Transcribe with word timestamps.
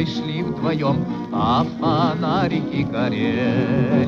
дорогой 0.00 0.06
шли 0.06 0.42
вдвоем, 0.42 1.04
а 1.32 1.64
фонарики 1.78 2.82
горели. 2.82 4.06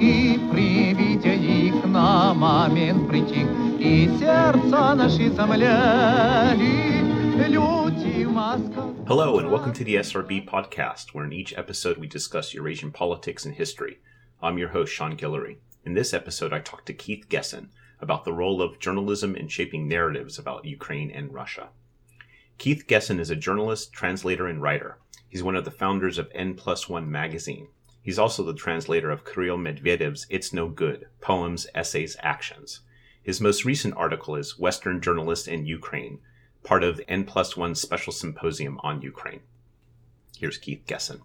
И 0.00 0.40
при 0.50 0.94
виде 0.94 1.34
их 1.34 1.84
на 1.84 2.32
момент 2.32 3.06
притих, 3.06 3.46
и 3.78 4.08
сердца 4.18 4.94
наши 4.94 5.30
замляли. 5.30 7.02
Люди 7.48 8.24
в 8.24 8.32
масках. 8.32 8.84
Hello, 9.06 9.38
and 9.38 9.50
welcome 9.50 9.74
to 9.74 9.84
the 9.84 9.96
SRB 9.96 10.48
podcast, 10.48 11.12
where 11.12 11.26
in 11.26 11.34
each 11.34 11.52
episode 11.58 11.98
we 11.98 12.06
discuss 12.06 12.54
Eurasian 12.54 12.92
politics 12.92 13.44
and 13.44 13.54
history. 13.54 13.98
I'm 14.42 14.56
your 14.56 14.70
host, 14.70 14.92
Sean 14.92 15.16
Guillory. 15.18 15.58
In 15.84 15.92
this 15.92 16.14
episode, 16.14 16.52
I 16.54 16.60
talk 16.60 16.86
to 16.86 16.94
Keith 16.94 17.26
Gessin 17.28 17.68
about 18.00 18.24
the 18.24 18.32
role 18.32 18.62
of 18.62 18.78
journalism 18.78 19.36
in 19.36 19.48
shaping 19.48 19.86
narratives 19.86 20.38
about 20.38 20.64
Ukraine 20.64 21.10
and 21.10 21.34
Russia. 21.34 21.68
Keith 22.57 22.85
Gessen 22.87 23.19
is 23.19 23.29
a 23.29 23.35
journalist, 23.35 23.93
translator, 23.93 24.47
and 24.47 24.61
writer. 24.61 24.97
He's 25.29 25.43
one 25.43 25.55
of 25.55 25.63
the 25.63 25.71
founders 25.71 26.17
of 26.17 26.31
N 26.33 26.55
Plus 26.55 26.89
One 26.89 27.09
magazine. 27.09 27.67
He's 28.01 28.17
also 28.17 28.43
the 28.43 28.55
translator 28.55 29.11
of 29.11 29.25
Kirill 29.25 29.57
Medvedev's 29.57 30.25
It's 30.29 30.53
No 30.53 30.67
Good 30.67 31.05
Poems, 31.21 31.67
Essays, 31.75 32.17
Actions. 32.21 32.79
His 33.21 33.39
most 33.39 33.63
recent 33.63 33.93
article 33.95 34.35
is 34.35 34.57
Western 34.57 35.01
Journalist 35.01 35.47
in 35.47 35.67
Ukraine, 35.67 36.19
part 36.63 36.83
of 36.83 36.99
N 37.07 37.25
Plus 37.25 37.55
One's 37.55 37.79
special 37.79 38.11
symposium 38.11 38.79
on 38.81 39.01
Ukraine. 39.01 39.41
Here's 40.35 40.57
Keith 40.57 40.83
Gessen. 40.87 41.19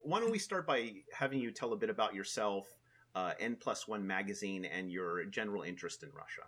Why 0.00 0.20
don't 0.20 0.30
we 0.30 0.38
start 0.38 0.66
by 0.66 0.92
having 1.12 1.40
you 1.40 1.50
tell 1.50 1.72
a 1.72 1.76
bit 1.76 1.90
about 1.90 2.14
yourself, 2.14 2.68
uh, 3.16 3.32
N 3.40 3.56
Plus 3.58 3.88
One 3.88 4.06
magazine, 4.06 4.64
and 4.64 4.92
your 4.92 5.24
general 5.24 5.62
interest 5.62 6.04
in 6.04 6.10
Russia? 6.14 6.42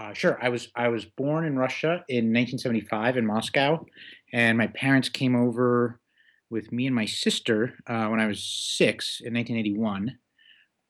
Uh, 0.00 0.14
sure. 0.14 0.38
I 0.40 0.48
was 0.48 0.68
I 0.74 0.88
was 0.88 1.04
born 1.04 1.44
in 1.44 1.58
Russia 1.58 2.02
in 2.08 2.32
1975 2.32 3.18
in 3.18 3.26
Moscow, 3.26 3.84
and 4.32 4.56
my 4.56 4.68
parents 4.68 5.10
came 5.10 5.36
over 5.36 6.00
with 6.48 6.72
me 6.72 6.86
and 6.86 6.94
my 6.94 7.04
sister 7.04 7.74
uh, 7.86 8.06
when 8.06 8.18
I 8.18 8.26
was 8.26 8.42
six 8.42 9.20
in 9.20 9.34
1981. 9.34 10.16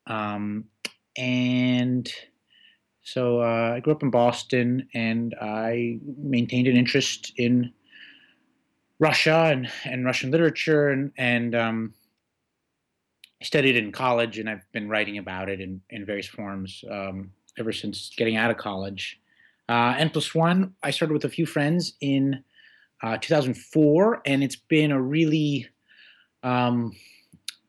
Um, 0.07 0.67
and 1.17 2.09
so 3.03 3.41
uh, 3.41 3.73
I 3.75 3.81
grew 3.81 3.95
up 3.95 4.05
in 4.05 4.11
Boston, 4.11 4.89
and 4.95 5.35
I 5.43 5.99
maintained 6.17 6.69
an 6.69 6.77
interest 6.77 7.33
in 7.37 7.73
Russia 9.01 9.51
and, 9.51 9.69
and 9.85 10.05
Russian 10.05 10.31
literature, 10.31 10.91
and 10.91 11.11
and 11.19 11.57
um, 11.57 11.95
I 13.43 13.45
studied 13.45 13.75
in 13.75 13.91
college, 13.91 14.39
and 14.39 14.49
I've 14.49 14.71
been 14.71 14.89
writing 14.89 15.19
about 15.19 15.49
it 15.49 15.61
in, 15.61 15.81
in 15.91 16.07
various 16.07 16.29
forms. 16.29 16.85
Um, 16.89 17.33
ever 17.59 17.73
since 17.73 18.11
getting 18.17 18.37
out 18.37 18.51
of 18.51 18.57
college. 18.57 19.21
Uh, 19.69 19.95
N 19.99 20.11
plus 20.11 20.35
one, 20.35 20.75
I 20.83 20.91
started 20.91 21.15
with 21.15 21.25
a 21.25 21.29
few 21.29 21.47
friends 21.47 21.95
in 22.01 22.43
uh, 23.03 23.17
2004, 23.19 24.23
and 24.27 24.43
it's 24.43 24.57
been 24.57 24.93
a 24.93 25.01
really 25.01 25.69
um, 26.43 26.93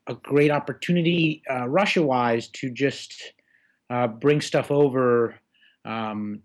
a 0.08 0.16
great 0.16 0.52
opportunity, 0.52 1.44
uh, 1.50 1.68
Russia-wise, 1.68 2.48
to 2.50 2.70
just 2.70 3.34
uh, 3.90 4.08
bring 4.08 4.42
stuff 4.42 4.72
over 4.72 5.36
um, 5.86 6.42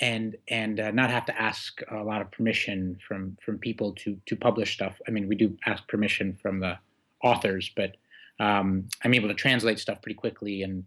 and 0.00 0.36
and 0.48 0.80
uh, 0.80 0.90
not 0.90 1.10
have 1.10 1.26
to 1.26 1.40
ask 1.40 1.80
a 1.90 2.02
lot 2.02 2.20
of 2.20 2.30
permission 2.30 2.96
from 3.06 3.36
from 3.44 3.58
people 3.58 3.92
to 3.94 4.18
to 4.26 4.36
publish 4.36 4.74
stuff. 4.74 5.00
I 5.06 5.10
mean, 5.10 5.28
we 5.28 5.36
do 5.36 5.56
ask 5.66 5.86
permission 5.88 6.36
from 6.40 6.60
the 6.60 6.78
authors, 7.22 7.70
but 7.76 7.96
um, 8.40 8.88
I'm 9.04 9.14
able 9.14 9.28
to 9.28 9.34
translate 9.34 9.78
stuff 9.78 10.00
pretty 10.02 10.14
quickly, 10.14 10.62
and 10.62 10.84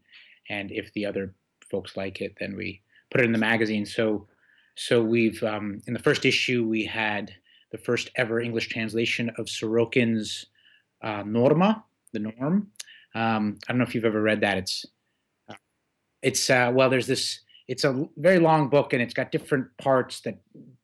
and 0.50 0.72
if 0.72 0.92
the 0.94 1.06
other 1.06 1.34
folks 1.72 1.98
like 1.98 2.22
it, 2.22 2.36
then 2.40 2.56
we 2.56 2.82
put 3.10 3.22
it 3.22 3.26
in 3.26 3.32
the 3.32 3.38
magazine. 3.38 3.86
So, 3.86 4.28
so 4.76 5.02
we've 5.02 5.42
um, 5.44 5.82
in 5.88 5.94
the 5.94 6.00
first 6.00 6.26
issue 6.26 6.68
we 6.68 6.86
had 6.86 7.34
the 7.72 7.78
first 7.78 8.10
ever 8.16 8.40
English 8.40 8.68
translation 8.68 9.32
of 9.38 9.46
Sorokin's 9.46 10.46
uh, 11.02 11.24
Norma, 11.26 11.84
the 12.14 12.20
Norm. 12.20 12.68
Um, 13.16 13.58
I 13.68 13.72
don't 13.72 13.80
know 13.80 13.86
if 13.86 13.96
you've 13.96 14.06
ever 14.06 14.22
read 14.22 14.42
that. 14.42 14.58
It's 14.58 14.86
it's 16.22 16.50
uh, 16.50 16.72
well, 16.74 16.90
there's 16.90 17.08
this. 17.08 17.40
It's 17.68 17.84
a 17.84 18.08
very 18.18 18.40
long 18.40 18.70
book, 18.70 18.94
and 18.94 19.02
it's 19.02 19.14
got 19.14 19.32
different 19.32 19.68
parts 19.78 20.22
that 20.22 20.40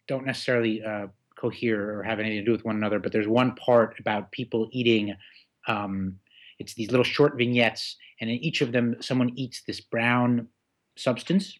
don't 0.07 0.25
necessarily 0.25 0.83
uh, 0.83 1.07
cohere 1.39 1.99
or 1.99 2.03
have 2.03 2.19
anything 2.19 2.39
to 2.39 2.45
do 2.45 2.51
with 2.51 2.65
one 2.65 2.75
another. 2.75 2.99
But 2.99 3.11
there's 3.11 3.27
one 3.27 3.55
part 3.55 3.95
about 3.99 4.31
people 4.31 4.69
eating. 4.71 5.15
Um, 5.67 6.19
it's 6.59 6.73
these 6.73 6.89
little 6.89 7.03
short 7.03 7.37
vignettes, 7.37 7.97
and 8.19 8.29
in 8.29 8.37
each 8.37 8.61
of 8.61 8.71
them, 8.71 8.95
someone 8.99 9.31
eats 9.35 9.61
this 9.61 9.81
brown 9.81 10.47
substance, 10.97 11.57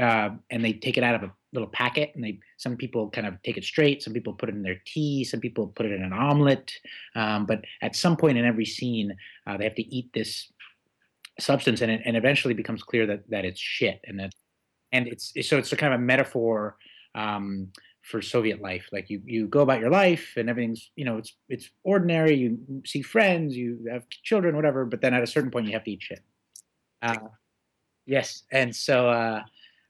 uh, 0.00 0.30
and 0.50 0.64
they 0.64 0.72
take 0.72 0.98
it 0.98 1.04
out 1.04 1.14
of 1.14 1.22
a 1.24 1.32
little 1.52 1.68
packet. 1.68 2.12
And 2.14 2.22
they 2.22 2.38
some 2.56 2.76
people 2.76 3.10
kind 3.10 3.26
of 3.26 3.40
take 3.42 3.56
it 3.56 3.64
straight, 3.64 4.02
some 4.02 4.12
people 4.12 4.32
put 4.32 4.48
it 4.48 4.54
in 4.54 4.62
their 4.62 4.80
tea, 4.86 5.24
some 5.24 5.40
people 5.40 5.68
put 5.68 5.86
it 5.86 5.92
in 5.92 6.02
an 6.02 6.12
omelet. 6.12 6.72
Um, 7.14 7.46
but 7.46 7.64
at 7.82 7.96
some 7.96 8.16
point 8.16 8.38
in 8.38 8.44
every 8.44 8.66
scene, 8.66 9.16
uh, 9.46 9.56
they 9.56 9.64
have 9.64 9.76
to 9.76 9.94
eat 9.94 10.10
this 10.12 10.52
substance, 11.40 11.80
and 11.80 11.90
it 11.90 12.02
and 12.04 12.16
eventually 12.16 12.54
becomes 12.54 12.82
clear 12.82 13.06
that 13.06 13.28
that 13.30 13.44
it's 13.44 13.60
shit, 13.60 14.00
and 14.04 14.18
that 14.20 14.32
and 14.92 15.06
it's 15.06 15.32
so 15.42 15.58
it's 15.58 15.72
a 15.72 15.76
kind 15.76 15.94
of 15.94 16.00
a 16.00 16.02
metaphor. 16.02 16.76
Um, 17.14 17.72
for 18.08 18.22
Soviet 18.22 18.62
life. 18.62 18.88
Like 18.90 19.10
you, 19.10 19.20
you 19.24 19.46
go 19.46 19.60
about 19.60 19.80
your 19.80 19.90
life 19.90 20.32
and 20.36 20.48
everything's, 20.48 20.90
you 20.96 21.04
know, 21.04 21.18
it's 21.18 21.34
it's 21.48 21.68
ordinary. 21.84 22.36
You 22.36 22.58
see 22.86 23.02
friends, 23.02 23.54
you 23.54 23.86
have 23.90 24.08
children, 24.08 24.56
whatever. 24.56 24.86
But 24.86 25.02
then 25.02 25.14
at 25.14 25.22
a 25.22 25.26
certain 25.26 25.50
point, 25.50 25.66
you 25.66 25.72
have 25.72 25.84
to 25.84 25.90
eat 25.90 26.02
shit. 26.02 26.20
Uh, 27.02 27.16
Yes, 28.08 28.44
and 28.50 28.74
so 28.74 29.10
uh, 29.10 29.42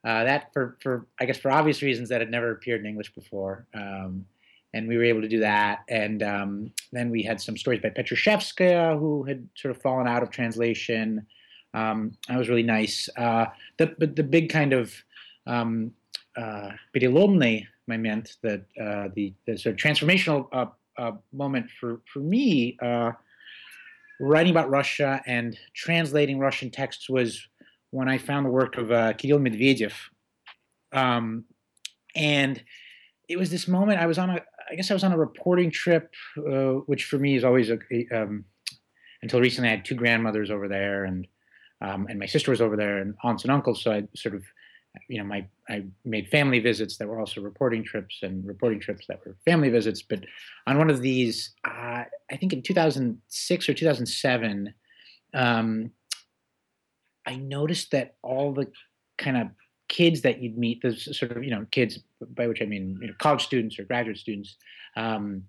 uh, 0.05 0.25
that 0.25 0.53
for 0.53 0.77
for 0.83 1.07
I 1.21 1.25
guess 1.25 1.39
for 1.39 1.53
obvious 1.53 1.83
reasons 1.83 2.09
that 2.09 2.21
had 2.21 2.33
never 2.33 2.51
appeared 2.51 2.81
in 2.81 2.87
English 2.87 3.15
before, 3.15 3.69
um, 3.75 4.27
and 4.75 4.89
we 4.89 4.97
were 4.97 5.05
able 5.05 5.21
to 5.21 5.29
do 5.29 5.39
that. 5.39 5.85
And 5.89 6.21
um, 6.25 6.73
then 6.91 7.11
we 7.11 7.23
had 7.23 7.41
some 7.41 7.57
stories 7.57 7.81
by 7.81 7.91
Petrushevskaya, 7.91 8.99
who 8.99 9.23
had 9.23 9.49
sort 9.55 9.71
of 9.71 9.81
fallen 9.81 10.09
out 10.09 10.25
of 10.25 10.31
translation. 10.31 11.25
Um, 11.75 12.11
that 12.27 12.37
was 12.37 12.49
really 12.49 12.65
nice. 12.65 13.09
Uh, 13.17 13.47
the 13.77 13.95
but 14.01 14.17
the 14.17 14.25
big 14.25 14.51
kind 14.51 14.73
of 14.73 14.93
um, 15.47 15.93
uh, 16.37 16.73
moment 17.87 18.37
that 18.43 18.63
uh, 18.81 19.11
the, 19.15 19.33
the 19.47 19.57
sort 19.57 19.75
of 19.75 19.81
transformational 19.81 20.49
uh, 20.51 20.67
uh, 20.99 21.13
moment 21.33 21.71
for 21.79 22.01
for 22.13 22.19
me 22.19 22.77
uh, 22.83 23.13
writing 24.19 24.51
about 24.51 24.69
Russia 24.71 25.23
and 25.25 25.57
translating 25.73 26.41
Russian 26.41 26.69
texts 26.69 27.09
was 27.09 27.47
when 27.91 28.09
I 28.09 28.19
found 28.19 28.47
the 28.47 28.51
work 28.51 28.77
of 28.77 28.91
uh, 28.91 29.13
Kirill 29.15 29.41
Medvedev. 29.41 29.93
Um, 30.93 31.45
and 32.15 32.63
it 33.29 33.39
was 33.39 33.51
this 33.51 33.69
moment 33.69 34.01
I 34.01 34.07
was 34.07 34.19
on 34.19 34.31
a, 34.31 34.41
I 34.71 34.75
guess 34.75 34.91
I 34.91 34.95
was 34.95 35.05
on 35.05 35.13
a 35.13 35.19
reporting 35.19 35.71
trip, 35.71 36.13
uh, 36.39 36.81
which 36.87 37.05
for 37.05 37.19
me 37.19 37.37
is 37.37 37.45
always 37.45 37.71
a, 37.71 37.79
a 37.91 38.09
um, 38.11 38.45
until 39.23 39.41
recently 39.41 39.69
I 39.69 39.77
had 39.77 39.85
two 39.85 39.95
grandmothers 39.95 40.51
over 40.51 40.69
there 40.69 41.05
and 41.05 41.27
um, 41.81 42.07
and 42.09 42.19
my 42.19 42.27
sister 42.27 42.51
was 42.51 42.61
over 42.61 42.77
there 42.77 42.99
and 42.99 43.15
aunts 43.23 43.45
and 43.45 43.53
uncles. 43.53 43.83
So 43.83 43.93
I 43.93 44.03
sort 44.17 44.35
of, 44.35 44.43
you 45.09 45.19
know, 45.19 45.25
my 45.25 45.47
I 45.69 45.85
made 46.05 46.29
family 46.29 46.59
visits 46.59 46.97
that 46.97 47.07
were 47.07 47.21
also 47.21 47.41
reporting 47.41 47.85
trips 47.85 48.19
and 48.23 48.45
reporting 48.45 48.81
trips 48.81 49.07
that 49.07 49.21
were 49.25 49.37
family 49.45 49.69
visits. 49.69 50.03
But 50.03 50.25
on 50.67 50.79
one 50.79 50.91
of 50.91 51.01
these, 51.01 51.55
uh, 51.65 52.05
I 52.31 52.37
think 52.39 52.53
in 52.53 52.63
2006 52.63 53.69
or 53.69 53.75
2007, 53.75 54.75
um, 55.35 55.91
I 57.29 57.37
noticed 57.37 57.91
that 57.91 58.15
all 58.23 58.53
the 58.55 58.67
kind 59.19 59.37
of 59.37 59.49
kids 59.89 60.23
that 60.23 60.41
you'd 60.41 60.57
meet, 60.57 60.81
the 60.83 60.97
sort 60.97 61.33
of 61.33 61.45
you 61.45 61.51
know 61.51 61.67
kids 61.71 62.01
by 62.35 62.47
which 62.47 62.63
I 62.63 62.65
mean 62.65 62.99
you 63.01 63.09
know, 63.09 63.15
college 63.19 63.45
students 63.45 63.79
or 63.79 63.85
graduate 63.85 64.17
students, 64.17 64.57
um, 64.97 65.43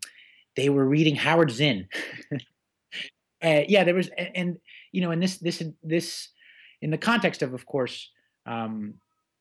they 0.56 0.70
were 0.70 0.86
reading 0.86 1.16
Howard 1.16 1.52
Zinn. 1.52 1.88
uh, 3.44 3.62
yeah, 3.68 3.84
there 3.86 3.96
was, 3.96 4.10
and, 4.18 4.30
and, 4.36 4.58
you 4.92 5.02
know, 5.02 5.12
and 5.12 5.24
this 5.24 5.38
this 5.38 5.64
this 5.82 6.30
in 6.81 6.92
the 6.92 6.98
context 6.98 7.42
of, 7.42 7.54
of 7.54 7.66
course. 7.66 8.10
Um, 8.46 8.96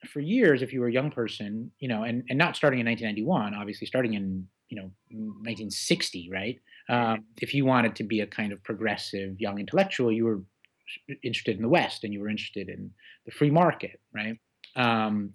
for 0.06 0.20
years, 0.20 0.62
if 0.62 0.72
you 0.72 0.80
were 0.80 0.86
a 0.86 0.92
young 0.92 1.10
person, 1.10 1.72
you 1.80 1.88
know, 1.88 2.04
and, 2.04 2.22
and 2.28 2.38
not 2.38 2.54
starting 2.54 2.78
in 2.78 2.86
1991, 2.86 3.54
obviously 3.54 3.84
starting 3.84 4.14
in, 4.14 4.46
you 4.68 4.76
know, 4.76 4.90
1960, 5.10 6.30
right? 6.32 6.60
Um, 6.88 7.24
if 7.42 7.52
you 7.52 7.64
wanted 7.64 7.96
to 7.96 8.04
be 8.04 8.20
a 8.20 8.26
kind 8.26 8.52
of 8.52 8.62
progressive 8.62 9.40
young 9.40 9.58
intellectual, 9.58 10.12
you 10.12 10.24
were 10.24 10.40
interested 11.22 11.56
in 11.56 11.62
the 11.62 11.68
West 11.68 12.04
and 12.04 12.12
you 12.12 12.20
were 12.20 12.28
interested 12.28 12.68
in 12.68 12.90
the 13.24 13.32
free 13.32 13.50
market, 13.50 14.00
right? 14.14 14.38
Um, 14.76 15.32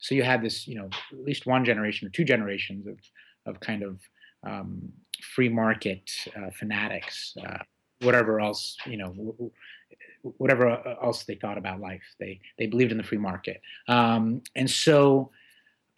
so 0.00 0.14
you 0.14 0.22
had 0.22 0.42
this, 0.42 0.66
you 0.66 0.76
know, 0.76 0.88
at 1.12 1.24
least 1.24 1.46
one 1.46 1.64
generation 1.64 2.08
or 2.08 2.10
two 2.10 2.24
generations 2.24 2.86
of 2.86 2.98
of 3.46 3.60
kind 3.60 3.82
of 3.82 4.00
um, 4.46 4.92
free 5.34 5.48
market 5.48 6.10
uh, 6.36 6.50
fanatics, 6.50 7.34
uh, 7.46 7.58
whatever 8.00 8.40
else, 8.40 8.76
you 8.86 8.96
know, 8.96 9.52
whatever 10.22 10.70
else 11.02 11.24
they 11.24 11.34
thought 11.34 11.58
about 11.58 11.80
life, 11.80 12.02
they 12.18 12.40
they 12.58 12.66
believed 12.66 12.92
in 12.92 12.98
the 12.98 13.04
free 13.04 13.18
market, 13.18 13.60
um, 13.88 14.42
and 14.54 14.70
so. 14.70 15.30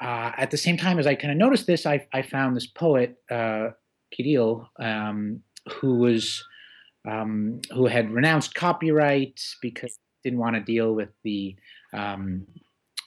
Uh, 0.00 0.32
at 0.36 0.50
the 0.50 0.56
same 0.56 0.76
time 0.76 0.98
as 0.98 1.06
I 1.06 1.14
kind 1.14 1.30
of 1.30 1.38
noticed 1.38 1.68
this, 1.68 1.86
I, 1.86 2.04
I 2.12 2.22
found 2.22 2.56
this 2.56 2.66
poet, 2.66 3.22
uh, 3.30 3.68
Kirill, 4.10 4.68
um, 4.80 5.44
who 5.74 5.98
was 5.98 6.44
um, 7.08 7.60
who 7.72 7.86
had 7.86 8.10
renounced 8.10 8.54
copyright 8.54 9.40
because 9.60 9.98
didn't 10.22 10.38
want 10.38 10.54
to 10.54 10.62
deal 10.62 10.94
with 10.94 11.10
the 11.24 11.56
um, 11.92 12.46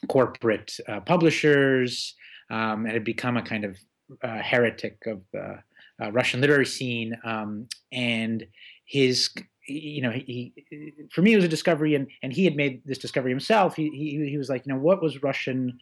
corporate 0.08 0.72
uh, 0.88 1.00
publishers 1.00 2.14
um, 2.50 2.84
and 2.84 2.92
had 2.92 3.04
become 3.04 3.36
a 3.36 3.42
kind 3.42 3.64
of 3.64 3.76
uh, 4.22 4.38
heretic 4.38 4.98
of 5.06 5.22
the 5.32 5.58
uh, 6.02 6.12
Russian 6.12 6.40
literary 6.40 6.66
scene, 6.66 7.16
um, 7.24 7.66
and 7.90 8.46
his 8.84 9.30
you 9.66 10.02
know 10.02 10.10
he, 10.10 10.52
he, 10.68 10.92
for 11.10 11.22
me 11.22 11.32
it 11.32 11.36
was 11.36 11.44
a 11.44 11.48
discovery 11.48 11.94
and 11.94 12.06
and 12.22 12.32
he 12.32 12.44
had 12.44 12.54
made 12.54 12.82
this 12.84 12.98
discovery 12.98 13.30
himself. 13.30 13.74
He 13.74 13.88
he, 13.90 14.28
he 14.30 14.38
was 14.38 14.48
like 14.48 14.66
you 14.66 14.72
know 14.72 14.78
what 14.78 15.02
was 15.02 15.22
russian 15.22 15.78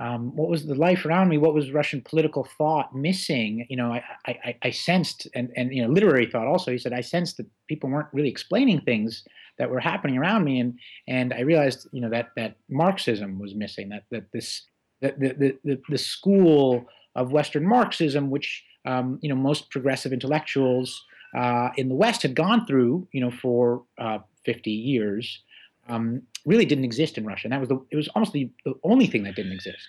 um, 0.00 0.34
what 0.34 0.48
was 0.48 0.66
the 0.66 0.74
life 0.74 1.06
around 1.06 1.28
me? 1.28 1.38
What 1.38 1.54
was 1.54 1.72
russian 1.72 2.02
political 2.02 2.44
thought 2.58 2.94
missing? 2.94 3.66
You 3.68 3.76
know 3.76 3.92
i 3.92 4.02
i, 4.26 4.56
I 4.62 4.70
sensed 4.70 5.28
and 5.34 5.50
and 5.56 5.72
you 5.74 5.82
know 5.82 5.88
literary 5.88 6.26
thought 6.26 6.46
also 6.46 6.70
he 6.70 6.78
said 6.78 6.92
i 6.92 7.00
sensed 7.00 7.36
that 7.36 7.46
people 7.68 7.90
weren't 7.90 8.08
really 8.12 8.28
explaining 8.28 8.80
things 8.80 9.24
that 9.58 9.70
were 9.70 9.80
happening 9.80 10.18
around 10.18 10.44
me 10.44 10.58
and 10.60 10.78
and 11.06 11.32
i 11.32 11.40
realized 11.40 11.88
you 11.92 12.00
know 12.00 12.10
that 12.10 12.30
that 12.36 12.56
marxism 12.68 13.38
was 13.38 13.54
missing 13.54 13.88
that 13.88 14.04
that 14.10 14.24
this 14.32 14.62
that 15.00 15.18
the 15.20 15.28
the, 15.28 15.58
the, 15.64 15.82
the 15.88 15.98
school 15.98 16.86
of 17.14 17.32
western 17.32 17.66
marxism 17.66 18.30
which 18.30 18.64
um, 18.86 19.18
you 19.22 19.28
know 19.28 19.36
most 19.36 19.70
progressive 19.70 20.12
intellectuals 20.12 21.04
uh, 21.34 21.70
in 21.76 21.88
the 21.88 21.94
West 21.94 22.22
had 22.22 22.34
gone 22.34 22.64
through, 22.64 23.08
you 23.12 23.20
know, 23.20 23.30
for 23.30 23.84
uh, 23.98 24.18
50 24.44 24.70
years, 24.70 25.42
um, 25.88 26.22
really 26.44 26.64
didn't 26.64 26.84
exist 26.84 27.18
in 27.18 27.24
Russia. 27.24 27.46
And 27.46 27.52
that 27.52 27.60
was 27.60 27.68
the, 27.68 27.80
it 27.90 27.96
was 27.96 28.08
almost 28.08 28.32
the, 28.32 28.50
the 28.64 28.74
only 28.82 29.06
thing 29.06 29.22
that 29.24 29.34
didn't 29.34 29.52
exist 29.52 29.86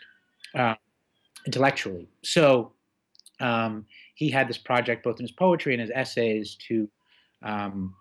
uh, 0.56 0.76
intellectually. 1.46 2.08
So 2.24 2.74
um, 3.40 3.86
he 4.16 4.30
had 4.30 4.48
this 4.48 4.58
project, 4.58 5.04
both 5.04 5.20
in 5.20 5.24
his 5.24 5.32
poetry 5.32 5.74
and 5.74 5.82
his 5.82 5.92
essays, 5.94 6.56
to 6.68 6.90
um, 7.44 7.94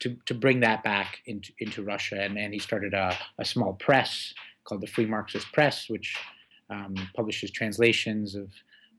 to, 0.00 0.16
to 0.26 0.34
bring 0.34 0.60
that 0.60 0.82
back 0.82 1.18
into, 1.26 1.52
into 1.58 1.82
Russia. 1.82 2.20
And, 2.20 2.36
then 2.36 2.52
he 2.52 2.58
started 2.58 2.94
a, 2.94 3.16
a 3.38 3.44
small 3.44 3.74
press 3.74 4.32
called 4.64 4.80
the 4.80 4.86
Free 4.86 5.06
Marxist 5.06 5.52
Press, 5.52 5.88
which 5.88 6.16
um, 6.70 6.94
publishes 7.14 7.50
translations 7.50 8.34
of 8.34 8.48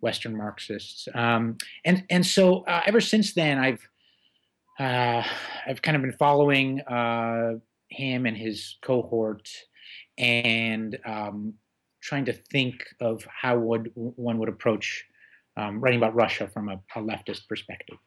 Western 0.01 0.35
Marxists. 0.35 1.07
Um, 1.13 1.57
and 1.85 2.03
and 2.09 2.25
so 2.25 2.63
uh, 2.65 2.81
ever 2.85 3.01
since 3.01 3.33
then, 3.33 3.57
I've 3.59 3.87
uh, 4.79 5.23
I've 5.67 5.81
kind 5.81 5.95
of 5.95 6.01
been 6.01 6.13
following 6.13 6.81
uh, 6.81 7.53
him 7.91 8.25
and 8.25 8.38
his 8.38 8.77
cohort, 8.81 9.49
and 10.17 10.97
um, 11.05 11.53
trying 12.01 12.25
to 12.25 12.33
think 12.33 12.83
of 12.99 13.25
how 13.25 13.57
would 13.59 13.91
one 13.95 14.38
would 14.39 14.49
approach 14.49 15.05
um, 15.57 15.79
writing 15.81 15.99
about 15.99 16.15
Russia 16.15 16.47
from 16.47 16.69
a, 16.69 16.79
a 16.95 17.01
leftist 17.01 17.47
perspective. 17.47 17.97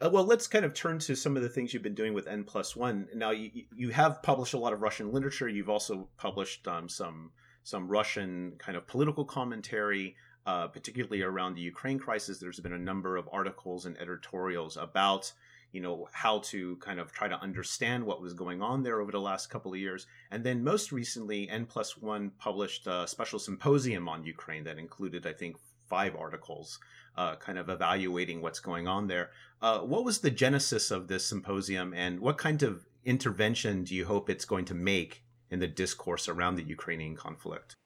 Uh, 0.00 0.08
well, 0.10 0.24
let's 0.24 0.46
kind 0.46 0.64
of 0.64 0.72
turn 0.72 0.98
to 1.00 1.14
some 1.14 1.36
of 1.36 1.42
the 1.42 1.48
things 1.48 1.74
you've 1.74 1.82
been 1.82 1.94
doing 1.94 2.14
with 2.14 2.26
N 2.26 2.44
plus 2.44 2.74
one. 2.74 3.08
Now, 3.14 3.30
you 3.30 3.50
you 3.74 3.90
have 3.90 4.22
published 4.22 4.54
a 4.54 4.58
lot 4.58 4.72
of 4.72 4.80
Russian 4.80 5.12
literature. 5.12 5.48
You've 5.48 5.68
also 5.68 6.08
published 6.16 6.66
um, 6.66 6.88
some 6.88 7.32
some 7.64 7.88
Russian 7.88 8.54
kind 8.58 8.78
of 8.78 8.86
political 8.86 9.24
commentary 9.24 10.16
uh, 10.46 10.68
particularly 10.68 11.22
around 11.22 11.54
the 11.54 11.60
Ukraine 11.60 11.98
crisis, 11.98 12.38
there's 12.38 12.60
been 12.60 12.72
a 12.72 12.78
number 12.78 13.16
of 13.16 13.28
articles 13.32 13.86
and 13.86 13.96
editorials 14.00 14.76
about 14.76 15.32
you 15.72 15.80
know 15.80 16.08
how 16.12 16.38
to 16.40 16.76
kind 16.76 16.98
of 16.98 17.12
try 17.12 17.28
to 17.28 17.40
understand 17.40 18.04
what 18.04 18.20
was 18.20 18.34
going 18.34 18.60
on 18.62 18.82
there 18.82 19.00
over 19.00 19.12
the 19.12 19.20
last 19.20 19.50
couple 19.50 19.72
of 19.72 19.78
years. 19.78 20.06
And 20.30 20.42
then 20.42 20.64
most 20.64 20.92
recently 20.92 21.48
n 21.48 21.66
plus 21.66 21.96
one 21.96 22.30
published 22.38 22.86
a 22.86 23.06
special 23.06 23.38
symposium 23.38 24.08
on 24.08 24.24
ukraine 24.24 24.64
that 24.64 24.78
included 24.78 25.26
i 25.26 25.32
think 25.32 25.56
five 25.88 26.14
articles 26.16 26.78
uh, 27.16 27.36
kind 27.36 27.58
of 27.58 27.68
evaluating 27.68 28.40
what's 28.40 28.60
going 28.60 28.86
on 28.86 29.08
there. 29.08 29.30
Uh, 29.60 29.80
what 29.80 30.04
was 30.04 30.20
the 30.20 30.30
genesis 30.30 30.90
of 30.90 31.08
this 31.08 31.26
symposium 31.26 31.92
and 31.92 32.18
what 32.20 32.38
kind 32.38 32.62
of 32.62 32.86
intervention 33.04 33.84
do 33.84 33.94
you 33.94 34.06
hope 34.06 34.30
it's 34.30 34.44
going 34.44 34.64
to 34.64 34.74
make 34.74 35.22
in 35.50 35.58
the 35.58 35.66
discourse 35.66 36.28
around 36.28 36.54
the 36.54 36.62
ukrainian 36.62 37.16
conflict? 37.16 37.76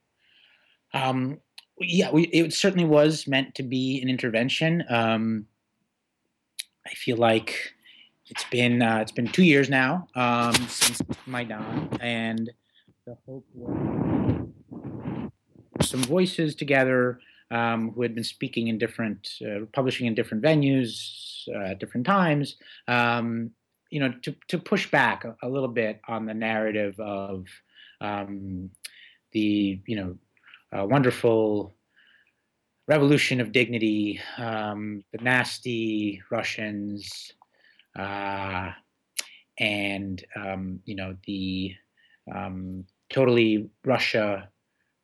Um, 0.93 1.41
yeah, 1.81 2.11
we, 2.11 2.25
it 2.27 2.53
certainly 2.53 2.85
was 2.85 3.27
meant 3.27 3.55
to 3.57 3.63
be 3.63 4.01
an 4.03 4.09
intervention. 4.09 4.85
Um, 4.89 5.47
I 6.87 6.91
feel 6.91 7.17
like 7.17 7.74
it's 8.29 8.45
been 8.45 8.83
uh, 8.83 8.99
it's 9.01 9.13
been 9.13 9.29
two 9.29 9.45
years 9.45 9.69
now 9.69 10.07
um, 10.15 10.55
since 10.69 11.01
Maidan, 11.27 11.89
and 12.01 12.51
the 13.07 13.17
hope 13.27 13.47
was 13.55 14.49
some 15.83 16.03
voices 16.03 16.55
together 16.55 17.21
um, 17.51 17.93
who 17.93 18.03
had 18.03 18.15
been 18.15 18.25
speaking 18.25 18.69
in 18.69 18.79
different, 18.79 19.29
uh, 19.43 19.67
publishing 19.73 20.07
in 20.07 20.15
different 20.15 20.43
venues 20.43 21.47
uh, 21.55 21.71
at 21.71 21.79
different 21.79 22.07
times. 22.07 22.57
Um, 22.89 23.51
you 23.91 24.01
know, 24.01 24.13
to 24.23 24.35
to 24.49 24.59
push 24.59 24.91
back 24.91 25.25
a, 25.25 25.37
a, 25.43 25.49
little 25.49 25.69
bit 25.69 26.01
on 26.09 26.27
the 26.27 26.35
narrative 26.35 26.99
of 26.99 27.47
um, 28.01 28.71
the 29.33 29.81
you 29.87 29.97
know 29.97 30.17
uh, 30.77 30.87
wonderful 30.87 31.75
revolution 32.89 33.41
of 33.41 33.53
dignity, 33.53 34.21
um, 34.37 35.05
the 35.13 35.23
nasty 35.23 36.21
Russians, 36.31 37.33
uh, 37.99 38.71
and 39.59 40.25
um, 40.37 40.81
you 40.85 40.97
know 40.97 41.17
the 41.27 41.75
um, 42.35 42.85
totally 43.11 43.69
Russia 43.85 44.49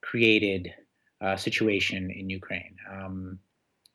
created 0.02 0.72
uh, 1.20 1.36
situation 1.36 2.10
in 2.10 2.30
Ukraine, 2.30 2.76
um, 2.90 3.38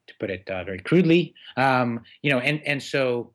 to 0.07 0.13
put 0.19 0.30
it 0.30 0.50
uh, 0.50 0.63
very 0.63 0.80
crudely. 0.80 1.33
Um, 1.57 2.01
you 2.21 2.31
know, 2.31 2.39
and 2.39 2.62
and 2.65 2.81
so 2.81 3.33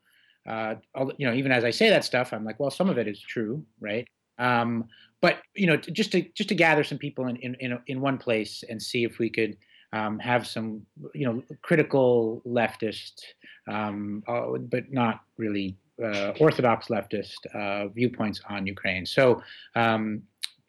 uh, 0.48 0.74
you 1.18 1.26
know, 1.26 1.34
even 1.34 1.52
as 1.52 1.64
I 1.64 1.70
say 1.70 1.90
that 1.90 2.04
stuff, 2.04 2.32
I'm 2.32 2.44
like, 2.44 2.58
well, 2.58 2.70
some 2.70 2.88
of 2.88 2.98
it 2.98 3.06
is 3.06 3.20
true, 3.20 3.64
right? 3.80 4.06
Um, 4.38 4.86
but 5.20 5.38
you 5.54 5.66
know, 5.66 5.76
just 5.76 6.12
to 6.12 6.22
just 6.34 6.48
to 6.48 6.54
gather 6.54 6.82
some 6.82 6.98
people 6.98 7.26
in 7.26 7.36
in 7.36 7.54
in, 7.56 7.78
in 7.86 8.00
one 8.00 8.18
place 8.18 8.64
and 8.68 8.82
see 8.82 9.04
if 9.04 9.18
we 9.18 9.28
could 9.28 9.56
um, 9.92 10.18
have 10.18 10.46
some 10.46 10.82
you 11.14 11.26
know 11.26 11.42
critical 11.62 12.42
leftist, 12.46 13.22
um, 13.68 14.22
uh, 14.28 14.58
but 14.58 14.92
not 14.92 15.20
really 15.36 15.76
uh, 16.02 16.32
orthodox 16.40 16.88
leftist 16.88 17.46
uh, 17.54 17.88
viewpoints 17.88 18.40
on 18.48 18.66
Ukraine. 18.66 19.06
So. 19.06 19.42
Um, 19.74 20.22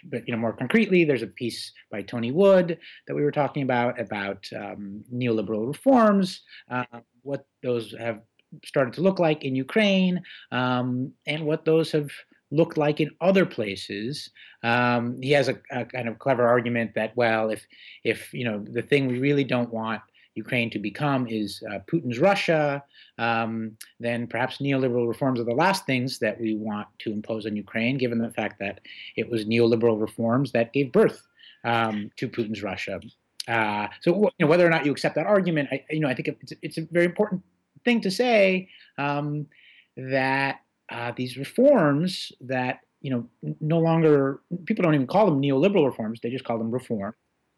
but 0.06 0.28
you 0.28 0.34
know, 0.34 0.40
more 0.40 0.54
concretely, 0.54 1.06
there's 1.06 1.22
a 1.22 1.28
piece 1.28 1.72
by 1.92 2.02
Tony 2.02 2.32
Wood 2.32 2.80
that 3.06 3.14
we 3.14 3.22
were 3.22 3.32
talking 3.32 3.62
about 3.62 4.00
about 4.00 4.48
um, 4.56 5.04
neoliberal 5.14 5.68
reforms, 5.68 6.42
uh, 6.72 6.86
what 7.22 7.46
those 7.62 7.94
have 8.00 8.22
started 8.66 8.96
to 8.96 9.02
look 9.02 9.20
like 9.20 9.44
in 9.44 9.56
Ukraine, 9.56 10.20
um, 10.52 11.12
and 11.28 11.46
what 11.46 11.66
those 11.66 11.92
have 11.92 12.10
looked 12.51 12.77
like 12.77 13.00
in 13.00 13.09
other 13.21 13.45
places. 13.45 14.29
Um, 14.63 15.22
he 15.22 15.31
has 15.31 15.48
a, 15.48 15.58
a, 15.72 15.86
kind 15.86 16.08
of 16.08 16.20
clever 16.20 16.46
argument 16.48 16.93
that, 16.96 17.15
well, 17.15 17.50
if 17.50 17.65
if 18.03 18.34
you 18.34 18.46
know 18.46 18.60
the 18.60 18.81
thing 18.81 19.08
we 19.08 19.20
really 19.20 19.43
don't 19.43 19.72
want 19.72 20.01
Ukraine 20.36 20.70
to 20.72 20.79
become 20.79 21.27
is 21.27 21.63
uh, 21.70 21.79
Putin's 21.91 22.20
Russia, 22.20 22.84
um, 23.17 23.77
then 24.00 24.27
perhaps 24.27 24.58
neoliberal 24.58 25.08
reforms 25.08 25.39
are 25.39 25.46
the 25.46 25.53
last 25.53 25.86
things 25.86 26.20
that 26.20 26.39
we 26.39 26.55
want 26.55 26.88
to 27.00 27.12
impose 27.12 27.46
on 27.46 27.55
Ukraine, 27.55 27.98
given 27.98 28.20
the 28.20 28.31
fact 28.31 28.60
that 28.60 28.79
it 29.15 29.29
was 29.29 29.46
neoliberal 29.46 30.00
reforms 30.00 30.51
that 30.51 30.74
gave 30.74 30.91
birth 30.91 31.27
um, 31.63 32.12
to 32.17 32.29
Putin's 32.29 32.63
Russia. 32.63 33.00
Uh, 33.48 33.88
so, 34.01 34.15
you 34.15 34.31
know, 34.39 34.48
whether 34.48 34.65
or 34.65 34.70
not 34.70 34.86
you 34.86 34.91
accept 34.91 35.15
that 35.15 35.25
argument, 35.25 35.67
I, 35.72 35.84
you 35.89 36.00
know, 36.00 36.08
I 36.08 36.13
think 36.13 36.27
it's, 36.27 36.53
it's 36.62 36.77
a 36.77 36.88
very 36.91 37.05
important 37.05 37.41
thing 37.84 38.01
to 38.01 38.12
say 38.12 38.70
um, 38.98 39.48
that 39.98 40.62
uh, 40.91 41.12
these 41.15 41.38
reforms 41.38 42.31
that 42.41 42.81
you 43.01 43.10
know 43.10 43.55
no 43.60 43.79
longer 43.79 44.41
people 44.65 44.83
don't 44.83 44.93
even 44.93 45.07
call 45.07 45.25
them 45.25 45.41
neoliberal 45.41 45.86
reforms; 45.86 46.19
they 46.21 46.29
just 46.29 46.45
call 46.45 46.57
them 46.57 46.71
reform. 46.71 47.15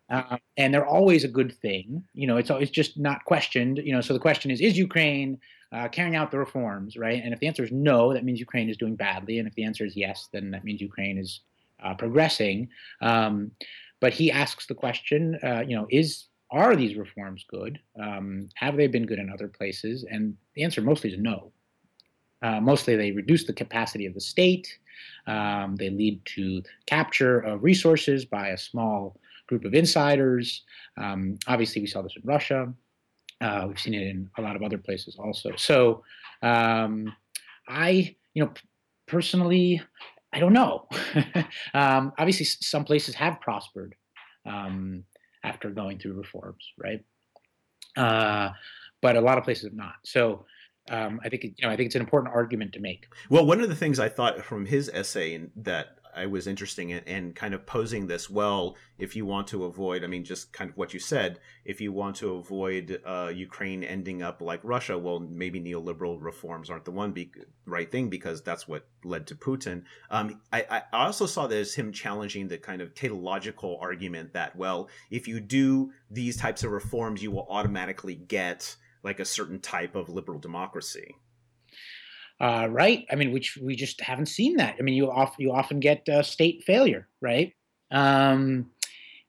Uh, 0.09 0.37
and 0.57 0.73
they're 0.73 0.85
always 0.85 1.23
a 1.23 1.29
good 1.29 1.55
thing. 1.55 2.03
You 2.13 2.27
know, 2.27 2.37
it's 2.37 2.51
always 2.51 2.69
just 2.69 2.99
not 2.99 3.25
questioned. 3.25 3.79
You 3.83 3.93
know, 3.93 4.01
so 4.01 4.13
the 4.13 4.19
question 4.19 4.51
is: 4.51 4.61
Is 4.61 4.77
Ukraine 4.77 5.39
uh, 5.71 5.87
carrying 5.87 6.15
out 6.15 6.29
the 6.29 6.37
reforms, 6.37 6.95
right? 6.97 7.21
And 7.23 7.33
if 7.33 7.39
the 7.39 7.47
answer 7.47 7.63
is 7.63 7.71
no, 7.71 8.13
that 8.13 8.23
means 8.23 8.39
Ukraine 8.39 8.69
is 8.69 8.77
doing 8.77 8.95
badly. 8.95 9.39
And 9.39 9.47
if 9.47 9.55
the 9.55 9.63
answer 9.63 9.85
is 9.85 9.95
yes, 9.95 10.29
then 10.31 10.51
that 10.51 10.63
means 10.63 10.81
Ukraine 10.81 11.17
is 11.17 11.41
uh, 11.83 11.95
progressing. 11.95 12.69
Um, 13.01 13.51
but 13.99 14.13
he 14.13 14.31
asks 14.31 14.67
the 14.67 14.75
question: 14.75 15.39
uh, 15.43 15.63
You 15.67 15.77
know, 15.77 15.87
is 15.89 16.27
are 16.51 16.75
these 16.75 16.95
reforms 16.95 17.45
good? 17.49 17.79
Um, 17.99 18.49
have 18.55 18.77
they 18.77 18.87
been 18.87 19.07
good 19.07 19.17
in 19.17 19.31
other 19.31 19.47
places? 19.47 20.05
And 20.07 20.35
the 20.53 20.63
answer 20.63 20.81
mostly 20.81 21.11
is 21.11 21.19
no. 21.19 21.52
Uh, 22.43 22.59
mostly, 22.59 22.95
they 22.95 23.11
reduce 23.11 23.45
the 23.45 23.53
capacity 23.53 24.05
of 24.05 24.13
the 24.13 24.21
state. 24.21 24.77
Um, 25.25 25.75
they 25.77 25.89
lead 25.89 26.23
to 26.35 26.61
capture 26.85 27.39
of 27.39 27.63
resources 27.63 28.25
by 28.25 28.49
a 28.49 28.57
small 28.57 29.17
group 29.47 29.63
of 29.65 29.73
insiders. 29.73 30.63
Um, 30.97 31.39
obviously, 31.47 31.81
we 31.81 31.87
saw 31.87 32.01
this 32.01 32.15
in 32.15 32.21
Russia. 32.25 32.71
Uh, 33.41 33.65
we've 33.67 33.79
seen 33.79 33.93
it 33.93 34.07
in 34.07 34.29
a 34.37 34.41
lot 34.41 34.55
of 34.55 34.61
other 34.61 34.77
places 34.77 35.17
also. 35.17 35.51
So, 35.55 36.03
um, 36.41 37.13
I, 37.67 38.15
you 38.33 38.43
know, 38.43 38.51
personally, 39.07 39.81
I 40.33 40.39
don't 40.39 40.53
know. 40.53 40.87
Um, 41.75 42.13
obviously, 42.19 42.45
some 42.45 42.85
places 42.85 43.15
have 43.15 43.41
prospered 43.41 43.95
um, 44.45 45.03
after 45.43 45.71
going 45.71 45.97
through 45.97 46.13
reforms, 46.13 46.63
right? 46.77 47.03
Uh, 47.97 48.51
but 49.01 49.15
a 49.15 49.21
lot 49.21 49.39
of 49.39 49.43
places 49.43 49.63
have 49.63 49.73
not. 49.73 49.95
So 50.03 50.45
um, 50.89 51.19
I 51.23 51.29
think 51.29 51.43
you 51.43 51.53
know 51.61 51.69
I 51.69 51.75
think 51.75 51.87
it's 51.87 51.95
an 51.95 52.01
important 52.01 52.33
argument 52.33 52.73
to 52.73 52.79
make. 52.79 53.07
Well, 53.29 53.45
one 53.45 53.61
of 53.61 53.69
the 53.69 53.75
things 53.75 53.99
I 53.99 54.09
thought 54.09 54.43
from 54.43 54.65
his 54.65 54.89
essay 54.89 55.41
that 55.55 55.97
I 56.15 56.25
was 56.27 56.47
interesting 56.47 56.91
in, 56.91 56.99
in, 57.05 57.33
kind 57.33 57.53
of 57.53 57.65
posing 57.65 58.07
this. 58.07 58.29
Well, 58.29 58.75
if 58.97 59.15
you 59.15 59.25
want 59.25 59.47
to 59.47 59.65
avoid, 59.65 60.03
I 60.03 60.07
mean, 60.07 60.23
just 60.23 60.53
kind 60.53 60.69
of 60.69 60.77
what 60.77 60.93
you 60.93 60.99
said, 60.99 61.39
if 61.65 61.81
you 61.81 61.91
want 61.91 62.15
to 62.17 62.35
avoid 62.35 63.01
uh, 63.05 63.31
Ukraine 63.33 63.83
ending 63.83 64.21
up 64.21 64.41
like 64.41 64.59
Russia, 64.63 64.97
well, 64.97 65.19
maybe 65.19 65.59
neoliberal 65.59 66.17
reforms 66.21 66.69
aren't 66.69 66.85
the 66.85 66.91
one 66.91 67.11
be- 67.11 67.31
right 67.65 67.91
thing 67.91 68.09
because 68.09 68.41
that's 68.41 68.67
what 68.67 68.85
led 69.03 69.27
to 69.27 69.35
Putin. 69.35 69.83
Um, 70.09 70.41
I, 70.51 70.83
I 70.93 71.05
also 71.05 71.25
saw 71.25 71.47
this 71.47 71.73
him 71.73 71.91
challenging 71.91 72.47
the 72.47 72.57
kind 72.57 72.81
of 72.81 72.93
tautological 72.93 73.77
argument 73.81 74.33
that, 74.33 74.55
well, 74.55 74.89
if 75.09 75.27
you 75.27 75.39
do 75.39 75.91
these 76.11 76.37
types 76.37 76.63
of 76.63 76.71
reforms, 76.71 77.23
you 77.23 77.31
will 77.31 77.47
automatically 77.49 78.15
get 78.15 78.75
like 79.03 79.19
a 79.19 79.25
certain 79.25 79.59
type 79.59 79.95
of 79.95 80.09
liberal 80.09 80.39
democracy 80.39 81.15
uh, 82.39 82.67
right? 82.69 83.05
I 83.11 83.15
mean, 83.15 83.31
which 83.31 83.57
we 83.61 83.75
just 83.75 84.01
haven't 84.01 84.25
seen 84.25 84.57
that. 84.57 84.75
I 84.77 84.81
mean, 84.81 84.95
you 84.95 85.09
often 85.09 85.41
you 85.41 85.53
often 85.53 85.79
get 85.79 86.07
uh, 86.09 86.23
state 86.23 86.63
failure, 86.65 87.07
right? 87.21 87.53
Um, 87.91 88.71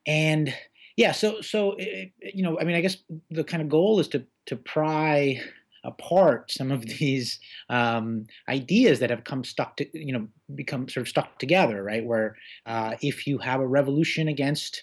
and 0.07 0.53
yeah, 0.97 1.13
so 1.13 1.41
so 1.41 1.77
it, 1.79 2.13
you 2.21 2.43
know, 2.43 2.59
I 2.59 2.65
mean, 2.65 2.77
I 2.77 2.81
guess 2.81 2.97
the 3.31 3.45
kind 3.45 3.63
of 3.63 3.69
goal 3.69 4.01
is 4.01 4.09
to 4.09 4.25
to 4.47 4.57
pry 4.57 5.41
apart 5.85 6.51
some 6.51 6.71
of 6.73 6.83
these 6.99 7.39
um, 7.69 8.27
ideas 8.49 8.99
that 9.01 9.11
have 9.11 9.25
come 9.25 9.45
stuck 9.45 9.77
to 9.77 9.87
you 9.93 10.13
know 10.13 10.27
become 10.55 10.89
sort 10.89 11.03
of 11.03 11.09
stuck 11.09 11.39
together, 11.39 11.83
right? 11.83 12.05
Where 12.05 12.37
uh, 12.67 12.97
if 13.01 13.27
you 13.27 13.39
have 13.39 13.61
a 13.61 13.67
revolution 13.67 14.29
against 14.29 14.83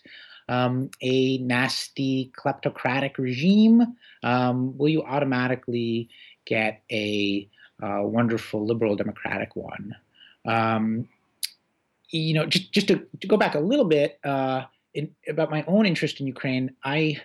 um, 0.51 0.89
a 1.01 1.37
nasty 1.37 2.31
kleptocratic 2.37 3.17
regime, 3.17 3.95
um, 4.21 4.77
will 4.77 4.89
you 4.89 5.01
automatically 5.03 6.09
get 6.45 6.83
a 6.91 7.49
uh, 7.81 8.01
wonderful 8.01 8.65
liberal 8.65 8.95
democratic 8.97 9.55
one. 9.55 9.95
Um, 10.45 11.07
you 12.09 12.33
know, 12.33 12.45
just 12.45 12.73
just 12.73 12.89
to, 12.89 13.07
to, 13.21 13.27
go 13.27 13.37
back 13.37 13.55
a 13.55 13.59
little 13.59 13.85
bit 13.85 14.19
uh, 14.25 14.63
in, 14.93 15.15
about 15.29 15.49
my 15.49 15.63
own 15.67 15.85
interest 15.85 16.19
in 16.19 16.27
Ukraine, 16.27 16.75
I 16.83 17.21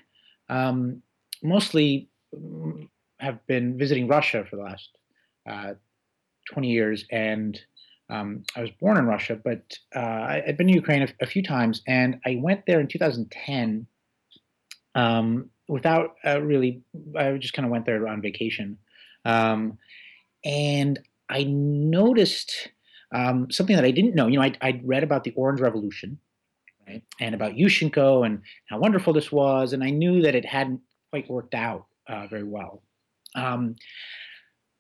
um, 0.49 1.03
mostly 1.43 2.09
mm, 2.33 2.89
have 3.19 3.45
been 3.49 3.77
visiting 3.77 4.07
Russia 4.07 4.45
for 4.49 4.57
the 4.57 4.63
last 4.63 4.91
uh, 5.51 5.75
20 6.53 6.69
years, 6.69 7.05
and 7.11 7.61
um, 8.09 8.45
I 8.55 8.61
was 8.61 8.71
born 8.71 8.99
in 8.99 9.07
Russia, 9.07 9.39
but 9.43 9.63
uh, 9.95 9.99
I, 9.99 10.43
had 10.47 10.57
been 10.57 10.69
to 10.69 10.75
Ukraine 10.75 11.03
a, 11.03 11.09
a, 11.21 11.27
few 11.27 11.43
times, 11.43 11.83
and 11.87 12.21
I 12.25 12.39
went 12.41 12.65
there 12.67 12.81
in 12.81 12.87
2010 12.87 13.87
um, 14.95 15.51
without 15.69 16.15
uh, 16.25 16.41
really. 16.41 16.83
I 17.17 17.33
just 17.33 17.55
kind 17.55 17.67
of 17.67 17.73
went 17.73 17.87
there 17.87 18.07
on 18.07 18.23
vacation. 18.23 18.79
Um, 19.25 19.79
and 20.45 21.01
I 21.29 21.43
noticed 21.43 22.69
um, 23.13 23.51
something 23.51 23.75
that 23.75 23.85
I 23.85 23.91
didn't 23.91 24.15
know. 24.15 24.29
You 24.29 24.39
know, 24.39 24.45
I, 24.45 24.55
I'd 24.61 24.87
read 24.87 25.03
about 25.03 25.25
the 25.25 25.33
Orange 25.33 25.61
Revolution, 25.61 26.19
right, 26.87 27.03
and 27.21 27.35
about 27.35 27.55
Yushchenko 27.55 28.25
and 28.25 28.43
how 28.69 28.79
wonderful 28.79 29.13
this 29.13 29.33
was, 29.33 29.73
and 29.73 29.83
I 29.83 29.91
knew 29.91 30.23
that 30.23 30.37
it 30.37 30.45
hadn't 30.45 30.81
quite 31.11 31.29
worked 31.29 31.55
out 31.55 31.87
uh, 32.09 32.29
very 32.29 32.45
well. 32.45 32.85
Um, 33.35 33.75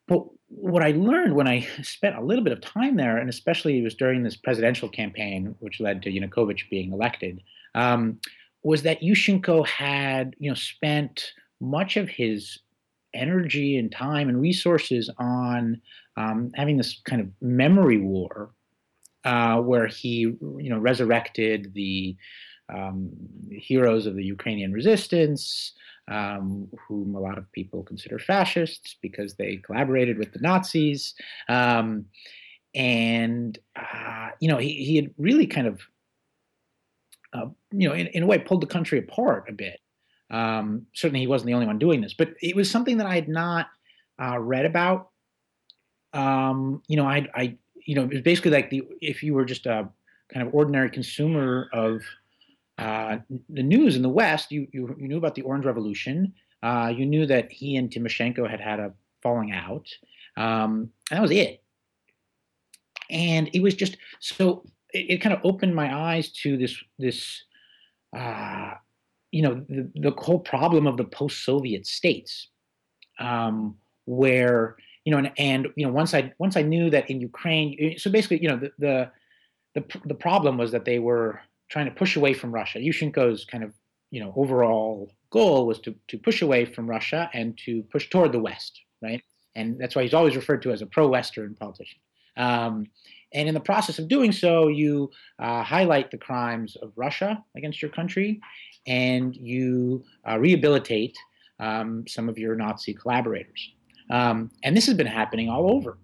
but 0.07 0.25
what 0.49 0.83
I 0.83 0.93
learned 0.93 1.35
when 1.35 1.49
I 1.49 1.67
spent 1.83 2.17
a 2.17 2.23
little 2.23 2.45
bit 2.45 2.53
of 2.53 2.61
time 2.61 2.97
there, 2.97 3.19
and 3.19 3.29
especially 3.29 3.79
it 3.79 3.83
was 3.83 3.95
during 3.95 4.23
this 4.23 4.37
presidential 4.37 4.89
campaign, 4.89 5.55
which 5.61 5.81
led 5.81 6.03
to 6.03 6.11
Yanukovych 6.11 6.69
being 6.71 6.93
elected, 6.93 7.41
um, 7.75 8.21
was 8.63 8.83
that 8.83 9.03
Yushchenko 9.03 9.67
had, 9.67 10.35
you 10.39 10.51
know, 10.51 10.55
spent 10.55 11.33
much 11.61 11.97
of 11.97 12.09
his 12.09 12.59
energy 13.15 13.77
and 13.77 13.91
time 13.91 14.29
and 14.29 14.41
resources 14.41 15.11
on 15.19 15.81
um, 16.17 16.51
having 16.55 16.77
this 16.77 17.01
kind 17.05 17.21
of 17.21 17.29
memory 17.41 17.99
war 17.99 18.51
uh, 19.25 19.61
where 19.61 19.87
he, 19.87 20.19
you 20.21 20.69
know, 20.69 20.79
resurrected 20.79 21.73
the 21.75 22.17
um, 22.73 23.11
heroes 23.51 24.07
of 24.07 24.17
the 24.17 24.25
Ukrainian 24.25 24.73
resistance, 24.73 25.73
um, 26.09 26.69
whom 26.87 27.15
a 27.15 27.21
lot 27.21 27.39
of 27.39 27.51
people 27.53 27.83
consider 27.83 28.19
fascists 28.19 28.97
because 29.03 29.35
they 29.35 29.57
collaborated 29.57 30.19
with 30.19 30.33
the 30.33 30.39
Nazis. 30.39 31.15
Um, 31.49 32.07
and, 32.75 33.59
uh, 33.75 34.29
you 34.41 34.49
know, 34.49 34.59
he, 34.59 34.85
he 34.85 34.97
had 34.97 35.11
really 35.19 35.47
kind 35.47 35.67
of, 35.67 35.81
uh, 37.33 37.47
you 37.73 37.89
know, 37.89 37.95
in, 37.95 38.07
in 38.09 38.23
a 38.23 38.27
way 38.27 38.39
pulled 38.39 38.63
the 38.63 38.67
country 38.67 38.99
apart 38.99 39.47
a 39.49 39.53
bit. 39.53 39.81
Um, 40.31 40.87
certainly, 40.93 41.21
he 41.21 41.27
wasn't 41.27 41.47
the 41.47 41.55
only 41.55 41.67
one 41.67 41.79
doing 41.79 42.01
this, 42.01 42.15
but 42.15 42.31
it 42.43 42.57
was 42.57 42.71
something 42.71 42.99
that 42.99 43.07
I 43.07 43.15
had 43.15 43.29
not 43.29 43.69
uh, 44.21 44.39
read 44.39 44.67
about. 44.67 45.11
Um, 46.13 46.83
you 46.89 46.97
know, 46.97 47.07
I, 47.07 47.29
I, 47.35 47.57
you 47.85 47.95
know, 47.95 48.03
it 48.03 48.11
was 48.11 48.23
basically 48.23 48.51
like 48.51 48.71
the 48.71 48.83
if 49.01 49.23
you 49.23 49.35
were 49.35 49.45
just 49.45 49.67
a 49.67 49.89
kind 50.33 50.47
of 50.47 50.55
ordinary 50.55 50.91
consumer 50.91 51.69
of 51.73 52.03
uh, 52.78 53.18
the 53.49 53.62
news 53.62 53.97
in 53.97 54.02
the 54.02 54.09
West, 54.09 54.52
you, 54.52 54.66
you, 54.73 54.95
you 54.99 55.09
knew 55.09 55.16
about 55.16 55.35
the 55.35 55.42
Orange 55.42 55.64
Revolution. 55.64 56.35
Uh, 56.62 56.92
you 56.95 57.06
knew 57.06 57.26
that 57.26 57.50
he 57.50 57.76
and 57.76 57.90
Timoshenko 57.90 58.49
had 58.49 58.61
had 58.61 58.80
a 58.80 58.92
falling 59.23 59.52
out. 59.52 59.88
Um, 60.37 60.90
and 61.11 61.18
that 61.18 61.23
was 61.23 61.30
it. 61.30 61.62
And 63.11 63.49
it 63.52 63.62
was 63.62 63.75
just 63.75 63.97
so 64.21 64.64
it, 64.92 65.11
it 65.11 65.16
kind 65.18 65.35
of 65.35 65.40
opened 65.45 65.75
my 65.75 65.95
eyes 65.95 66.30
to 66.42 66.56
this 66.56 66.76
this 66.99 67.42
uh, 68.16 68.75
you 69.30 69.42
know 69.42 69.64
the, 69.68 69.90
the 69.95 70.11
whole 70.11 70.38
problem 70.38 70.87
of 70.87 70.97
the 70.97 71.04
post-Soviet 71.04 71.87
states, 71.87 72.49
um, 73.18 73.76
where 74.06 74.76
you 75.04 75.12
know 75.12 75.18
and, 75.18 75.33
and 75.38 75.68
you 75.76 75.87
know 75.87 75.92
once 75.92 76.14
I 76.14 76.33
once 76.38 76.56
I 76.56 76.62
knew 76.62 76.90
that 76.90 77.09
in 77.09 77.21
Ukraine, 77.21 77.97
so 77.99 78.11
basically 78.11 78.42
you 78.42 78.49
know 78.49 78.56
the, 78.56 78.73
the 78.78 79.11
the 79.75 80.00
the 80.06 80.14
problem 80.14 80.59
was 80.59 80.73
that 80.73 80.85
they 80.85 80.99
were 80.99 81.40
trying 81.68 81.87
to 81.87 81.92
push 81.92 82.16
away 82.16 82.32
from 82.35 82.52
Russia. 82.52 82.78
Yushchenko's 82.78 83.44
kind 83.44 83.64
of 83.64 83.73
you 84.11 84.20
know 84.20 84.32
overall 84.37 85.11
goal 85.30 85.66
was 85.66 85.80
to 85.80 85.94
to 86.08 86.18
push 86.18 86.42
away 86.42 86.64
from 86.64 86.88
Russia 86.88 87.30
and 87.32 87.58
to 87.64 87.82
push 87.85 88.08
toward 88.08 88.32
the 88.32 88.40
West, 88.40 88.80
right? 89.02 89.23
And 89.54 89.78
that's 89.78 89.96
why 89.96 90.02
he's 90.02 90.14
always 90.14 90.37
referred 90.37 90.62
to 90.62 90.73
as 90.73 90.82
a 90.82 90.87
pro-Western 90.87 91.54
politician. 91.54 91.99
Um, 92.37 92.87
and 93.32 93.49
in 93.49 93.54
the 93.54 93.61
process 93.61 93.99
of 93.99 94.08
doing 94.08 94.32
so, 94.32 94.68
you 94.68 95.11
uh, 95.38 95.62
highlight 95.62 96.11
the 96.11 96.18
crimes 96.18 96.76
of 96.76 96.92
Russia 96.94 97.42
against 97.56 97.80
your 97.82 97.90
country, 97.90 98.40
and 98.87 99.35
you 99.35 100.04
uh, 100.28 100.38
rehabilitate 100.38 101.16
um, 101.58 102.06
some 102.06 102.28
of 102.28 102.38
your 102.38 102.54
Nazi 102.54 102.94
collaborators. 102.94 103.73
Um, 104.11 104.50
and 104.62 104.76
this 104.76 104.87
has 104.87 104.94
been 104.94 105.06
happening 105.06 105.49
all 105.49 105.70
over, 105.70 105.99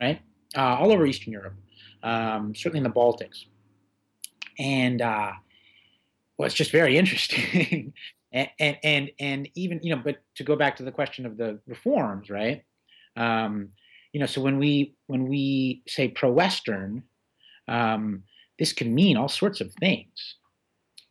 right? 0.00 0.20
Uh, 0.56 0.76
all 0.78 0.90
over 0.90 1.06
Eastern 1.06 1.32
Europe, 1.32 1.54
um, 2.02 2.54
certainly 2.54 2.78
in 2.78 2.84
the 2.84 2.90
Baltics. 2.90 3.44
And 4.58 5.02
uh, 5.02 5.32
well, 6.36 6.46
it's 6.46 6.54
just 6.54 6.72
very 6.72 6.96
interesting. 6.96 7.92
and, 8.32 8.48
and, 8.58 8.76
and 8.82 9.10
and 9.18 9.48
even 9.54 9.80
you 9.82 9.94
know, 9.94 10.02
but 10.02 10.22
to 10.36 10.44
go 10.44 10.56
back 10.56 10.76
to 10.76 10.82
the 10.82 10.92
question 10.92 11.26
of 11.26 11.36
the 11.36 11.60
reforms, 11.66 12.30
right? 12.30 12.64
Um, 13.16 13.70
you 14.12 14.20
know, 14.20 14.26
so 14.26 14.40
when 14.40 14.58
we 14.58 14.94
when 15.06 15.28
we 15.28 15.82
say 15.86 16.08
pro-Western, 16.08 17.04
um, 17.68 18.24
this 18.58 18.72
can 18.72 18.94
mean 18.94 19.16
all 19.16 19.28
sorts 19.28 19.60
of 19.60 19.72
things. 19.74 20.36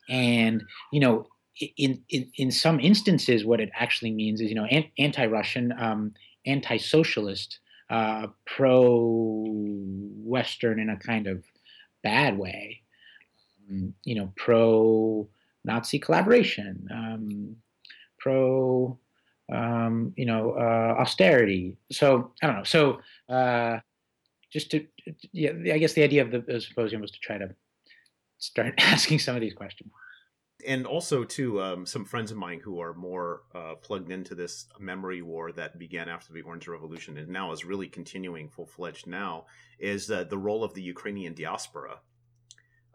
And 0.10 0.64
you 0.92 1.00
know, 1.00 1.28
in 1.78 2.04
in 2.10 2.30
in 2.36 2.52
some 2.52 2.80
instances, 2.80 3.46
what 3.46 3.62
it 3.62 3.70
actually 3.76 4.12
means 4.12 4.42
is 4.42 4.50
you 4.50 4.56
know 4.56 4.68
anti-Russian, 4.98 5.74
um, 5.78 6.14
anti-socialist, 6.46 7.60
uh, 7.90 8.28
pro-Western 8.46 10.80
in 10.80 10.90
a 10.90 10.98
kind 10.98 11.28
of 11.28 11.44
bad 12.04 12.38
way. 12.38 12.79
Um, 13.70 13.94
you 14.04 14.16
know, 14.16 14.32
pro-Nazi 14.36 16.00
collaboration, 16.00 16.88
um, 16.92 17.56
pro 18.18 18.98
um, 19.52 20.14
you 20.16 20.26
know, 20.26 20.52
uh, 20.52 20.96
austerity. 21.00 21.76
So 21.92 22.34
I 22.42 22.48
don't 22.48 22.58
know. 22.58 22.64
So 22.64 23.00
uh, 23.28 23.80
just 24.52 24.72
to, 24.72 24.86
yeah, 25.32 25.52
I 25.74 25.78
guess 25.78 25.94
the 25.94 26.04
idea 26.04 26.22
of 26.22 26.32
the, 26.32 26.62
symposium 26.62 27.02
was 27.02 27.12
to 27.12 27.20
try 27.20 27.38
to 27.38 27.50
start 28.38 28.76
asking 28.80 29.20
some 29.20 29.36
of 29.36 29.42
these 29.42 29.54
questions 29.54 29.92
and 30.68 30.86
also 30.86 31.24
too 31.24 31.62
um, 31.62 31.86
some 31.86 32.04
friends 32.04 32.32
of 32.32 32.38
mine 32.38 32.60
who 32.60 32.80
are 32.80 32.94
more 32.94 33.44
uh, 33.56 33.76
plugged 33.76 34.12
into 34.12 34.36
this 34.36 34.66
memory 34.80 35.22
war 35.22 35.52
that 35.52 35.80
began 35.80 36.10
after 36.10 36.34
the 36.34 36.42
orange 36.42 36.68
revolution 36.68 37.18
and 37.18 37.30
now 37.30 37.52
is 37.52 37.64
really 37.64 37.88
continuing 37.88 38.50
full-fledged 38.50 39.08
now 39.08 39.46
is 39.80 40.12
uh, 40.12 40.24
the 40.26 40.38
role 40.38 40.64
of 40.64 40.74
the 40.74 40.82
ukrainian 40.82 41.34
diaspora 41.34 42.00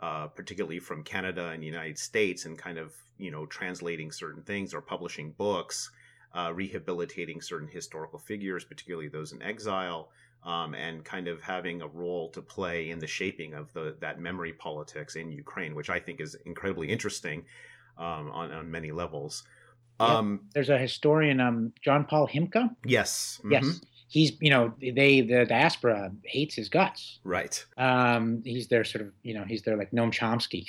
uh, 0.05 0.27
particularly 0.39 0.81
from 0.89 0.99
canada 1.03 1.45
and 1.53 1.63
the 1.63 1.67
united 1.67 1.99
states 1.99 2.45
and 2.47 2.59
kind 2.59 2.79
of 2.79 2.89
you 3.19 3.31
know 3.31 3.45
translating 3.47 4.11
certain 4.13 4.43
things 4.43 4.75
or 4.75 4.81
publishing 4.81 5.29
books 5.45 5.91
uh, 6.39 6.51
rehabilitating 6.53 7.41
certain 7.41 7.69
historical 7.69 8.19
figures 8.19 8.65
particularly 8.65 9.09
those 9.09 9.33
in 9.33 9.41
exile 9.43 10.03
um, 10.45 10.75
and 10.75 11.05
kind 11.05 11.27
of 11.27 11.41
having 11.43 11.83
a 11.83 11.89
role 11.89 12.29
to 12.31 12.43
play 12.43 12.91
in 12.91 12.99
the 12.99 13.07
shaping 13.07 13.55
of 13.55 13.73
the 13.73 13.97
that 14.01 14.21
memory 14.21 14.53
politics 14.53 15.17
in 15.17 15.33
Ukraine, 15.33 15.75
which 15.75 15.91
I 15.91 15.99
think 15.99 16.21
is 16.21 16.37
incredibly 16.45 16.89
interesting 16.91 17.45
um, 17.99 18.31
on 18.31 18.53
on 18.53 18.71
many 18.71 18.93
levels. 18.93 19.45
Um, 20.01 20.41
There's 20.53 20.71
a 20.71 20.79
historian, 20.79 21.41
um, 21.41 21.73
John 21.81 22.05
Paul 22.05 22.29
Himka. 22.29 22.69
Yes. 22.85 23.41
Mm-hmm. 23.41 23.53
Yes. 23.53 23.81
He's 24.15 24.41
you 24.41 24.49
know 24.49 24.73
they 24.81 25.21
the 25.21 25.45
diaspora 25.45 26.13
hates 26.25 26.55
his 26.55 26.69
guts. 26.69 27.19
Right. 27.25 27.63
Um, 27.77 28.43
he's 28.45 28.69
their 28.69 28.85
sort 28.85 29.03
of 29.03 29.13
you 29.25 29.35
know 29.35 29.45
he's 29.45 29.63
their 29.63 29.77
like 29.77 29.91
Noam 29.91 30.13
Chomsky. 30.13 30.65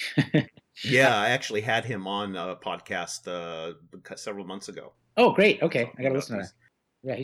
yeah, 0.84 1.16
I 1.16 1.30
actually 1.30 1.62
had 1.62 1.86
him 1.86 2.08
on 2.08 2.36
a 2.36 2.56
podcast 2.56 3.28
uh, 3.28 3.76
several 4.16 4.46
months 4.46 4.68
ago. 4.68 4.94
Oh, 5.16 5.32
great. 5.32 5.62
Okay, 5.62 5.92
I 5.98 6.02
got 6.02 6.10
to 6.10 6.16
listen 6.16 6.40
to 6.40 6.46
that. 7.04 7.20
Yeah. 7.20 7.24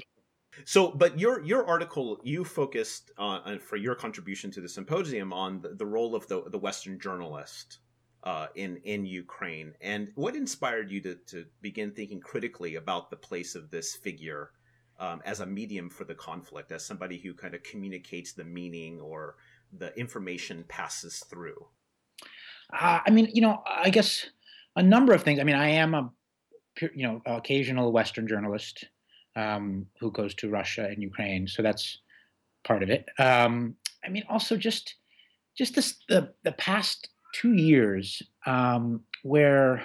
So, 0.64 0.92
but 0.92 1.20
your 1.20 1.44
your 1.44 1.66
article 1.66 2.20
you 2.24 2.46
focused 2.46 3.12
on 3.18 3.60
for 3.60 3.78
your 3.78 3.96
contribution 3.96 4.52
to 4.52 4.62
the 4.62 4.70
symposium 4.70 5.34
on 5.34 5.60
the, 5.62 5.70
the 5.70 5.86
role 5.86 6.14
of 6.14 6.28
the 6.28 6.44
the 6.52 6.60
Western 6.60 7.00
journalist 7.00 7.80
uh, 8.26 8.48
in 8.54 8.78
in 8.84 9.08
Ukraine, 9.08 9.74
and 9.82 10.12
what 10.14 10.36
inspired 10.36 10.92
you 10.92 11.02
to 11.02 11.16
to 11.16 11.46
begin 11.62 11.90
thinking 11.92 12.20
critically 12.20 12.76
about 12.76 13.10
the 13.10 13.16
place 13.16 13.56
of 13.56 13.72
this 13.72 13.96
figure 13.96 14.52
um, 15.02 15.22
as 15.26 15.40
a 15.40 15.46
medium 15.46 15.90
for 15.90 16.06
the 16.06 16.16
conflict, 16.16 16.72
as 16.72 16.86
somebody 16.86 17.18
who 17.18 17.34
kind 17.34 17.56
of 17.56 17.64
communicates 17.64 18.34
the 18.34 18.44
meaning 18.44 19.02
or 19.02 19.36
the 19.78 19.94
information 20.00 20.64
passes 20.70 21.20
through? 21.30 21.66
Uh, 22.72 23.00
I 23.06 23.10
mean, 23.10 23.30
you 23.34 23.42
know, 23.42 23.64
I 23.68 23.90
guess 23.90 24.28
a 24.76 24.84
number 24.84 25.14
of 25.14 25.24
things. 25.24 25.40
I 25.40 25.44
mean, 25.44 25.56
I 25.56 25.70
am 25.70 25.96
a 25.96 26.12
you 26.94 27.06
know 27.06 27.22
occasional 27.26 27.92
Western 27.92 28.28
journalist 28.28 28.86
um, 29.36 29.88
who 30.00 30.12
goes 30.12 30.36
to 30.36 30.50
Russia 30.50 30.86
and 30.86 31.02
Ukraine, 31.02 31.48
so 31.48 31.64
that's 31.64 32.00
part 32.64 32.84
of 32.84 32.90
it. 32.90 33.10
Um, 33.18 33.76
I 34.06 34.10
mean, 34.10 34.24
also 34.30 34.56
just 34.56 34.96
just 35.58 35.76
this 35.76 35.96
the 36.08 36.34
the 36.44 36.54
past 36.54 37.10
two 37.34 37.54
years 37.54 38.22
um, 38.46 39.02
where 39.24 39.84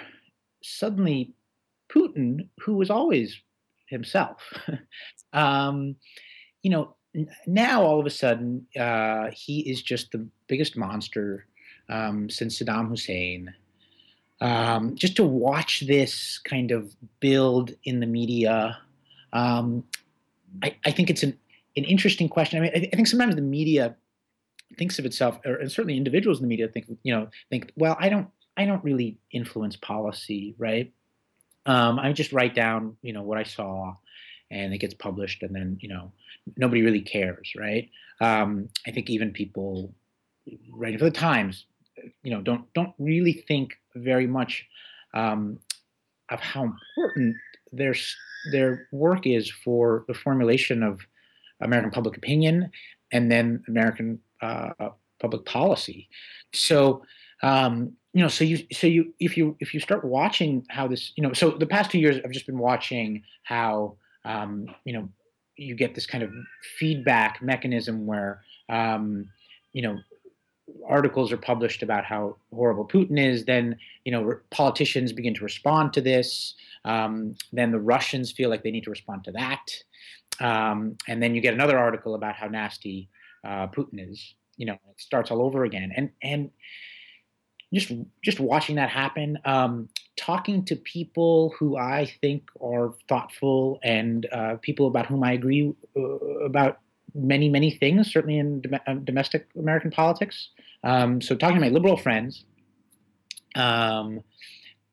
suddenly 0.61 1.33
Putin, 1.91 2.49
who 2.59 2.75
was 2.75 2.89
always 2.89 3.41
himself, 3.87 4.41
um, 5.33 5.95
you 6.63 6.69
know, 6.69 6.95
now 7.45 7.81
all 7.81 7.99
of 7.99 8.05
a 8.05 8.11
sudden 8.11 8.65
uh, 8.79 9.27
he 9.33 9.69
is 9.69 9.81
just 9.81 10.11
the 10.11 10.27
biggest 10.47 10.77
monster 10.77 11.45
um, 11.89 12.29
since 12.29 12.59
Saddam 12.59 12.89
Hussein. 12.89 13.53
Um, 14.39 14.95
just 14.95 15.15
to 15.15 15.23
watch 15.23 15.81
this 15.87 16.39
kind 16.39 16.71
of 16.71 16.95
build 17.19 17.71
in 17.85 17.99
the 17.99 18.05
media, 18.05 18.77
um, 19.33 19.83
I, 20.61 20.75
I, 20.85 20.91
think 20.91 21.09
it's 21.09 21.23
an, 21.23 21.35
an 21.75 21.85
interesting 21.85 22.29
question. 22.29 22.59
I 22.59 22.61
mean, 22.61 22.71
I, 22.75 22.89
I, 22.93 22.95
think 22.95 23.07
sometimes 23.07 23.35
the 23.35 23.41
media 23.41 23.95
thinks 24.77 24.99
of 24.99 25.05
itself, 25.05 25.39
or 25.43 25.55
and 25.55 25.71
certainly 25.71 25.97
individuals 25.97 26.37
in 26.37 26.43
the 26.43 26.49
media 26.49 26.67
think, 26.67 26.85
you 27.01 27.15
know, 27.15 27.29
think, 27.49 27.71
well, 27.75 27.97
I 27.99 28.09
don't, 28.09 28.27
I 28.57 28.65
don't 28.65 28.83
really 28.83 29.17
influence 29.31 29.75
policy, 29.75 30.53
right? 30.59 30.93
Um, 31.67 31.99
I 31.99 32.11
just 32.13 32.33
write 32.33 32.55
down, 32.55 32.97
you 33.01 33.13
know, 33.13 33.21
what 33.21 33.37
I 33.37 33.43
saw, 33.43 33.93
and 34.49 34.73
it 34.73 34.79
gets 34.79 34.93
published, 34.93 35.43
and 35.43 35.53
then, 35.53 35.77
you 35.81 35.89
know, 35.89 36.11
nobody 36.55 36.81
really 36.81 37.01
cares, 37.01 37.53
right? 37.57 37.89
Um, 38.21 38.69
I 38.87 38.91
think 38.91 39.09
even 39.09 39.31
people 39.31 39.93
writing 40.71 40.97
for 40.97 41.05
the 41.05 41.11
Times 41.11 41.65
you 42.23 42.31
know 42.31 42.41
don't 42.41 42.71
don't 42.73 42.93
really 42.99 43.33
think 43.33 43.77
very 43.95 44.27
much 44.27 44.65
um, 45.13 45.59
of 46.29 46.39
how 46.39 46.63
important 46.63 47.35
their 47.71 47.95
their 48.51 48.87
work 48.91 49.25
is 49.25 49.49
for 49.49 50.05
the 50.07 50.13
formulation 50.13 50.83
of 50.83 51.01
American 51.61 51.91
public 51.91 52.17
opinion 52.17 52.71
and 53.11 53.31
then 53.31 53.63
American 53.67 54.19
uh, 54.41 54.69
public 55.19 55.45
policy. 55.45 56.07
So 56.53 57.03
um, 57.41 57.93
you 58.17 58.23
know, 58.23 58.29
so 58.29 58.43
you 58.43 58.65
so 58.73 58.87
you 58.87 59.13
if 59.19 59.37
you 59.37 59.55
if 59.59 59.75
you 59.75 59.79
start 59.79 60.03
watching 60.03 60.65
how 60.69 60.87
this 60.87 61.13
you 61.15 61.21
know, 61.21 61.33
so 61.33 61.51
the 61.51 61.67
past 61.67 61.91
two 61.91 61.99
years 61.99 62.19
I've 62.25 62.31
just 62.31 62.47
been 62.47 62.57
watching 62.57 63.21
how 63.43 63.95
um, 64.25 64.65
you 64.85 64.93
know 64.93 65.07
you 65.55 65.75
get 65.75 65.93
this 65.93 66.07
kind 66.07 66.23
of 66.23 66.31
feedback 66.79 67.43
mechanism 67.43 68.07
where 68.07 68.41
um, 68.69 69.29
you 69.71 69.83
know 69.83 69.99
articles 70.89 71.31
are 71.31 71.37
published 71.37 71.83
about 71.83 72.05
how 72.05 72.37
horrible 72.51 72.87
Putin 72.87 73.23
is, 73.23 73.45
then 73.45 73.77
you 74.03 74.11
know 74.11 74.39
politicians 74.49 75.13
begin 75.13 75.35
to 75.35 75.43
respond 75.43 75.93
to 75.93 76.01
this. 76.01 76.55
Um, 76.85 77.35
then 77.53 77.71
the 77.71 77.79
Russians 77.79 78.31
feel 78.31 78.49
like 78.49 78.63
they 78.63 78.71
need 78.71 78.85
to 78.85 78.89
respond 78.89 79.25
to 79.25 79.31
that, 79.33 79.69
um, 80.39 80.97
and 81.07 81.21
then 81.21 81.35
you 81.35 81.41
get 81.41 81.53
another 81.53 81.77
article 81.77 82.15
about 82.15 82.35
how 82.35 82.47
nasty 82.47 83.09
uh, 83.45 83.67
Putin 83.67 84.09
is. 84.09 84.33
You 84.55 84.65
know, 84.65 84.73
it 84.73 84.99
starts 84.99 85.29
all 85.29 85.43
over 85.43 85.65
again, 85.65 85.91
and 85.95 86.09
and 86.23 86.49
just 87.73 87.91
just 88.23 88.39
watching 88.39 88.75
that 88.75 88.89
happen, 88.89 89.37
um, 89.45 89.89
talking 90.15 90.63
to 90.65 90.75
people 90.75 91.53
who 91.57 91.77
I 91.77 92.11
think 92.21 92.43
are 92.61 92.93
thoughtful 93.09 93.79
and 93.83 94.25
uh, 94.31 94.55
people 94.61 94.87
about 94.87 95.07
whom 95.07 95.23
I 95.23 95.33
agree 95.33 95.73
uh, 95.95 96.01
about 96.45 96.79
many, 97.13 97.49
many 97.49 97.71
things, 97.71 98.11
certainly 98.11 98.37
in 98.37 98.61
dom- 98.61 98.79
uh, 98.87 98.93
domestic 99.03 99.47
American 99.57 99.91
politics. 99.91 100.49
Um, 100.83 101.21
so 101.21 101.35
talking 101.35 101.55
to 101.55 101.61
my 101.61 101.69
liberal 101.69 101.97
friends, 101.97 102.45
um, 103.55 104.21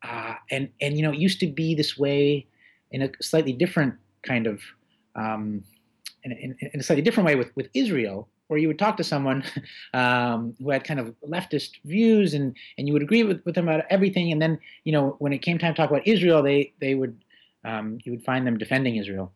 uh, 0.02 0.34
and 0.50 0.68
and 0.80 0.96
you 0.96 1.02
know, 1.02 1.12
it 1.12 1.18
used 1.18 1.40
to 1.40 1.46
be 1.46 1.74
this 1.74 1.96
way 1.96 2.46
in 2.90 3.02
a 3.02 3.10
slightly 3.20 3.52
different 3.52 3.94
kind 4.22 4.46
of, 4.46 4.60
um, 5.16 5.62
in, 6.22 6.32
in, 6.32 6.56
in, 6.72 6.80
a 6.80 6.82
slightly 6.82 7.02
different 7.02 7.26
way 7.26 7.36
with 7.36 7.54
with 7.54 7.68
Israel, 7.74 8.28
where 8.48 8.58
you 8.58 8.68
would 8.68 8.78
talk 8.78 8.96
to 8.96 9.04
someone 9.04 9.44
um, 9.94 10.54
who 10.58 10.70
had 10.70 10.84
kind 10.84 11.00
of 11.00 11.14
leftist 11.26 11.82
views, 11.84 12.34
and 12.34 12.56
and 12.78 12.86
you 12.86 12.92
would 12.92 13.02
agree 13.02 13.22
with, 13.22 13.44
with 13.44 13.54
them 13.54 13.68
about 13.68 13.84
everything, 13.90 14.32
and 14.32 14.40
then 14.40 14.58
you 14.84 14.92
know, 14.92 15.16
when 15.18 15.32
it 15.32 15.38
came 15.38 15.58
time 15.58 15.74
to 15.74 15.76
talk 15.76 15.90
about 15.90 16.06
Israel, 16.06 16.42
they 16.42 16.72
they 16.80 16.94
would 16.94 17.24
um, 17.64 17.98
you 18.04 18.12
would 18.12 18.24
find 18.24 18.46
them 18.46 18.58
defending 18.58 18.96
Israel. 18.96 19.32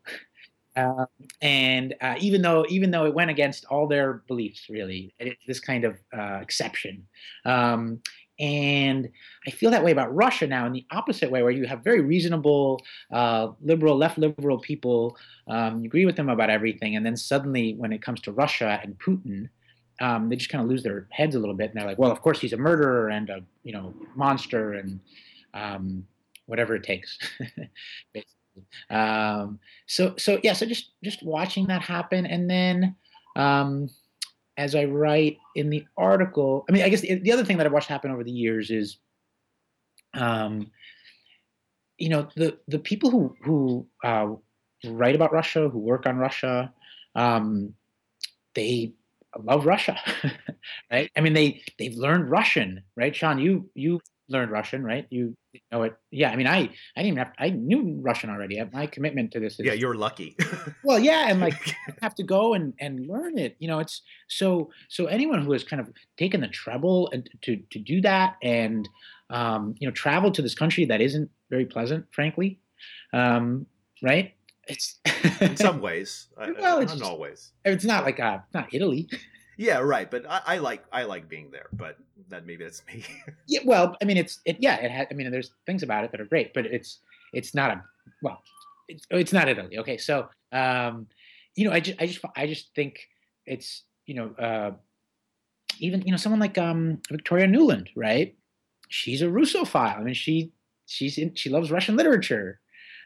Uh, 0.77 1.07
and 1.43 1.95
uh, 2.01 2.15
even 2.19 2.43
though 2.43 2.65
even 2.69 2.91
though 2.91 3.07
it 3.07 3.15
went 3.15 3.31
against 3.31 3.65
all 3.67 3.87
their 3.87 4.23
beliefs, 4.29 4.67
really, 4.69 5.15
it's 5.19 5.41
this 5.47 5.61
kind 5.61 5.85
of 5.85 5.99
uh, 6.17 6.39
exception. 6.43 7.07
Um, 7.45 8.01
and 8.39 9.11
I 9.47 9.51
feel 9.51 9.71
that 9.71 9.85
way 9.85 9.91
about 9.91 10.15
Russia 10.15 10.47
now 10.47 10.67
in 10.67 10.73
the 10.73 10.87
opposite 10.91 11.31
way, 11.31 11.43
where 11.43 11.51
you 11.51 11.67
have 11.67 11.83
very 11.83 12.01
reasonable, 12.01 12.81
uh, 13.13 13.49
liberal, 13.63 13.97
left 13.97 14.19
liberal 14.19 14.59
people. 14.59 15.17
Um, 15.49 15.81
you 15.81 15.87
agree 15.87 16.07
with 16.07 16.17
them 16.17 16.29
about 16.29 16.51
everything, 16.51 16.97
and 16.97 17.05
then 17.05 17.17
suddenly, 17.17 17.75
when 17.75 17.93
it 17.93 18.03
comes 18.03 18.21
to 18.23 18.33
Russia 18.33 18.81
and 18.83 18.99
Putin, 18.99 19.49
um, 20.01 20.29
they 20.29 20.37
just 20.37 20.51
kind 20.51 20.63
of 20.63 20.71
lose 20.71 20.83
their 20.83 21.09
heads 21.11 21.35
a 21.35 21.39
little 21.39 21.55
bit, 21.55 21.71
and 21.71 21.81
they're 21.81 21.89
like, 21.89 21.99
"Well, 21.99 22.13
of 22.13 22.21
course 22.23 22.41
he's 22.41 22.53
a 22.53 22.57
murderer 22.57 23.09
and 23.09 23.29
a 23.31 23.43
you 23.65 23.73
know 23.73 23.95
monster 24.15 24.75
and 24.75 25.01
um, 25.55 26.07
whatever 26.47 26.75
it 26.75 26.85
takes." 26.85 27.19
Um, 28.91 29.61
so 29.87 30.15
so 30.17 30.41
yeah, 30.43 30.53
so 30.53 30.67
just 30.67 30.91
just 31.05 31.23
watching 31.23 31.67
that 31.67 31.83
happen, 31.83 32.27
and 32.27 32.51
then 32.51 32.97
um, 33.37 33.89
as 34.59 34.75
I 34.75 34.85
write 34.85 35.39
in 35.55 35.71
the 35.71 35.87
article, 35.97 36.67
I 36.69 36.73
mean, 36.73 36.83
I 36.83 36.89
guess 36.89 37.01
the, 37.01 37.15
the 37.15 37.33
other 37.33 37.45
thing 37.45 37.57
that 37.57 37.67
I've 37.67 37.73
watched 37.73 37.89
happen 37.89 38.11
over 38.11 38.25
the 38.25 38.33
years 38.33 38.71
is, 38.71 38.99
um, 40.15 40.71
you 41.97 42.09
know, 42.09 42.29
the 42.35 42.59
the 42.67 42.79
people 42.79 43.11
who 43.11 43.35
who 43.43 43.87
uh, 44.05 44.27
write 44.85 45.15
about 45.15 45.33
Russia, 45.33 45.69
who 45.69 45.79
work 45.79 46.07
on 46.07 46.17
Russia, 46.17 46.73
um, 47.15 47.73
they 48.55 48.93
love 49.39 49.65
Russia, 49.65 49.97
right? 50.91 51.11
I 51.17 51.21
mean, 51.21 51.35
they 51.35 51.63
they've 51.79 51.97
learned 51.97 52.29
Russian, 52.29 52.83
right? 52.97 53.15
Sean, 53.15 53.39
you 53.39 53.71
you 53.75 54.01
learned 54.29 54.51
Russian, 54.51 54.85
right? 54.85 55.07
You 55.11 55.37
know 55.73 55.83
it. 55.83 55.97
Yeah, 56.11 56.31
I 56.31 56.37
mean, 56.37 56.47
I 56.47 56.59
I 56.59 57.03
didn't 57.03 57.07
even 57.07 57.19
have 57.19 57.33
I 57.39 57.51
knew 57.51 57.99
Russian 58.01 58.31
already. 58.31 58.63
My 58.73 58.87
commitment 58.87 59.33
to 59.33 59.41
this 59.41 59.59
is 59.59 59.67
yeah, 59.67 59.73
you're 59.73 59.95
lucky. 59.95 60.37
well, 60.85 60.99
yeah, 60.99 61.29
and 61.29 61.41
like 61.41 61.75
have 62.03 62.15
to 62.17 62.23
go 62.23 62.55
and 62.55 62.75
and 62.81 63.07
learn 63.07 63.39
it. 63.39 63.57
You 63.59 63.69
know, 63.69 63.79
it's 63.79 64.03
so 64.29 64.71
so 64.89 65.07
anyone 65.07 65.43
who 65.43 65.53
has 65.53 65.65
kind 65.65 65.81
of 65.81 65.91
taken 66.17 66.41
the 66.41 66.49
trouble 66.49 67.11
and 67.13 67.29
to 67.43 67.57
to 67.71 67.79
do 67.79 68.01
that 68.03 68.37
and 68.43 68.89
um, 69.31 69.75
you 69.79 69.89
know 69.89 69.93
travel 69.93 70.31
to 70.33 70.43
this 70.43 70.55
country 70.55 70.85
that 70.87 71.01
isn't 71.01 71.31
very 71.51 71.67
pleasant, 71.67 72.07
frankly, 72.13 72.61
um, 73.13 73.67
right? 74.03 74.35
It's 74.69 75.01
in 75.41 75.57
some 75.57 75.81
ways. 75.81 76.29
well, 76.37 76.81
it's 76.81 76.95
not 76.95 77.09
always. 77.09 77.53
It's 77.65 77.85
not 77.85 78.05
like 78.05 78.21
uh, 78.21 78.39
not 78.53 78.69
Italy. 78.73 79.09
Yeah, 79.59 79.79
right. 79.79 80.09
But 80.09 80.25
I, 80.31 80.41
I, 80.47 80.59
like 80.59 80.85
I 80.93 81.03
like 81.03 81.29
being 81.29 81.51
there, 81.51 81.67
but 81.73 81.99
that 82.29 82.47
maybe 82.47 82.63
that's 82.63 82.83
me. 82.87 83.05
yeah, 83.49 83.61
well, 83.65 83.97
I 84.01 84.05
mean, 84.05 84.17
it's 84.17 84.39
it. 84.45 84.57
Yeah, 84.61 84.77
it 84.77 84.91
has. 84.91 85.09
I 85.11 85.15
mean, 85.15 85.31
there's 85.33 85.51
things 85.67 85.83
about 85.83 86.05
it 86.05 86.13
that 86.13 86.21
are 86.21 86.27
great, 86.27 86.55
but 86.55 86.65
it's 86.65 87.01
it's 87.33 87.57
not 87.57 87.73
a 87.73 87.83
well, 88.23 88.41
it's 88.87 89.05
it's 89.11 89.33
not 89.33 89.49
Italy. 89.49 89.79
Okay, 89.79 89.99
so 89.99 90.29
um, 90.53 91.09
you 91.57 91.65
know, 91.65 91.73
I 91.73 91.81
just 91.81 92.01
I 92.01 92.07
just 92.07 92.21
I 92.37 92.47
just 92.47 92.73
think 92.77 93.01
it's 93.47 93.83
you 94.07 94.15
know 94.15 94.31
uh, 94.39 94.71
even 95.81 96.03
you 96.03 96.13
know 96.13 96.19
someone 96.19 96.41
like 96.41 96.57
um 96.57 97.03
Victoria 97.11 97.49
Nuland, 97.49 97.89
right? 97.97 98.37
She's 98.89 99.23
a 99.23 99.27
Russophile. 99.27 99.99
I 99.99 100.03
mean, 100.05 100.15
she 100.15 100.53
she's 100.87 101.19
in, 101.19 101.35
she 101.35 101.51
loves 101.51 101.73
Russian 101.73 101.97
literature, 101.97 102.61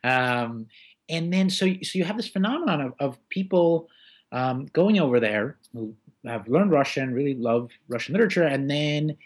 um, 0.05 0.67
and 1.09 1.33
then 1.33 1.49
so 1.49 1.67
so 1.83 1.99
you 1.99 2.05
have 2.05 2.19
this 2.19 2.29
phenomenon 2.29 2.83
of, 2.83 2.93
of 3.01 3.29
people 3.31 3.89
um, 4.33 4.67
going 4.73 4.99
over 5.01 5.21
there 5.21 5.59
who 5.73 5.95
have 6.25 6.49
learned 6.49 6.71
Russian, 6.71 7.13
really 7.13 7.35
love 7.35 7.71
Russian 7.89 8.15
literature, 8.15 8.45
and 8.45 8.71
then 8.71 9.17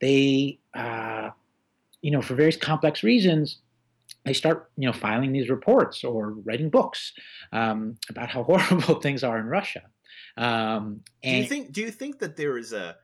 they, 0.00 0.58
uh, 0.74 1.30
you 2.02 2.10
know, 2.10 2.22
for 2.22 2.34
various 2.34 2.56
complex 2.56 3.02
reasons, 3.02 3.58
they 4.24 4.32
start 4.32 4.70
you 4.76 4.86
know 4.86 4.92
filing 4.92 5.32
these 5.32 5.48
reports 5.48 6.04
or 6.04 6.32
writing 6.44 6.70
books 6.70 7.12
um, 7.52 7.96
about 8.08 8.28
how 8.28 8.42
horrible 8.44 9.00
things 9.00 9.24
are 9.24 9.38
in 9.38 9.46
Russia. 9.46 9.82
Um, 10.36 11.00
do 11.22 11.30
you 11.30 11.44
think 11.44 11.72
do 11.72 11.80
you 11.80 11.90
think 11.90 12.18
that 12.20 12.36
there 12.36 12.58
is 12.58 12.72
a 12.72 12.96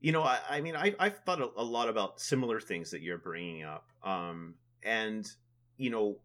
you 0.00 0.12
know 0.12 0.22
I, 0.22 0.38
I 0.48 0.60
mean 0.60 0.76
I, 0.76 0.94
I've 0.98 1.18
thought 1.18 1.40
a, 1.40 1.48
a, 1.56 1.62
lot 1.62 1.88
about 1.88 2.20
similar 2.20 2.60
things 2.60 2.90
that 2.90 3.00
you're 3.00 3.18
bringing 3.18 3.64
up 3.64 3.86
um, 4.02 4.54
and 4.82 5.30
you 5.76 5.90
know 5.90 6.16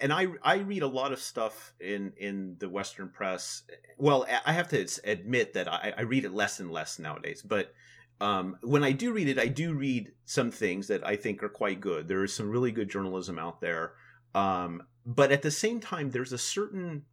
and 0.00 0.12
I 0.12 0.26
I 0.42 0.56
read 0.56 0.82
a 0.82 0.88
lot 0.88 1.12
of 1.12 1.20
stuff 1.20 1.72
in 1.80 2.12
in 2.16 2.56
the 2.58 2.68
Western 2.68 3.08
press. 3.08 3.62
Well, 3.96 4.26
I 4.44 4.52
have 4.52 4.68
to 4.68 4.86
admit 5.04 5.54
that 5.54 5.68
I, 5.68 5.94
I 5.96 6.02
read 6.02 6.24
it 6.24 6.32
less 6.32 6.60
and 6.60 6.70
less 6.70 6.98
nowadays. 6.98 7.42
But 7.42 7.72
um, 8.20 8.58
when 8.62 8.82
I 8.82 8.92
do 8.92 9.12
read 9.12 9.28
it, 9.28 9.38
I 9.38 9.46
do 9.46 9.74
read 9.74 10.12
some 10.24 10.50
things 10.50 10.88
that 10.88 11.06
I 11.06 11.16
think 11.16 11.42
are 11.42 11.48
quite 11.48 11.80
good. 11.80 12.08
There 12.08 12.24
is 12.24 12.34
some 12.34 12.50
really 12.50 12.72
good 12.72 12.90
journalism 12.90 13.38
out 13.38 13.60
there. 13.60 13.92
Um, 14.34 14.82
but 15.06 15.32
at 15.32 15.42
the 15.42 15.50
same 15.50 15.80
time, 15.80 16.10
there's 16.10 16.32
a 16.32 16.38
certain 16.38 17.04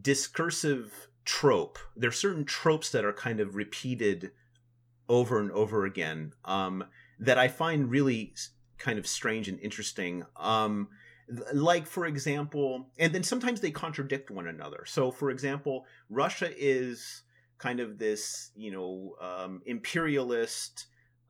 discursive 0.00 1.08
trope. 1.24 1.78
There 1.96 2.08
are 2.08 2.12
certain 2.12 2.44
tropes 2.44 2.90
that 2.90 3.04
are 3.04 3.12
kind 3.12 3.40
of 3.40 3.56
repeated 3.56 4.30
over 5.08 5.40
and 5.40 5.50
over 5.50 5.84
again 5.84 6.32
um, 6.44 6.84
that 7.18 7.36
I 7.36 7.48
find 7.48 7.90
really 7.90 8.34
kind 8.78 8.98
of 8.98 9.06
strange 9.06 9.48
and 9.48 9.58
interesting. 9.60 10.24
Um, 10.36 10.88
like 11.52 11.86
for 11.86 12.06
example, 12.06 12.90
and 12.98 13.14
then 13.14 13.22
sometimes 13.22 13.60
they 13.60 13.70
contradict 13.70 14.30
one 14.30 14.46
another. 14.46 14.84
So, 14.86 15.10
for 15.10 15.30
example, 15.30 15.86
Russia 16.08 16.50
is 16.56 17.22
kind 17.58 17.80
of 17.80 17.98
this, 17.98 18.50
you 18.56 18.72
know, 18.72 19.14
um, 19.20 19.62
imperialist, 19.66 20.86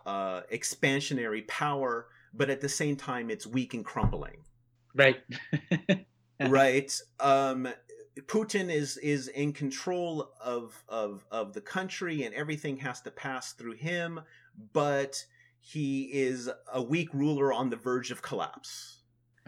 uh, 0.07 0.43
expansionary 0.53 1.47
power, 1.49 2.07
but 2.33 2.49
at 2.51 2.61
the 2.61 2.69
same 2.69 2.97
time, 2.97 3.31
it's 3.31 3.47
weak 3.47 3.75
and 3.75 3.85
crumbling. 3.85 4.45
Right. 4.95 5.21
right. 6.41 6.93
Um, 7.19 7.69
Putin 8.27 8.73
is 8.73 8.97
is 8.99 9.29
in 9.29 9.53
control 9.53 10.33
of 10.43 10.83
of 10.89 11.25
of 11.31 11.53
the 11.53 11.61
country, 11.61 12.25
and 12.25 12.35
everything 12.35 12.77
has 12.79 13.01
to 13.03 13.11
pass 13.11 13.53
through 13.53 13.75
him. 13.75 14.21
But 14.73 15.25
he 15.61 16.05
is 16.13 16.51
a 16.73 16.83
weak 16.83 17.13
ruler 17.13 17.53
on 17.53 17.71
the 17.71 17.77
verge 17.77 18.11
of 18.11 18.23
collapse. 18.23 19.00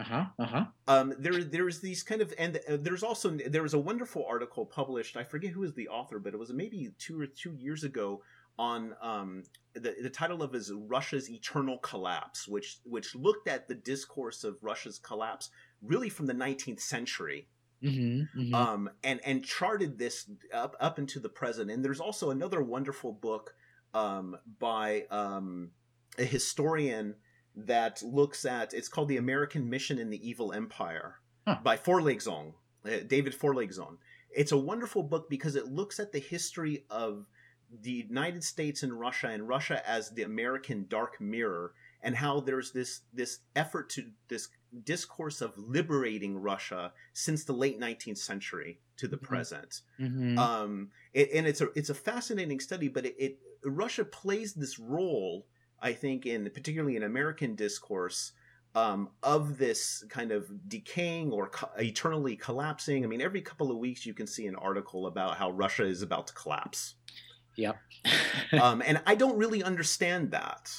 Uh-huh. 0.02 0.24
Uh-huh. 0.38 0.64
Um, 0.88 1.14
there, 1.18 1.44
there's 1.44 1.80
these 1.80 2.02
kind 2.02 2.20
of, 2.20 2.32
and 2.38 2.58
uh, 2.68 2.76
there's 2.80 3.02
also 3.02 3.30
there 3.30 3.62
was 3.62 3.74
a 3.74 3.78
wonderful 3.78 4.24
article 4.28 4.66
published. 4.66 5.16
I 5.16 5.24
forget 5.24 5.52
who 5.52 5.60
was 5.60 5.74
the 5.74 5.88
author, 5.88 6.18
but 6.18 6.34
it 6.34 6.38
was 6.38 6.52
maybe 6.52 6.90
two 6.98 7.20
or 7.20 7.26
two 7.26 7.54
years 7.54 7.84
ago 7.84 8.22
on 8.58 8.94
um, 9.00 9.44
the 9.74 9.94
the 10.02 10.10
title 10.10 10.42
of 10.42 10.54
is 10.54 10.72
Russia's 10.72 11.30
Eternal 11.30 11.78
Collapse, 11.78 12.46
which 12.46 12.78
which 12.84 13.14
looked 13.14 13.48
at 13.48 13.68
the 13.68 13.74
discourse 13.74 14.44
of 14.44 14.56
Russia's 14.62 14.98
collapse 14.98 15.50
really 15.82 16.08
from 16.08 16.26
the 16.26 16.34
19th 16.34 16.80
century. 16.80 17.48
Mm-hmm, 17.82 18.40
mm-hmm. 18.40 18.54
Um, 18.54 18.90
and 19.02 19.20
and 19.24 19.44
charted 19.44 19.98
this 19.98 20.30
up 20.52 20.76
up 20.80 20.98
into 20.98 21.18
the 21.18 21.28
present. 21.28 21.70
And 21.70 21.84
there's 21.84 22.00
also 22.00 22.30
another 22.30 22.62
wonderful 22.62 23.12
book 23.12 23.54
um, 23.94 24.36
by 24.58 25.04
um, 25.10 25.70
a 26.18 26.24
historian 26.24 27.16
that 27.54 28.02
looks 28.02 28.44
at 28.44 28.72
it's 28.72 28.88
called 28.88 29.08
the 29.08 29.16
American 29.16 29.68
Mission 29.68 29.98
in 29.98 30.10
the 30.10 30.28
Evil 30.28 30.52
Empire 30.52 31.16
huh. 31.46 31.58
by 31.62 31.76
Foglesong, 31.76 32.54
uh, 32.86 32.90
David 33.06 33.34
Foglesong. 33.34 33.98
It's 34.30 34.52
a 34.52 34.58
wonderful 34.58 35.02
book 35.02 35.28
because 35.28 35.56
it 35.56 35.66
looks 35.66 36.00
at 36.00 36.12
the 36.12 36.18
history 36.18 36.84
of 36.88 37.26
the 37.80 37.90
United 37.90 38.44
States 38.44 38.82
and 38.82 38.98
Russia 38.98 39.28
and 39.28 39.48
Russia 39.48 39.86
as 39.88 40.10
the 40.10 40.22
American 40.22 40.86
dark 40.88 41.20
mirror 41.20 41.72
and 42.02 42.16
how 42.16 42.40
there's 42.40 42.72
this 42.72 43.00
this 43.12 43.40
effort 43.56 43.88
to 43.90 44.06
this 44.28 44.48
discourse 44.84 45.40
of 45.40 45.56
liberating 45.56 46.36
Russia 46.38 46.92
since 47.12 47.44
the 47.44 47.52
late 47.52 47.78
19th 47.78 48.18
century 48.18 48.80
to 48.96 49.06
the 49.06 49.16
mm-hmm. 49.16 49.26
present. 49.26 49.82
Mm-hmm. 50.00 50.38
Um, 50.38 50.90
it, 51.12 51.30
and 51.34 51.46
it's 51.46 51.60
a 51.60 51.68
it's 51.74 51.90
a 51.90 51.94
fascinating 51.94 52.60
study, 52.60 52.88
but 52.88 53.06
it, 53.06 53.16
it 53.18 53.38
Russia 53.64 54.04
plays 54.04 54.54
this 54.54 54.78
role 54.78 55.46
I 55.82 55.92
think, 55.92 56.26
in 56.26 56.48
particularly 56.50 56.96
in 56.96 57.02
American 57.02 57.54
discourse, 57.54 58.32
um, 58.74 59.10
of 59.22 59.58
this 59.58 60.04
kind 60.08 60.32
of 60.32 60.48
decaying 60.68 61.30
or 61.30 61.48
co- 61.48 61.70
eternally 61.78 62.36
collapsing. 62.36 63.04
I 63.04 63.06
mean, 63.06 63.20
every 63.20 63.42
couple 63.42 63.70
of 63.70 63.76
weeks 63.76 64.06
you 64.06 64.14
can 64.14 64.26
see 64.26 64.46
an 64.46 64.56
article 64.56 65.06
about 65.06 65.36
how 65.36 65.50
Russia 65.50 65.84
is 65.84 66.02
about 66.02 66.26
to 66.28 66.34
collapse. 66.34 66.94
Yep. 67.56 67.76
um, 68.60 68.82
and 68.84 69.02
I 69.06 69.14
don't 69.14 69.36
really 69.36 69.62
understand 69.62 70.30
that 70.30 70.70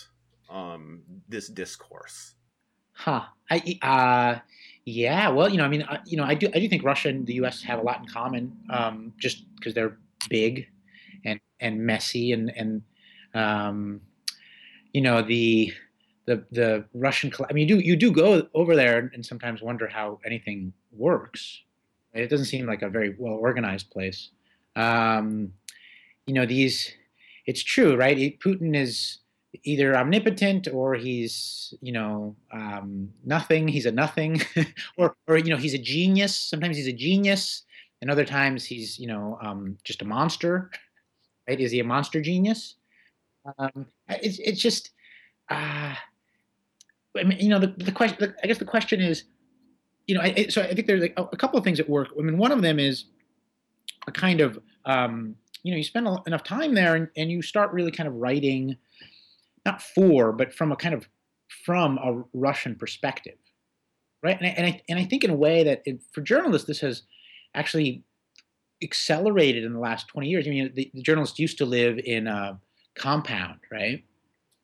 um, 0.50 1.02
this 1.30 1.50
discourse. 1.50 2.34
Huh. 2.94 3.24
I 3.50 3.80
uh, 3.82 4.40
yeah. 4.86 5.30
Well, 5.30 5.50
you 5.50 5.58
know, 5.58 5.66
I 5.66 5.68
mean, 5.68 5.84
I, 5.84 6.00
you 6.06 6.18
know, 6.18 6.24
I 6.24 6.36
do 6.36 6.48
I 6.54 6.60
do 6.60 6.68
think 6.68 6.84
Russia 6.84 7.10
and 7.10 7.26
the 7.26 7.34
U.S. 7.36 7.62
have 7.64 7.80
a 7.80 7.82
lot 7.82 8.00
in 8.00 8.08
common, 8.08 8.58
um, 8.70 9.14
just 9.18 9.44
because 9.56 9.74
they're 9.74 9.98
big 10.30 10.68
and 11.26 11.40
and 11.60 11.80
messy 11.80 12.32
and 12.32 12.52
and 12.56 12.82
um, 13.34 14.02
you 14.94 15.02
know 15.02 15.22
the 15.22 15.74
the 16.26 16.46
the 16.52 16.86
Russian. 16.94 17.32
I 17.50 17.54
mean, 17.54 17.68
you 17.68 17.76
do 17.76 17.84
you 17.84 17.96
do 17.96 18.12
go 18.12 18.48
over 18.54 18.76
there 18.76 19.12
and 19.14 19.26
sometimes 19.26 19.62
wonder 19.62 19.88
how 19.88 20.20
anything 20.26 20.74
works. 20.92 21.62
It 22.14 22.30
doesn't 22.30 22.46
seem 22.46 22.68
like 22.68 22.84
a 22.84 22.90
very 22.90 23.16
well 23.18 23.34
organized 23.34 23.90
place. 23.90 24.30
Um, 24.76 25.54
you 26.26 26.34
know, 26.34 26.46
these. 26.46 26.92
It's 27.46 27.64
true, 27.64 27.98
right? 27.98 28.40
Putin 28.40 28.74
is 28.74 29.18
either 29.64 29.96
omnipotent 29.98 30.68
or 30.72 30.96
he's 30.96 31.74
you 31.82 31.92
know 31.92 32.36
um, 32.54 33.10
nothing. 33.26 33.68
He's 33.68 33.86
a 33.86 33.92
nothing, 33.92 34.42
or 34.98 35.16
or 35.28 35.38
you 35.38 35.50
know 35.50 35.58
he's 35.58 35.74
a 35.74 35.80
genius. 35.80 36.36
Sometimes 36.36 36.78
he's 36.78 36.88
a 36.88 36.94
genius, 36.94 37.64
and 38.02 38.10
other 38.10 38.26
times 38.26 38.64
he's 38.64 38.98
you 39.00 39.08
know 39.08 39.38
um, 39.42 39.78
just 39.84 40.02
a 40.02 40.06
monster. 40.06 40.72
Right? 41.50 41.60
Is 41.60 41.72
he 41.72 41.82
a 41.82 41.84
monster 41.84 42.22
genius? 42.22 42.76
Um, 43.58 43.86
it's 44.08 44.40
it's 44.40 44.62
just, 44.62 44.92
uh, 45.50 45.96
I 47.18 47.24
mean, 47.24 47.40
you 47.40 47.50
know, 47.50 47.60
the 47.60 47.68
the 47.68 47.92
question. 47.92 48.18
The, 48.20 48.36
I 48.44 48.48
guess 48.48 48.58
the 48.58 48.66
question 48.66 49.02
is, 49.02 49.26
you 50.08 50.16
know, 50.16 50.22
I, 50.22 50.48
so 50.48 50.62
I 50.62 50.74
think 50.74 50.88
there's 50.88 51.02
like 51.02 51.14
a, 51.18 51.24
a, 51.24 51.38
couple 51.38 51.58
of 51.58 51.64
things 51.64 51.80
at 51.80 51.90
work. 51.90 52.10
I 52.18 52.22
mean, 52.22 52.38
one 52.38 52.52
of 52.52 52.62
them 52.62 52.80
is 52.80 53.06
a 54.08 54.12
kind 54.12 54.42
of, 54.42 54.60
um, 54.86 55.36
you 55.64 55.72
know, 55.72 55.78
you 55.78 55.84
spend 55.84 56.08
enough 56.28 56.44
time 56.44 56.74
there 56.74 56.96
and, 56.96 57.08
and 57.16 57.32
you 57.32 57.42
start 57.42 57.72
really 57.72 57.92
kind 57.92 58.08
of 58.08 58.16
writing, 58.16 58.76
not 59.66 59.82
for, 59.82 60.32
but 60.34 60.54
from 60.54 60.72
a 60.72 60.76
kind 60.76 60.94
of 60.94 61.08
from 61.66 61.98
a 62.00 62.24
Russian 62.34 62.76
perspective, 62.76 63.38
right? 64.22 64.38
And 64.38 64.48
I, 64.48 64.50
and 64.52 64.68
I, 64.68 64.82
and 64.90 65.00
I 65.00 65.06
think 65.06 65.24
in 65.24 65.30
a 65.30 65.36
way 65.36 65.64
that 65.64 65.84
it, 65.86 66.02
for 66.12 66.22
journalists 66.22 66.68
this 66.68 66.82
has 66.82 67.04
actually 67.56 68.04
accelerated 68.82 69.64
in 69.64 69.74
the 69.74 69.80
last 69.80 70.08
20 70.10 70.28
years. 70.28 70.48
I 70.48 70.50
mean, 70.50 70.72
the, 70.76 70.92
the 70.94 71.02
journalists 71.02 71.40
used 71.40 71.58
to 71.60 71.66
live 71.66 72.00
in. 72.00 72.28
Uh, 72.28 72.58
compound, 72.96 73.60
right? 73.72 74.04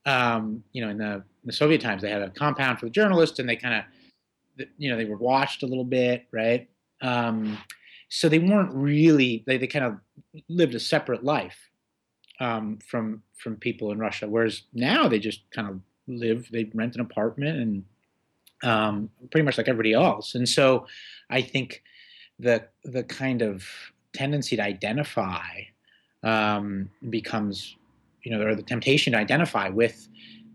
Um, 0.05 0.63
you 0.71 0.83
know, 0.83 0.89
in 0.89 0.97
the, 0.97 1.13
in 1.13 1.23
the 1.45 1.53
Soviet 1.53 1.81
times, 1.81 2.01
they 2.01 2.09
had 2.09 2.21
a 2.21 2.29
compound 2.29 2.79
for 2.79 2.85
the 2.85 2.91
journalists, 2.91 3.39
and 3.39 3.47
they 3.47 3.55
kind 3.55 3.75
of, 3.75 4.67
you 4.77 4.89
know, 4.89 4.97
they 4.97 5.05
were 5.05 5.17
watched 5.17 5.63
a 5.63 5.65
little 5.65 5.85
bit, 5.85 6.27
right? 6.31 6.69
Um, 7.01 7.57
so 8.09 8.27
they 8.27 8.39
weren't 8.39 8.73
really 8.73 9.43
they, 9.45 9.57
they 9.57 9.67
kind 9.67 9.85
of 9.85 9.97
lived 10.49 10.75
a 10.75 10.79
separate 10.79 11.23
life 11.23 11.69
um, 12.39 12.79
from 12.85 13.21
from 13.37 13.55
people 13.55 13.91
in 13.91 13.99
Russia. 13.99 14.27
Whereas 14.27 14.63
now 14.73 15.07
they 15.07 15.19
just 15.19 15.49
kind 15.51 15.69
of 15.69 15.79
live, 16.07 16.49
they 16.51 16.69
rent 16.73 16.95
an 16.95 17.01
apartment 17.01 17.57
and 17.57 17.83
um, 18.63 19.09
pretty 19.31 19.45
much 19.45 19.57
like 19.57 19.69
everybody 19.69 19.93
else. 19.93 20.35
And 20.35 20.49
so 20.49 20.87
I 21.29 21.41
think 21.41 21.83
the 22.39 22.67
the 22.83 23.03
kind 23.03 23.41
of 23.41 23.65
tendency 24.13 24.55
to 24.55 24.63
identify 24.63 25.61
um, 26.23 26.89
becomes 27.09 27.75
you 28.29 28.37
know, 28.37 28.45
or 28.45 28.53
the 28.53 28.61
temptation 28.61 29.13
to 29.13 29.19
identify 29.19 29.69
with 29.69 30.07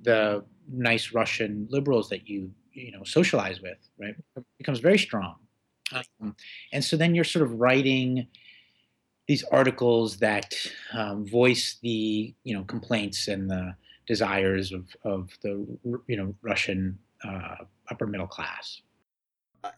the 0.02 0.44
nice 0.70 1.12
Russian 1.12 1.66
liberals 1.70 2.08
that 2.10 2.28
you 2.28 2.52
you 2.72 2.92
know 2.92 3.02
socialize 3.02 3.60
with, 3.60 3.78
right, 3.98 4.14
becomes 4.58 4.78
very 4.78 4.98
strong. 4.98 5.34
Um, 5.92 6.36
and 6.72 6.84
so 6.84 6.96
then 6.96 7.14
you're 7.14 7.24
sort 7.24 7.44
of 7.44 7.60
writing 7.60 8.28
these 9.26 9.42
articles 9.44 10.18
that 10.18 10.54
um, 10.92 11.26
voice 11.26 11.78
the 11.82 12.32
you 12.44 12.54
know 12.54 12.62
complaints 12.64 13.26
and 13.26 13.50
the 13.50 13.74
desires 14.06 14.70
of 14.70 14.86
of 15.02 15.30
the 15.42 15.66
you 16.06 16.16
know 16.16 16.32
Russian 16.42 16.96
uh, 17.24 17.56
upper 17.90 18.06
middle 18.06 18.28
class. 18.28 18.82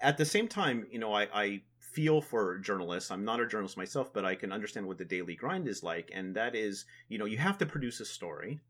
At 0.02 0.18
the 0.18 0.24
same 0.24 0.48
time, 0.48 0.86
you 0.90 0.98
know, 0.98 1.14
I, 1.14 1.28
I 1.32 1.62
feel 1.96 2.20
for 2.20 2.58
journalists. 2.58 3.10
I'm 3.10 3.24
not 3.24 3.40
a 3.40 3.46
journalist 3.46 3.78
myself, 3.78 4.12
but 4.12 4.26
I 4.26 4.34
can 4.34 4.52
understand 4.52 4.86
what 4.86 4.98
the 4.98 5.04
daily 5.06 5.34
grind 5.34 5.66
is 5.66 5.82
like. 5.82 6.10
And 6.12 6.36
that 6.36 6.54
is, 6.54 6.84
you 7.08 7.16
know, 7.16 7.24
you 7.24 7.38
have 7.38 7.56
to 7.58 7.64
produce 7.64 8.00
a 8.00 8.04
story. 8.04 8.60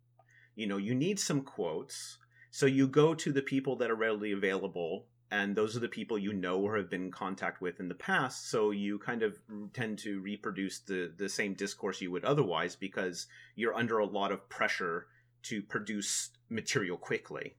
You 0.54 0.68
know, 0.68 0.76
you 0.76 0.94
need 0.94 1.18
some 1.18 1.40
quotes. 1.40 2.18
So 2.52 2.66
you 2.66 2.86
go 2.86 3.14
to 3.14 3.32
the 3.32 3.42
people 3.42 3.74
that 3.76 3.90
are 3.90 3.96
readily 3.96 4.30
available, 4.30 5.06
and 5.32 5.56
those 5.56 5.76
are 5.76 5.80
the 5.80 5.88
people 5.88 6.16
you 6.16 6.32
know 6.32 6.60
or 6.60 6.76
have 6.76 6.88
been 6.88 7.06
in 7.06 7.10
contact 7.10 7.60
with 7.60 7.80
in 7.80 7.88
the 7.88 7.96
past. 7.96 8.48
So 8.48 8.70
you 8.70 8.96
kind 9.00 9.24
of 9.24 9.36
tend 9.74 9.98
to 9.98 10.20
reproduce 10.20 10.78
the, 10.78 11.12
the 11.18 11.28
same 11.28 11.54
discourse 11.54 12.00
you 12.00 12.12
would 12.12 12.24
otherwise 12.24 12.76
because 12.76 13.26
you're 13.56 13.74
under 13.74 13.98
a 13.98 14.06
lot 14.06 14.30
of 14.30 14.48
pressure 14.48 15.08
to 15.42 15.62
produce 15.62 16.30
material 16.48 16.96
quickly. 16.96 17.56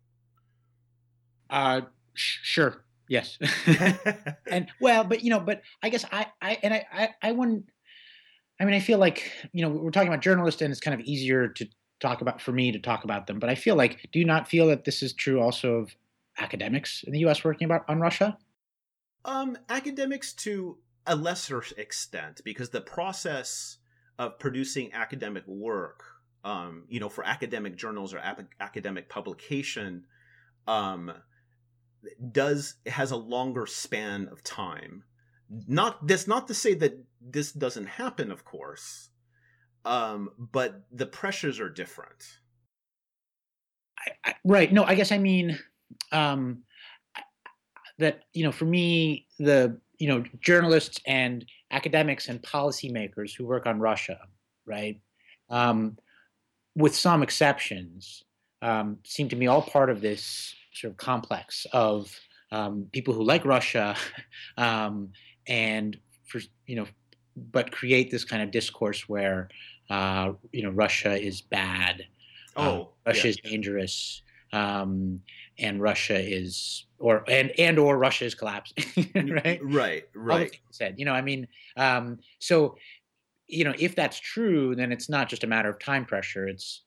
Uh, 1.49 1.81
sh- 2.13 2.39
sure. 2.41 2.85
Yes. 3.09 3.37
and 4.47 4.67
well, 4.79 5.03
but 5.03 5.23
you 5.23 5.29
know, 5.29 5.39
but 5.39 5.61
I 5.81 5.89
guess 5.89 6.05
I, 6.11 6.27
I, 6.41 6.57
and 6.63 6.73
I, 6.73 6.85
I, 6.91 7.09
I 7.21 7.31
wouldn't. 7.31 7.69
I 8.59 8.65
mean, 8.65 8.73
I 8.73 8.79
feel 8.79 8.97
like 8.97 9.31
you 9.53 9.61
know 9.61 9.69
we're 9.69 9.91
talking 9.91 10.09
about 10.09 10.21
journalists, 10.21 10.61
and 10.61 10.71
it's 10.71 10.79
kind 10.79 10.99
of 10.99 11.05
easier 11.05 11.47
to 11.47 11.67
talk 11.99 12.21
about 12.21 12.41
for 12.41 12.51
me 12.51 12.71
to 12.71 12.79
talk 12.79 13.03
about 13.03 13.27
them. 13.27 13.39
But 13.39 13.49
I 13.49 13.55
feel 13.55 13.75
like, 13.75 14.09
do 14.11 14.19
you 14.19 14.25
not 14.25 14.47
feel 14.47 14.67
that 14.67 14.85
this 14.85 15.01
is 15.01 15.13
true 15.13 15.41
also 15.41 15.75
of 15.75 15.95
academics 16.37 17.03
in 17.03 17.13
the 17.13 17.19
U.S. 17.19 17.43
working 17.43 17.65
about 17.65 17.85
on 17.87 17.99
Russia? 17.99 18.37
Um, 19.25 19.57
academics 19.69 20.33
to 20.33 20.77
a 21.05 21.15
lesser 21.15 21.63
extent, 21.77 22.41
because 22.43 22.69
the 22.69 22.81
process 22.81 23.77
of 24.19 24.39
producing 24.39 24.93
academic 24.93 25.45
work, 25.47 26.03
um, 26.43 26.83
you 26.89 26.99
know, 26.99 27.09
for 27.09 27.25
academic 27.25 27.75
journals 27.75 28.13
or 28.13 28.19
ap- 28.19 28.53
academic 28.59 29.09
publication, 29.09 30.05
um, 30.67 31.11
does 32.31 32.75
has 32.85 33.11
a 33.11 33.17
longer 33.17 33.65
span 33.65 34.27
of 34.31 34.43
time. 34.43 35.03
Not 35.67 36.05
that's 36.07 36.27
not 36.27 36.47
to 36.47 36.53
say 36.53 36.73
that 36.75 36.97
this 37.21 37.51
doesn't 37.51 37.87
happen, 37.87 38.31
of 38.31 38.43
course, 38.43 39.09
um, 39.85 40.29
but 40.37 40.83
the 40.91 41.05
pressures 41.05 41.59
are 41.59 41.69
different. 41.69 42.39
I, 43.97 44.11
I, 44.25 44.35
right. 44.43 44.71
No, 44.71 44.83
I 44.83 44.95
guess 44.95 45.11
I 45.11 45.17
mean 45.17 45.57
um, 46.11 46.63
that 47.97 48.23
you 48.33 48.43
know, 48.43 48.51
for 48.51 48.65
me, 48.65 49.27
the 49.39 49.79
you 49.97 50.07
know 50.07 50.23
journalists 50.39 50.99
and 51.07 51.45
academics 51.71 52.27
and 52.27 52.41
policymakers 52.41 53.35
who 53.35 53.45
work 53.45 53.65
on 53.65 53.79
Russia, 53.79 54.19
right, 54.65 54.99
um, 55.49 55.97
with 56.75 56.95
some 56.95 57.23
exceptions, 57.23 58.23
um, 58.61 58.97
seem 59.03 59.29
to 59.29 59.35
me 59.35 59.47
all 59.47 59.61
part 59.61 59.89
of 59.89 60.01
this 60.01 60.53
sort 60.79 60.91
of 60.91 60.97
complex 60.97 61.65
of 61.73 62.13
um, 62.51 62.87
people 62.91 63.13
who 63.13 63.23
like 63.23 63.45
Russia 63.45 63.95
um, 64.57 65.11
and 65.47 65.97
for 66.25 66.41
you 66.65 66.75
know, 66.75 66.87
but 67.35 67.71
create 67.71 68.11
this 68.11 68.23
kind 68.23 68.41
of 68.41 68.51
discourse 68.51 69.07
where 69.07 69.49
uh, 69.89 70.33
you 70.51 70.63
know 70.63 70.69
Russia 70.69 71.15
is 71.15 71.41
bad, 71.41 72.05
um, 72.55 72.67
oh, 72.67 72.89
Russia 73.05 73.27
yeah. 73.27 73.29
is 73.29 73.37
dangerous, 73.37 74.21
um, 74.53 75.21
and 75.59 75.81
Russia 75.81 76.19
is 76.19 76.85
or 76.99 77.23
and 77.29 77.51
and 77.59 77.79
or 77.79 77.97
Russia 77.97 78.25
is 78.25 78.35
collapsing, 78.35 78.85
right? 79.15 79.59
Right, 79.63 80.03
right. 80.13 80.57
Said, 80.71 80.95
you 80.97 81.05
know, 81.05 81.13
I 81.13 81.21
mean, 81.21 81.47
um, 81.77 82.19
so 82.39 82.75
you 83.47 83.63
know, 83.63 83.73
if 83.79 83.95
that's 83.95 84.19
true, 84.19 84.75
then 84.75 84.91
it's 84.91 85.09
not 85.09 85.29
just 85.29 85.43
a 85.43 85.47
matter 85.47 85.69
of 85.69 85.79
time 85.79 86.05
pressure; 86.05 86.47
it's 86.47 86.81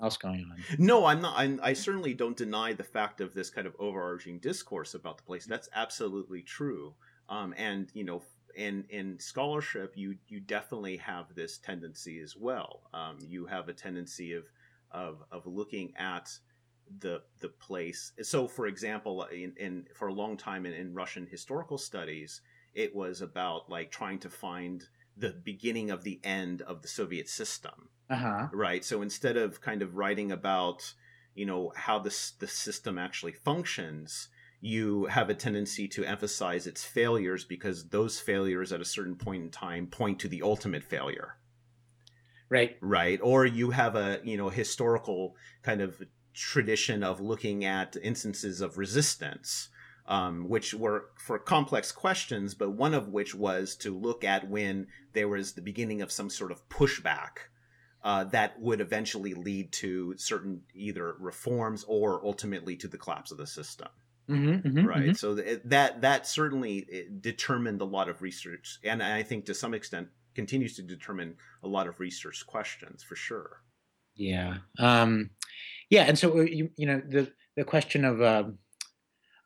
else 0.00 0.16
going 0.16 0.46
on. 0.50 0.62
No, 0.78 1.06
I'm 1.06 1.20
not. 1.20 1.34
I'm, 1.36 1.60
I 1.62 1.72
certainly 1.72 2.14
don't 2.14 2.36
deny 2.36 2.72
the 2.72 2.84
fact 2.84 3.20
of 3.20 3.34
this 3.34 3.50
kind 3.50 3.66
of 3.66 3.74
overarching 3.78 4.38
discourse 4.38 4.94
about 4.94 5.18
the 5.18 5.24
place. 5.24 5.46
That's 5.46 5.68
absolutely 5.74 6.42
true. 6.42 6.94
Um, 7.28 7.54
and 7.56 7.90
you 7.94 8.04
know, 8.04 8.22
in 8.54 8.84
in 8.88 9.18
scholarship, 9.18 9.92
you 9.96 10.16
you 10.28 10.40
definitely 10.40 10.96
have 10.98 11.34
this 11.34 11.58
tendency 11.58 12.20
as 12.20 12.36
well. 12.36 12.82
Um, 12.94 13.18
you 13.20 13.46
have 13.46 13.68
a 13.68 13.72
tendency 13.72 14.32
of 14.32 14.44
of 14.90 15.22
of 15.30 15.46
looking 15.46 15.92
at 15.96 16.30
the 17.00 17.22
the 17.40 17.48
place. 17.48 18.12
So, 18.22 18.48
for 18.48 18.66
example, 18.66 19.24
in, 19.24 19.54
in 19.58 19.86
for 19.94 20.08
a 20.08 20.14
long 20.14 20.36
time 20.36 20.66
in, 20.66 20.72
in 20.72 20.94
Russian 20.94 21.26
historical 21.26 21.78
studies, 21.78 22.40
it 22.74 22.94
was 22.94 23.20
about 23.20 23.68
like 23.68 23.90
trying 23.90 24.18
to 24.20 24.30
find 24.30 24.86
the 25.16 25.30
beginning 25.30 25.90
of 25.90 26.04
the 26.04 26.20
end 26.22 26.62
of 26.62 26.82
the 26.82 26.88
Soviet 26.88 27.28
system. 27.28 27.88
Uh-huh. 28.10 28.48
Right. 28.52 28.84
So 28.84 29.02
instead 29.02 29.36
of 29.36 29.60
kind 29.60 29.82
of 29.82 29.96
writing 29.96 30.30
about, 30.30 30.94
you 31.34 31.46
know, 31.46 31.72
how 31.74 31.98
this 31.98 32.32
the 32.32 32.46
system 32.46 32.98
actually 32.98 33.32
functions, 33.32 34.28
you 34.60 35.06
have 35.06 35.30
a 35.30 35.34
tendency 35.34 35.88
to 35.88 36.04
emphasize 36.04 36.66
its 36.66 36.84
failures 36.84 37.44
because 37.44 37.88
those 37.88 38.20
failures 38.20 38.72
at 38.72 38.80
a 38.80 38.84
certain 38.84 39.16
point 39.16 39.42
in 39.42 39.50
time 39.50 39.86
point 39.86 40.18
to 40.20 40.28
the 40.28 40.42
ultimate 40.42 40.84
failure. 40.84 41.36
Right. 42.48 42.76
Right. 42.80 43.18
Or 43.22 43.44
you 43.44 43.70
have 43.70 43.96
a, 43.96 44.20
you 44.22 44.36
know, 44.36 44.50
historical 44.50 45.34
kind 45.62 45.80
of 45.80 46.00
tradition 46.32 47.02
of 47.02 47.20
looking 47.20 47.64
at 47.64 47.96
instances 48.02 48.60
of 48.60 48.78
resistance 48.78 49.70
um, 50.08 50.48
which 50.48 50.72
were 50.74 51.10
for 51.16 51.38
complex 51.38 51.92
questions, 51.92 52.54
but 52.54 52.70
one 52.70 52.94
of 52.94 53.08
which 53.08 53.34
was 53.34 53.76
to 53.76 53.96
look 53.96 54.24
at 54.24 54.48
when 54.48 54.86
there 55.12 55.28
was 55.28 55.52
the 55.52 55.62
beginning 55.62 56.02
of 56.02 56.12
some 56.12 56.30
sort 56.30 56.52
of 56.52 56.68
pushback 56.68 57.38
uh, 58.04 58.24
that 58.24 58.60
would 58.60 58.80
eventually 58.80 59.34
lead 59.34 59.72
to 59.72 60.14
certain 60.16 60.62
either 60.74 61.16
reforms 61.18 61.84
or 61.88 62.24
ultimately 62.24 62.76
to 62.76 62.86
the 62.86 62.98
collapse 62.98 63.32
of 63.32 63.38
the 63.38 63.46
system. 63.46 63.88
Mm-hmm, 64.30 64.68
mm-hmm, 64.68 64.86
right. 64.86 64.98
Mm-hmm. 64.98 65.12
So 65.12 65.36
th- 65.36 65.60
that 65.64 66.00
that 66.02 66.26
certainly 66.26 66.86
eh, 66.92 67.02
determined 67.20 67.80
a 67.80 67.84
lot 67.84 68.08
of 68.08 68.22
research, 68.22 68.78
and 68.82 69.02
I 69.02 69.22
think 69.22 69.46
to 69.46 69.54
some 69.54 69.74
extent 69.74 70.08
continues 70.34 70.76
to 70.76 70.82
determine 70.82 71.36
a 71.62 71.68
lot 71.68 71.86
of 71.86 72.00
research 72.00 72.44
questions 72.46 73.02
for 73.02 73.16
sure. 73.16 73.62
Yeah. 74.16 74.58
Um, 74.78 75.30
yeah, 75.90 76.04
and 76.04 76.18
so 76.18 76.38
uh, 76.38 76.42
you 76.42 76.70
you 76.76 76.86
know 76.86 77.00
the 77.06 77.32
the 77.56 77.64
question 77.64 78.04
of 78.04 78.20
uh, 78.20 78.44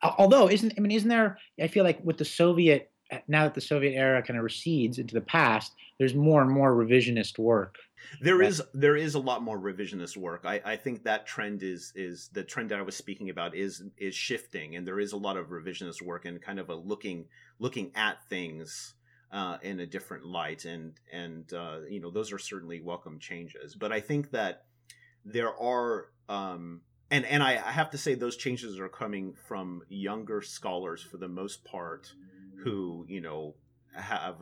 although 0.03 0.49
isn't 0.49 0.73
I 0.77 0.81
mean 0.81 0.91
isn't 0.91 1.09
there 1.09 1.37
I 1.61 1.67
feel 1.67 1.83
like 1.83 2.03
with 2.03 2.17
the 2.17 2.25
Soviet 2.25 2.91
now 3.27 3.43
that 3.43 3.53
the 3.53 3.61
Soviet 3.61 3.93
era 3.93 4.21
kind 4.21 4.37
of 4.37 4.43
recedes 4.43 4.97
into 4.97 5.13
the 5.13 5.21
past, 5.21 5.75
there's 5.97 6.15
more 6.15 6.41
and 6.41 6.51
more 6.51 6.73
revisionist 6.73 7.37
work. 7.37 7.75
There 8.21 8.37
right? 8.37 8.49
is 8.49 8.61
there 8.73 8.95
is 8.95 9.15
a 9.15 9.19
lot 9.19 9.43
more 9.43 9.59
revisionist 9.59 10.17
work. 10.17 10.41
I, 10.45 10.61
I 10.65 10.75
think 10.75 11.03
that 11.03 11.27
trend 11.27 11.61
is 11.61 11.91
is 11.95 12.29
the 12.33 12.43
trend 12.43 12.69
that 12.71 12.79
I 12.79 12.81
was 12.81 12.95
speaking 12.95 13.29
about 13.29 13.55
is 13.55 13.83
is 13.97 14.15
shifting, 14.15 14.75
and 14.75 14.87
there 14.87 14.99
is 14.99 15.13
a 15.13 15.17
lot 15.17 15.37
of 15.37 15.47
revisionist 15.47 16.01
work 16.01 16.25
and 16.25 16.41
kind 16.41 16.59
of 16.59 16.69
a 16.69 16.75
looking 16.75 17.25
looking 17.59 17.91
at 17.95 18.23
things 18.27 18.95
uh, 19.31 19.57
in 19.61 19.81
a 19.81 19.85
different 19.85 20.25
light, 20.25 20.65
and 20.65 20.93
and 21.11 21.53
uh, 21.53 21.79
you 21.89 21.99
know 21.99 22.09
those 22.09 22.31
are 22.31 22.39
certainly 22.39 22.81
welcome 22.81 23.19
changes. 23.19 23.75
But 23.75 23.91
I 23.91 23.99
think 23.99 24.31
that 24.31 24.65
there 25.23 25.55
are 25.61 26.07
um, 26.27 26.81
and 27.11 27.25
and 27.25 27.43
I, 27.43 27.51
I 27.51 27.71
have 27.71 27.91
to 27.91 27.97
say 27.97 28.15
those 28.15 28.37
changes 28.37 28.79
are 28.79 28.89
coming 28.89 29.33
from 29.33 29.83
younger 29.89 30.41
scholars 30.41 31.03
for 31.03 31.17
the 31.17 31.27
most 31.27 31.63
part 31.63 32.11
who 32.63 33.05
you 33.07 33.21
know 33.21 33.55
have 33.93 34.37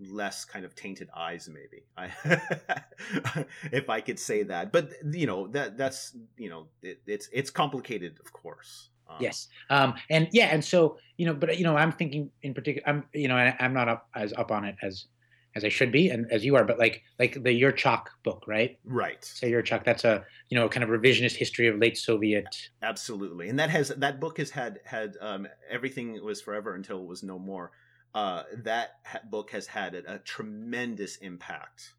less 0.00 0.44
kind 0.44 0.64
of 0.64 0.74
tainted 0.74 1.08
eyes 1.14 1.48
maybe. 1.48 1.84
I, 1.96 3.44
if 3.72 3.88
i 3.90 4.00
could 4.00 4.18
say 4.18 4.42
that. 4.44 4.72
But 4.72 4.90
you 5.12 5.26
know 5.26 5.46
that 5.48 5.76
that's 5.76 6.16
you 6.36 6.48
know 6.48 6.66
it, 6.82 7.00
it's 7.06 7.28
it's 7.32 7.50
complicated 7.50 8.18
of 8.24 8.32
course. 8.32 8.88
Um, 9.08 9.16
yes. 9.20 9.48
Um 9.68 9.94
and 10.08 10.28
yeah 10.32 10.46
and 10.46 10.64
so 10.64 10.96
you 11.16 11.26
know 11.26 11.34
but 11.34 11.58
you 11.58 11.64
know 11.64 11.76
i'm 11.76 11.92
thinking 11.92 12.30
in 12.42 12.54
particular 12.54 12.88
i'm 12.88 13.04
you 13.12 13.28
know 13.28 13.36
I, 13.36 13.54
i'm 13.60 13.74
not 13.74 13.88
up 13.88 14.08
as 14.14 14.32
up 14.32 14.50
on 14.50 14.64
it 14.64 14.76
as 14.82 15.06
as 15.54 15.64
I 15.64 15.68
should 15.68 15.90
be 15.90 16.08
and 16.10 16.30
as 16.30 16.44
you 16.44 16.56
are, 16.56 16.64
but 16.64 16.78
like 16.78 17.02
like 17.18 17.34
the 17.34 17.60
Yurchak 17.60 18.06
book, 18.22 18.44
right? 18.46 18.78
Right. 18.84 19.24
So 19.24 19.46
Yurchak, 19.46 19.84
that's 19.84 20.04
a 20.04 20.24
you 20.48 20.58
know 20.58 20.68
kind 20.68 20.84
of 20.84 20.90
revisionist 20.90 21.36
history 21.36 21.66
of 21.68 21.78
late 21.78 21.98
Soviet. 21.98 22.70
Absolutely, 22.82 23.48
and 23.48 23.58
that 23.58 23.70
has 23.70 23.88
that 23.88 24.20
book 24.20 24.38
has 24.38 24.50
had 24.50 24.80
had 24.84 25.16
um, 25.20 25.46
everything 25.68 26.22
was 26.24 26.40
forever 26.40 26.74
until 26.74 27.02
it 27.02 27.06
was 27.06 27.22
no 27.22 27.38
more. 27.38 27.72
Uh, 28.14 28.42
that 28.64 28.94
ha- 29.04 29.20
book 29.30 29.50
has 29.50 29.66
had 29.66 29.94
a, 29.94 30.14
a 30.14 30.18
tremendous 30.18 31.16
impact 31.18 31.94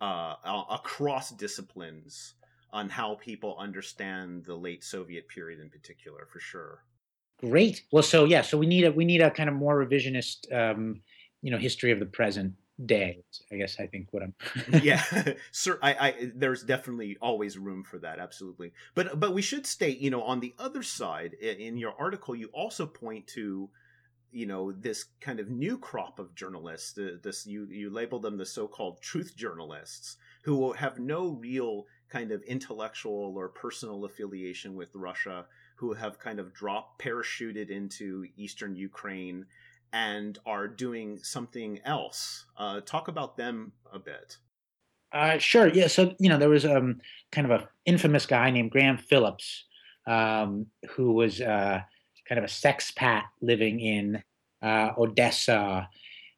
uh, 0.00 0.34
across 0.70 1.30
disciplines 1.30 2.34
on 2.72 2.88
how 2.88 3.14
people 3.14 3.56
understand 3.58 4.44
the 4.44 4.54
late 4.54 4.82
Soviet 4.82 5.28
period 5.28 5.60
in 5.60 5.70
particular, 5.70 6.26
for 6.32 6.40
sure. 6.40 6.82
Great. 7.38 7.82
Well, 7.92 8.02
so 8.02 8.24
yeah, 8.24 8.42
so 8.42 8.58
we 8.58 8.66
need 8.66 8.84
a 8.84 8.92
we 8.92 9.04
need 9.04 9.20
a 9.20 9.30
kind 9.30 9.48
of 9.48 9.54
more 9.54 9.84
revisionist, 9.84 10.52
um, 10.52 11.00
you 11.42 11.50
know, 11.50 11.58
history 11.58 11.90
of 11.90 11.98
the 11.98 12.06
present 12.06 12.54
day 12.84 13.22
i 13.52 13.56
guess 13.56 13.76
i 13.78 13.86
think 13.86 14.08
what 14.10 14.22
i'm 14.22 14.34
yeah 14.82 15.02
sir 15.52 15.78
I, 15.80 15.94
I 15.94 16.10
eh, 16.10 16.26
there's 16.34 16.64
definitely 16.64 17.16
always 17.20 17.56
room 17.56 17.84
for 17.84 17.98
that 17.98 18.18
absolutely. 18.18 18.72
But 18.94 19.20
but 19.20 19.32
we 19.32 19.42
should 19.42 19.66
state 19.66 19.98
you 19.98 20.10
know 20.10 20.22
on 20.22 20.40
the 20.40 20.54
other 20.58 20.82
side 20.82 21.34
in 21.34 21.76
your 21.76 21.94
article 21.98 22.34
you 22.34 22.48
also 22.52 22.86
point 22.86 23.28
to 23.28 23.70
you 24.34 24.46
know 24.46 24.72
this 24.72 25.04
kind 25.20 25.38
of 25.38 25.48
new 25.48 25.78
crop 25.78 26.18
of 26.18 26.34
journalists 26.34 26.98
this 27.22 27.46
you 27.46 27.66
you 27.70 27.90
label 27.90 28.18
them 28.18 28.36
the 28.36 28.44
so-called 28.44 29.00
truth 29.00 29.36
journalists 29.36 30.16
who 30.42 30.72
have 30.72 30.98
no 30.98 31.38
real 31.40 31.86
kind 32.08 32.32
of 32.32 32.42
intellectual 32.42 33.34
or 33.36 33.48
personal 33.48 34.04
affiliation 34.04 34.74
with 34.74 34.88
russia 34.96 35.46
who 35.76 35.92
have 35.92 36.18
kind 36.18 36.40
of 36.40 36.52
dropped 36.52 37.00
parachuted 37.00 37.70
into 37.70 38.26
eastern 38.36 38.74
ukraine 38.74 39.46
and 39.94 40.40
are 40.44 40.66
doing 40.66 41.18
something 41.22 41.78
else. 41.84 42.46
Uh, 42.58 42.80
talk 42.80 43.06
about 43.06 43.36
them 43.36 43.72
a 43.92 43.98
bit. 43.98 44.36
Uh, 45.12 45.38
sure. 45.38 45.68
Yeah. 45.68 45.86
So 45.86 46.14
you 46.18 46.28
know, 46.28 46.36
there 46.36 46.48
was 46.48 46.66
um, 46.66 47.00
kind 47.30 47.50
of 47.50 47.60
a 47.62 47.68
infamous 47.86 48.26
guy 48.26 48.50
named 48.50 48.72
Graham 48.72 48.98
Phillips 48.98 49.64
um, 50.08 50.66
who 50.90 51.12
was 51.12 51.40
uh, 51.40 51.80
kind 52.28 52.38
of 52.38 52.44
a 52.44 52.48
sexpat 52.48 53.22
living 53.40 53.78
in 53.78 54.22
uh, 54.60 54.90
Odessa, 54.98 55.88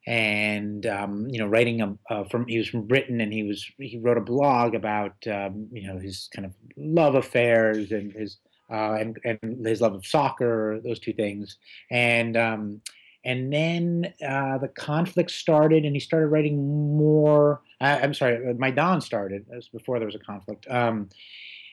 and 0.07 0.85
um, 0.85 1.27
you 1.31 1.39
know, 1.39 1.47
writing 1.47 1.99
a, 2.11 2.25
from 2.27 2.47
he 2.47 2.59
was 2.59 2.69
from 2.69 2.87
Britain, 2.87 3.23
and 3.23 3.33
he 3.33 3.43
was 3.43 3.65
he 3.79 3.99
wrote 3.99 4.19
a 4.19 4.21
blog 4.21 4.75
about 4.75 5.15
um, 5.27 5.67
you 5.73 5.89
know 5.89 5.99
his 5.99 6.29
kind 6.35 6.45
of 6.45 6.53
love 6.77 7.15
affairs 7.15 7.91
and 7.91 8.13
his 8.13 8.37
uh, 8.71 8.99
and 9.01 9.19
and 9.25 9.67
his 9.67 9.81
love 9.81 9.95
of 9.95 10.05
soccer, 10.05 10.79
those 10.85 10.99
two 10.99 11.15
things, 11.15 11.57
and 11.91 12.37
um, 12.37 12.83
and 13.27 13.53
then 13.53 14.15
uh, 14.27 14.57
the 14.59 14.69
conflict 14.69 15.33
started, 15.33 15.85
and 15.85 15.97
he 15.97 16.01
started 16.01 16.29
writing 16.29 16.97
more. 16.97 17.61
Uh, 17.81 17.99
I'm 18.01 18.15
sorry, 18.15 18.37
uh, 18.49 18.55
Maidan 18.55 19.01
started. 19.01 19.45
That 19.49 19.57
was 19.57 19.69
before 19.69 19.99
there 19.99 20.07
was 20.07 20.15
a 20.15 20.21
conflict. 20.21 20.65
Um, 20.71 21.09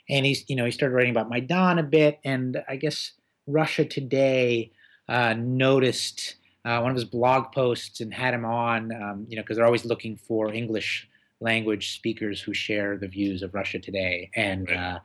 and 0.10 0.26
he's, 0.26 0.50
you 0.50 0.56
know, 0.56 0.66
he 0.66 0.72
started 0.72 0.96
writing 0.96 1.12
about 1.12 1.30
Maidan 1.30 1.78
a 1.78 1.84
bit, 1.84 2.20
and 2.26 2.58
I 2.68 2.76
guess 2.76 3.12
Russia 3.46 3.86
Today 3.86 4.72
uh, 5.08 5.36
noticed 5.38 6.38
uh, 6.66 6.80
one 6.80 6.90
of 6.90 6.96
his 6.96 7.06
blog 7.06 7.52
posts 7.52 8.02
and 8.02 8.12
had 8.12 8.34
him 8.34 8.46
on, 8.46 8.92
um, 8.92 9.28
you 9.30 9.36
know, 9.36 9.44
because 9.44 9.58
they're 9.58 9.66
always 9.68 9.86
looking 9.86 10.18
for 10.18 10.52
English 10.52 11.08
language 11.40 11.94
speakers 11.94 12.42
who 12.42 12.56
share 12.56 12.98
the 12.98 13.08
views 13.08 13.44
of 13.44 13.54
Russia 13.54 13.78
Today. 13.78 14.32
And 14.36 14.72
uh, 14.72 15.00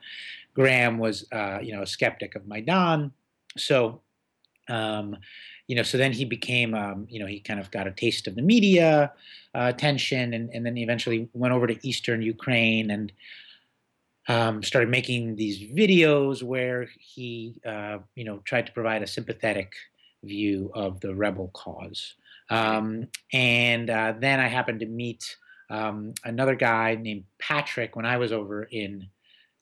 Graham 0.55 0.97
was, 0.97 1.27
you 1.63 1.75
know, 1.75 1.83
a 1.83 1.87
skeptic 1.87 2.37
of 2.37 2.49
Maidan, 2.49 3.13
so. 3.59 4.01
Um, 4.71 5.17
you 5.69 5.77
know, 5.77 5.83
so 5.83 5.99
then 5.99 6.13
he 6.13 6.25
became, 6.25 6.75
um, 6.75 7.07
you 7.09 7.21
know, 7.21 7.27
he 7.27 7.41
kind 7.41 7.61
of 7.61 7.71
got 7.71 7.87
a 7.87 7.93
taste 7.93 8.27
of 8.27 8.35
the 8.35 8.43
media 8.43 9.13
uh, 9.55 9.71
attention, 9.75 10.35
and, 10.35 10.51
and 10.53 10.65
then 10.67 10.75
he 10.75 10.83
eventually 10.83 11.29
went 11.35 11.55
over 11.55 11.67
to 11.67 11.87
Eastern 11.87 12.23
Ukraine 12.23 12.91
and 12.91 13.13
um, 14.29 14.63
started 14.63 14.89
making 14.89 15.37
these 15.37 15.61
videos 15.61 16.43
where 16.43 16.89
he, 16.99 17.61
uh, 17.67 17.99
you 18.15 18.25
know, 18.25 18.39
tried 18.45 18.67
to 18.67 18.73
provide 18.73 19.03
a 19.03 19.07
sympathetic 19.07 19.75
view 20.25 20.71
of 20.75 21.01
the 21.01 21.15
rebel 21.15 21.51
cause. 21.55 22.15
Um, 22.51 23.09
and 23.33 23.91
uh, 23.91 24.15
then 24.19 24.41
I 24.41 24.49
happened 24.49 24.81
to 24.81 24.87
meet 24.87 25.37
um, 25.71 26.15
another 26.25 26.55
guy 26.55 26.95
named 26.95 27.25
Patrick 27.39 27.95
when 27.95 28.07
I 28.07 28.17
was 28.17 28.33
over 28.33 28.65
in 28.65 29.09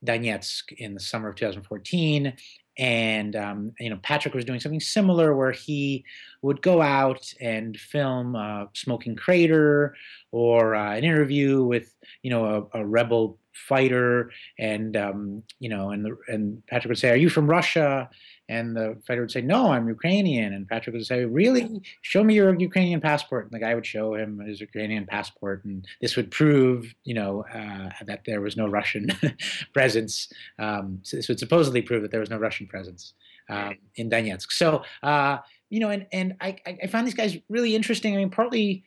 Donetsk 0.04 0.72
in 0.78 0.94
the 0.94 1.00
summer 1.00 1.28
of 1.28 1.36
2014, 1.36 2.32
and 2.78 3.34
um, 3.36 3.72
you 3.78 3.90
know 3.90 3.98
Patrick 4.02 4.34
was 4.34 4.44
doing 4.44 4.60
something 4.60 4.80
similar 4.80 5.34
where 5.34 5.52
he 5.52 6.04
would 6.42 6.62
go 6.62 6.82
out 6.82 7.32
and 7.40 7.78
film 7.78 8.34
a 8.34 8.68
smoking 8.74 9.16
crater 9.16 9.94
or 10.32 10.74
uh, 10.74 10.94
an 10.94 11.04
interview 11.04 11.64
with 11.64 11.94
you 12.22 12.30
know 12.30 12.68
a, 12.74 12.80
a 12.80 12.86
rebel 12.86 13.38
fighter 13.52 14.30
and 14.58 14.96
um, 14.96 15.42
you 15.58 15.68
know 15.68 15.90
and 15.90 16.04
the, 16.04 16.16
and 16.28 16.62
Patrick 16.66 16.90
would 16.90 16.98
say 16.98 17.10
are 17.10 17.16
you 17.16 17.30
from 17.30 17.48
Russia 17.48 18.10
and 18.48 18.76
the 18.76 18.96
fighter 19.06 19.20
would 19.22 19.30
say, 19.30 19.40
No, 19.40 19.72
I'm 19.72 19.88
Ukrainian. 19.88 20.52
And 20.52 20.68
Patrick 20.68 20.94
would 20.94 21.06
say, 21.06 21.24
Really? 21.24 21.82
Show 22.02 22.22
me 22.22 22.34
your 22.34 22.54
Ukrainian 22.58 23.00
passport. 23.00 23.44
And 23.44 23.52
the 23.52 23.58
guy 23.58 23.74
would 23.74 23.86
show 23.86 24.14
him 24.14 24.38
his 24.40 24.60
Ukrainian 24.60 25.06
passport. 25.06 25.64
And 25.64 25.86
this 26.00 26.16
would 26.16 26.30
prove, 26.30 26.94
you 27.04 27.14
know, 27.14 27.44
uh, 27.52 27.90
that 28.04 28.22
there 28.24 28.40
was 28.40 28.56
no 28.56 28.66
Russian 28.66 29.08
presence. 29.72 30.32
Um, 30.58 31.00
so 31.02 31.16
this 31.16 31.28
would 31.28 31.38
supposedly 31.38 31.82
prove 31.82 32.02
that 32.02 32.10
there 32.10 32.20
was 32.20 32.30
no 32.30 32.38
Russian 32.38 32.66
presence 32.66 33.14
um, 33.48 33.76
in 33.96 34.08
Donetsk. 34.08 34.52
So, 34.52 34.82
uh, 35.02 35.38
you 35.68 35.80
know, 35.80 35.90
and, 35.90 36.06
and 36.12 36.36
I, 36.40 36.56
I 36.82 36.86
found 36.86 37.06
these 37.06 37.14
guys 37.14 37.36
really 37.48 37.74
interesting. 37.74 38.14
I 38.14 38.18
mean, 38.18 38.30
partly, 38.30 38.84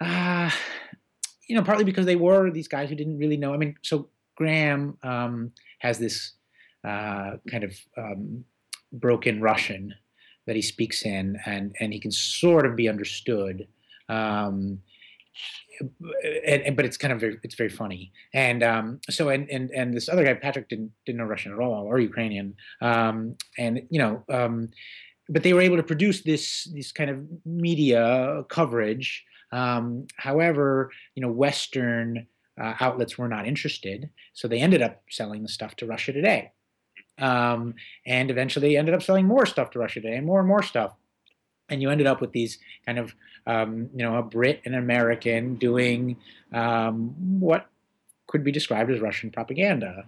uh, 0.00 0.50
you 1.48 1.56
know, 1.56 1.62
partly 1.62 1.84
because 1.84 2.06
they 2.06 2.16
were 2.16 2.50
these 2.50 2.68
guys 2.68 2.88
who 2.88 2.94
didn't 2.94 3.18
really 3.18 3.36
know. 3.36 3.52
I 3.52 3.56
mean, 3.56 3.76
so 3.82 4.08
Graham 4.36 4.96
um, 5.02 5.52
has 5.80 5.98
this 5.98 6.32
uh, 6.84 7.36
kind 7.50 7.64
of 7.64 7.76
um, 7.96 8.44
broken 8.92 9.40
Russian 9.40 9.94
that 10.46 10.56
he 10.56 10.62
speaks 10.62 11.04
in, 11.04 11.38
and 11.46 11.74
and 11.80 11.92
he 11.92 12.00
can 12.00 12.10
sort 12.10 12.66
of 12.66 12.76
be 12.76 12.88
understood. 12.88 13.68
Um, 14.08 14.80
and, 16.46 16.62
and, 16.62 16.76
but 16.76 16.84
it's 16.84 16.96
kind 16.96 17.12
of 17.12 17.20
very, 17.20 17.38
it's 17.42 17.54
very 17.54 17.70
funny. 17.70 18.12
And 18.34 18.62
um, 18.62 19.00
so 19.10 19.28
and, 19.30 19.48
and 19.50 19.70
and 19.70 19.94
this 19.94 20.08
other 20.08 20.24
guy 20.24 20.34
Patrick 20.34 20.68
didn't 20.68 20.92
didn't 21.06 21.18
know 21.18 21.24
Russian 21.24 21.52
at 21.52 21.58
all 21.58 21.84
or 21.84 21.98
Ukrainian. 21.98 22.54
Um, 22.80 23.36
and 23.58 23.82
you 23.90 23.98
know, 23.98 24.24
um, 24.28 24.68
but 25.28 25.42
they 25.42 25.52
were 25.52 25.60
able 25.60 25.76
to 25.76 25.82
produce 25.82 26.22
this 26.22 26.64
this 26.74 26.92
kind 26.92 27.10
of 27.10 27.18
media 27.44 28.44
coverage. 28.48 29.24
Um, 29.52 30.06
however, 30.16 30.90
you 31.14 31.22
know, 31.22 31.30
Western 31.30 32.26
uh, 32.60 32.74
outlets 32.80 33.18
were 33.18 33.28
not 33.28 33.46
interested, 33.46 34.10
so 34.34 34.48
they 34.48 34.60
ended 34.60 34.82
up 34.82 35.02
selling 35.10 35.42
the 35.42 35.48
stuff 35.48 35.76
to 35.76 35.86
Russia 35.86 36.12
Today. 36.12 36.52
Um, 37.22 37.74
and 38.04 38.30
eventually 38.30 38.76
ended 38.76 38.94
up 38.94 39.02
selling 39.02 39.26
more 39.26 39.46
stuff 39.46 39.70
to 39.70 39.78
Russia 39.78 40.00
Today 40.00 40.16
and 40.16 40.26
more 40.26 40.40
and 40.40 40.48
more 40.48 40.62
stuff. 40.62 40.92
And 41.68 41.80
you 41.80 41.88
ended 41.88 42.06
up 42.06 42.20
with 42.20 42.32
these 42.32 42.58
kind 42.84 42.98
of, 42.98 43.14
um, 43.46 43.88
you 43.94 44.04
know, 44.04 44.16
a 44.16 44.22
Brit 44.22 44.60
and 44.64 44.74
an 44.74 44.82
American 44.82 45.54
doing 45.54 46.16
um, 46.52 47.14
what 47.40 47.68
could 48.26 48.42
be 48.42 48.52
described 48.52 48.90
as 48.90 49.00
Russian 49.00 49.30
propaganda. 49.30 50.06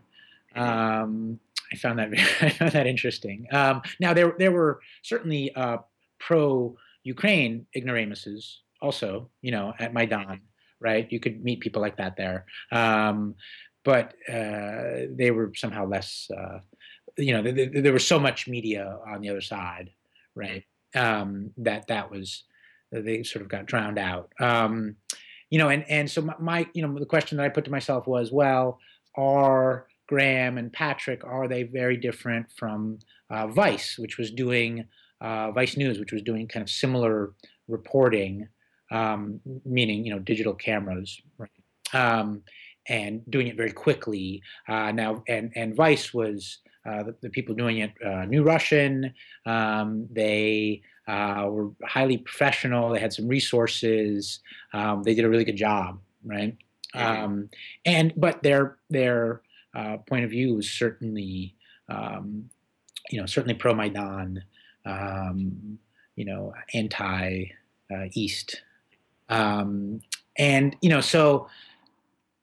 Um, 0.54 1.38
I 1.72 1.76
found 1.76 1.98
that 1.98 2.08
I 2.40 2.50
found 2.50 2.72
that 2.72 2.86
interesting. 2.86 3.46
Um, 3.52 3.82
now 4.00 4.14
there 4.14 4.34
there 4.38 4.52
were 4.52 4.80
certainly 5.02 5.54
uh, 5.54 5.78
pro 6.18 6.76
Ukraine 7.02 7.66
ignoramuses 7.74 8.60
also, 8.80 9.30
you 9.40 9.50
know, 9.50 9.74
at 9.78 9.94
Maidan, 9.94 10.40
right? 10.80 11.10
You 11.10 11.20
could 11.20 11.42
meet 11.44 11.60
people 11.60 11.80
like 11.80 11.96
that 11.96 12.16
there, 12.16 12.46
um, 12.72 13.34
but 13.84 14.14
uh, 14.28 15.08
they 15.10 15.30
were 15.30 15.52
somehow 15.54 15.86
less 15.86 16.30
uh, 16.36 16.58
you 17.16 17.32
know, 17.32 17.42
th- 17.42 17.54
th- 17.54 17.82
there 17.82 17.92
was 17.92 18.06
so 18.06 18.18
much 18.18 18.48
media 18.48 18.98
on 19.06 19.20
the 19.20 19.30
other 19.30 19.40
side, 19.40 19.90
right? 20.34 20.64
Um, 20.94 21.50
that 21.58 21.86
that 21.88 22.10
was 22.10 22.44
they 22.92 23.22
sort 23.22 23.42
of 23.42 23.48
got 23.48 23.66
drowned 23.66 23.98
out. 23.98 24.32
Um, 24.40 24.96
you 25.50 25.58
know, 25.58 25.68
and 25.68 25.84
and 25.88 26.10
so 26.10 26.22
my, 26.22 26.34
my, 26.38 26.66
you 26.74 26.86
know 26.86 26.98
the 26.98 27.06
question 27.06 27.38
that 27.38 27.44
I 27.44 27.48
put 27.48 27.64
to 27.66 27.70
myself 27.70 28.06
was, 28.06 28.32
well, 28.32 28.78
are 29.16 29.86
Graham 30.08 30.58
and 30.58 30.72
Patrick 30.72 31.24
are 31.24 31.48
they 31.48 31.62
very 31.62 31.96
different 31.96 32.46
from 32.56 32.98
uh, 33.30 33.46
Vice, 33.48 33.98
which 33.98 34.18
was 34.18 34.30
doing 34.30 34.84
uh, 35.20 35.50
Vice 35.52 35.76
News, 35.76 35.98
which 35.98 36.12
was 36.12 36.22
doing 36.22 36.48
kind 36.48 36.62
of 36.62 36.70
similar 36.70 37.32
reporting, 37.68 38.48
um, 38.90 39.40
meaning 39.64 40.04
you 40.04 40.12
know 40.12 40.18
digital 40.18 40.54
cameras, 40.54 41.20
right? 41.38 41.50
Um, 41.92 42.42
and 42.86 43.22
doing 43.30 43.46
it 43.46 43.56
very 43.56 43.72
quickly. 43.72 44.42
Uh, 44.68 44.92
now, 44.92 45.22
and 45.28 45.52
and 45.54 45.74
Vice 45.74 46.12
was 46.12 46.58
the, 46.84 47.14
the, 47.22 47.30
people 47.30 47.54
doing 47.54 47.78
it 47.78 47.92
uh, 48.04 48.24
knew 48.26 48.42
Russian. 48.42 49.14
Um, 49.46 50.06
they 50.10 50.82
uh, 51.06 51.46
were 51.48 51.70
highly 51.84 52.18
professional. 52.18 52.90
They 52.90 53.00
had 53.00 53.12
some 53.12 53.28
resources. 53.28 54.40
Um, 54.72 55.02
they 55.02 55.14
did 55.14 55.24
a 55.24 55.28
really 55.28 55.44
good 55.44 55.56
job, 55.56 56.00
right? 56.24 56.56
Um, 56.94 57.50
and 57.84 58.12
but 58.16 58.42
their 58.42 58.78
their 58.88 59.42
uh, 59.74 59.98
point 59.98 60.24
of 60.24 60.30
view 60.30 60.54
was 60.54 60.70
certainly, 60.70 61.56
um, 61.88 62.48
you 63.10 63.20
know, 63.20 63.26
certainly 63.26 63.54
pro 63.54 63.74
Maidan, 63.74 64.44
um, 64.86 65.78
you 66.16 66.24
know, 66.24 66.54
anti 66.72 67.46
uh, 67.92 68.04
East, 68.12 68.62
um, 69.28 70.00
and 70.38 70.76
you 70.80 70.88
know, 70.88 71.00
so 71.00 71.48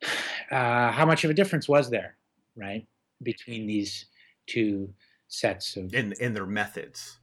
how 0.49 1.05
much 1.05 1.23
of 1.23 1.31
a 1.31 1.33
difference 1.33 1.69
was 1.69 1.89
there, 1.89 2.15
right, 2.55 2.85
between 3.23 3.67
these 3.67 4.05
two 4.47 4.93
sets 5.27 5.77
of 5.77 5.93
in 5.93 6.13
in 6.19 6.33
their 6.33 6.45
methods. 6.45 7.17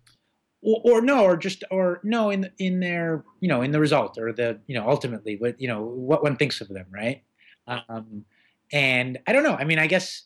Or, 0.61 0.81
or, 0.85 1.00
no 1.00 1.22
or 1.22 1.37
just 1.37 1.62
or 1.70 2.00
no 2.02 2.31
in 2.31 2.50
in 2.59 2.81
their 2.81 3.24
you 3.38 3.48
know 3.48 3.62
in 3.62 3.70
the 3.70 3.78
result 3.78 4.18
or 4.18 4.33
the 4.33 4.59
you 4.66 4.74
know 4.74 4.88
ultimately 4.88 5.37
what 5.37 5.61
you 5.61 5.68
know 5.68 5.83
what 5.83 6.24
one 6.24 6.37
thinks 6.37 6.61
of 6.61 6.68
them 6.68 6.87
right? 6.90 7.22
Um 7.68 8.24
and 8.72 9.18
i 9.26 9.33
don't 9.33 9.42
know 9.42 9.54
i 9.54 9.64
mean 9.64 9.78
i 9.78 9.87
guess 9.87 10.24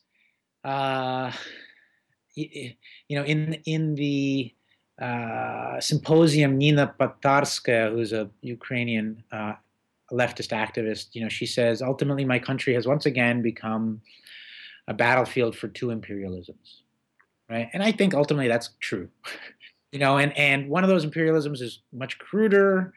uh 0.64 1.30
you 2.34 2.74
know 3.10 3.24
in 3.24 3.54
in 3.66 3.94
the 3.94 4.52
uh, 5.00 5.80
symposium 5.80 6.56
nina 6.56 6.94
Potarskaya, 6.98 7.90
who's 7.90 8.12
a 8.12 8.30
ukrainian 8.40 9.22
uh, 9.32 9.54
leftist 10.12 10.50
activist 10.50 11.08
you 11.12 11.22
know 11.22 11.28
she 11.28 11.46
says 11.46 11.82
ultimately 11.82 12.24
my 12.24 12.38
country 12.38 12.74
has 12.74 12.86
once 12.86 13.06
again 13.06 13.42
become 13.42 14.00
a 14.88 14.94
battlefield 14.94 15.56
for 15.56 15.68
two 15.68 15.88
imperialisms 15.88 16.81
right? 17.52 17.68
And 17.74 17.82
I 17.82 17.92
think 17.92 18.14
ultimately 18.14 18.48
that's 18.48 18.70
true. 18.80 19.08
you 19.92 19.98
know, 19.98 20.16
and 20.16 20.36
and 20.36 20.68
one 20.68 20.84
of 20.84 20.88
those 20.88 21.04
imperialisms 21.04 21.60
is 21.60 21.80
much 21.92 22.18
cruder 22.18 22.94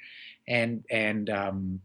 and 0.47 0.83
and 0.89 1.29
um, 1.29 1.81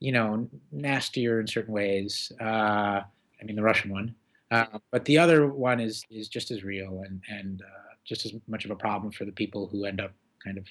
you 0.00 0.12
know 0.12 0.48
nastier 0.72 1.40
in 1.40 1.46
certain 1.46 1.72
ways. 1.72 2.32
Uh, 2.40 3.02
I 3.04 3.44
mean, 3.44 3.56
the 3.56 3.62
Russian 3.62 3.92
one, 3.92 4.14
uh, 4.50 4.78
but 4.90 5.04
the 5.04 5.16
other 5.16 5.46
one 5.46 5.78
is 5.78 6.04
is 6.10 6.28
just 6.28 6.50
as 6.50 6.64
real 6.64 7.02
and 7.06 7.22
and 7.28 7.62
uh, 7.62 7.94
just 8.04 8.26
as 8.26 8.32
much 8.48 8.64
of 8.64 8.72
a 8.72 8.76
problem 8.76 9.12
for 9.12 9.24
the 9.24 9.32
people 9.32 9.68
who 9.68 9.84
end 9.84 10.00
up 10.00 10.12
kind 10.44 10.58
of 10.58 10.66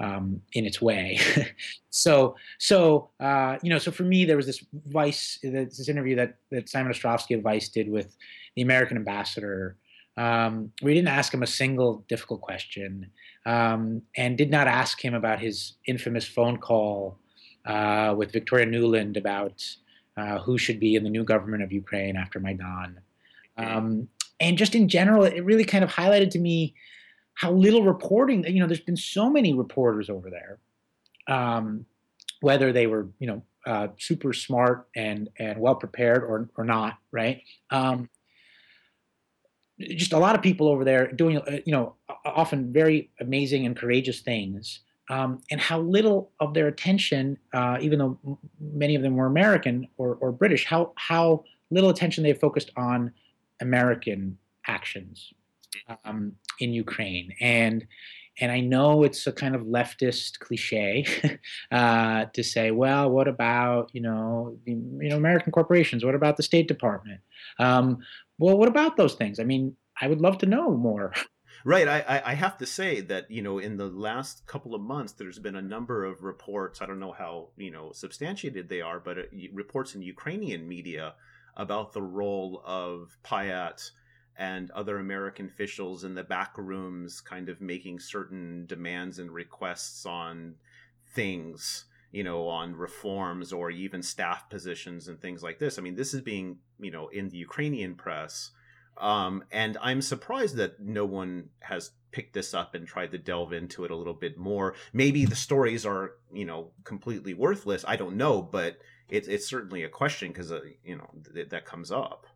um, 0.00 0.42
in 0.54 0.66
its 0.66 0.82
way. 0.82 1.20
so, 1.90 2.34
so 2.58 3.10
uh, 3.20 3.58
you 3.62 3.70
know, 3.70 3.78
so 3.78 3.92
for 3.92 4.02
me, 4.02 4.24
there 4.24 4.36
was 4.36 4.46
this 4.46 4.64
Vice, 4.88 5.38
this 5.42 5.88
interview 5.88 6.16
that 6.16 6.34
that 6.50 6.68
Simon 6.68 6.92
Ostrovsky 6.92 7.36
of 7.36 7.42
Vice 7.42 7.68
did 7.68 7.88
with 7.88 8.16
the 8.56 8.62
American 8.62 8.96
ambassador 8.96 9.76
um, 10.16 10.72
we 10.82 10.94
didn't 10.94 11.08
ask 11.08 11.32
him 11.32 11.42
a 11.42 11.46
single 11.46 12.04
difficult 12.08 12.40
question 12.40 13.10
um, 13.46 14.02
and 14.16 14.36
did 14.36 14.50
not 14.50 14.66
ask 14.66 15.02
him 15.02 15.14
about 15.14 15.40
his 15.40 15.74
infamous 15.86 16.26
phone 16.26 16.58
call 16.58 17.18
uh, 17.64 18.14
with 18.16 18.32
Victoria 18.32 18.66
Nuland 18.66 19.16
about 19.16 19.64
uh, 20.16 20.38
who 20.38 20.58
should 20.58 20.78
be 20.78 20.94
in 20.94 21.04
the 21.04 21.10
new 21.10 21.24
government 21.24 21.62
of 21.62 21.72
Ukraine 21.72 22.16
after 22.16 22.38
Maidan. 22.38 23.00
Um, 23.56 24.08
and 24.40 24.58
just 24.58 24.74
in 24.74 24.88
general, 24.88 25.24
it 25.24 25.44
really 25.44 25.64
kind 25.64 25.84
of 25.84 25.90
highlighted 25.90 26.30
to 26.30 26.38
me 26.38 26.74
how 27.34 27.52
little 27.52 27.82
reporting. 27.82 28.44
You 28.44 28.60
know, 28.60 28.66
there's 28.66 28.80
been 28.80 28.96
so 28.96 29.30
many 29.30 29.54
reporters 29.54 30.10
over 30.10 30.28
there, 30.30 30.58
um, 31.26 31.86
whether 32.40 32.72
they 32.72 32.86
were 32.86 33.08
you 33.18 33.26
know 33.26 33.42
uh, 33.66 33.88
super 33.98 34.32
smart 34.32 34.88
and 34.96 35.30
and 35.38 35.58
well 35.58 35.76
prepared 35.76 36.24
or 36.24 36.50
or 36.56 36.64
not, 36.64 36.98
right? 37.10 37.42
Just 39.90 40.12
a 40.12 40.18
lot 40.18 40.34
of 40.34 40.42
people 40.42 40.68
over 40.68 40.84
there 40.84 41.10
doing 41.12 41.38
uh, 41.38 41.58
you 41.64 41.72
know 41.72 41.94
often 42.24 42.72
very 42.72 43.10
amazing 43.20 43.66
and 43.66 43.76
courageous 43.76 44.20
things 44.20 44.80
um, 45.10 45.40
and 45.50 45.60
how 45.60 45.80
little 45.80 46.30
of 46.40 46.54
their 46.54 46.68
attention 46.68 47.38
uh, 47.52 47.78
even 47.80 47.98
though 47.98 48.38
many 48.60 48.94
of 48.94 49.02
them 49.02 49.16
were 49.16 49.26
american 49.26 49.88
or, 49.96 50.16
or 50.20 50.30
british 50.30 50.64
how 50.64 50.92
how 50.96 51.42
little 51.70 51.90
attention 51.90 52.22
they 52.22 52.32
focused 52.32 52.70
on 52.76 53.12
american 53.60 54.38
actions 54.66 55.32
um, 56.04 56.32
in 56.60 56.72
ukraine. 56.72 57.34
And 57.40 57.86
and 58.40 58.50
I 58.50 58.60
know 58.60 59.02
it's 59.02 59.26
a 59.26 59.32
kind 59.32 59.54
of 59.54 59.62
leftist 59.62 60.38
cliche 60.38 61.06
uh, 61.70 62.26
to 62.32 62.42
say, 62.42 62.70
well, 62.70 63.10
what 63.10 63.28
about 63.28 63.90
you 63.92 64.00
know 64.00 64.56
the, 64.64 64.72
you 64.72 65.08
know 65.08 65.16
American 65.16 65.52
corporations? 65.52 66.04
What 66.04 66.14
about 66.14 66.36
the 66.36 66.42
State 66.42 66.68
Department? 66.68 67.20
Um, 67.58 67.98
well, 68.38 68.56
what 68.56 68.68
about 68.68 68.96
those 68.96 69.14
things? 69.14 69.38
I 69.38 69.44
mean, 69.44 69.76
I 70.00 70.08
would 70.08 70.20
love 70.20 70.38
to 70.38 70.46
know 70.46 70.76
more. 70.76 71.12
Right. 71.64 71.86
I, 71.86 72.22
I 72.24 72.34
have 72.34 72.58
to 72.58 72.66
say 72.66 73.02
that, 73.02 73.30
you 73.30 73.40
know, 73.40 73.58
in 73.58 73.76
the 73.76 73.86
last 73.86 74.46
couple 74.46 74.74
of 74.74 74.80
months, 74.80 75.12
there's 75.12 75.38
been 75.38 75.54
a 75.54 75.62
number 75.62 76.04
of 76.04 76.24
reports. 76.24 76.82
I 76.82 76.86
don't 76.86 76.98
know 76.98 77.12
how, 77.12 77.50
you 77.56 77.70
know, 77.70 77.92
substantiated 77.92 78.68
they 78.68 78.80
are, 78.80 78.98
but 78.98 79.18
uh, 79.18 79.22
reports 79.52 79.94
in 79.94 80.02
Ukrainian 80.02 80.66
media 80.66 81.14
about 81.56 81.92
the 81.92 82.02
role 82.02 82.62
of 82.66 83.16
Pyatt 83.22 83.92
and 84.36 84.70
other 84.70 84.98
American 84.98 85.46
officials 85.46 86.04
in 86.04 86.14
the 86.14 86.24
back 86.24 86.56
rooms 86.56 87.20
kind 87.20 87.48
of 87.48 87.60
making 87.60 88.00
certain 88.00 88.66
demands 88.66 89.18
and 89.18 89.30
requests 89.30 90.06
on 90.06 90.54
things, 91.14 91.84
you 92.10 92.24
know, 92.24 92.48
on 92.48 92.74
reforms 92.74 93.52
or 93.52 93.70
even 93.70 94.02
staff 94.02 94.48
positions 94.48 95.08
and 95.08 95.20
things 95.20 95.42
like 95.42 95.58
this. 95.58 95.78
I 95.78 95.82
mean, 95.82 95.96
this 95.96 96.14
is 96.14 96.20
being, 96.20 96.58
you 96.80 96.90
know, 96.90 97.08
in 97.08 97.28
the 97.28 97.38
Ukrainian 97.38 97.94
press 97.94 98.50
um, 98.98 99.44
and 99.50 99.78
I'm 99.80 100.02
surprised 100.02 100.56
that 100.56 100.80
no 100.80 101.04
one 101.04 101.48
has 101.60 101.92
picked 102.10 102.34
this 102.34 102.52
up 102.52 102.74
and 102.74 102.86
tried 102.86 103.10
to 103.12 103.18
delve 103.18 103.52
into 103.52 103.84
it 103.84 103.90
a 103.90 103.96
little 103.96 104.14
bit 104.14 104.36
more. 104.36 104.74
Maybe 104.92 105.24
the 105.24 105.36
stories 105.36 105.86
are, 105.86 106.16
you 106.32 106.44
know, 106.44 106.72
completely 106.84 107.34
worthless. 107.34 107.84
I 107.88 107.96
don't 107.96 108.16
know, 108.16 108.42
but 108.42 108.78
it's 109.08 109.28
it's 109.28 109.46
certainly 109.46 109.82
a 109.82 109.88
question 109.88 110.28
because 110.28 110.52
uh, 110.52 110.60
you 110.84 110.96
know 110.96 111.10
th- 111.34 111.48
that 111.48 111.64
comes 111.64 111.90
up. 111.90 112.26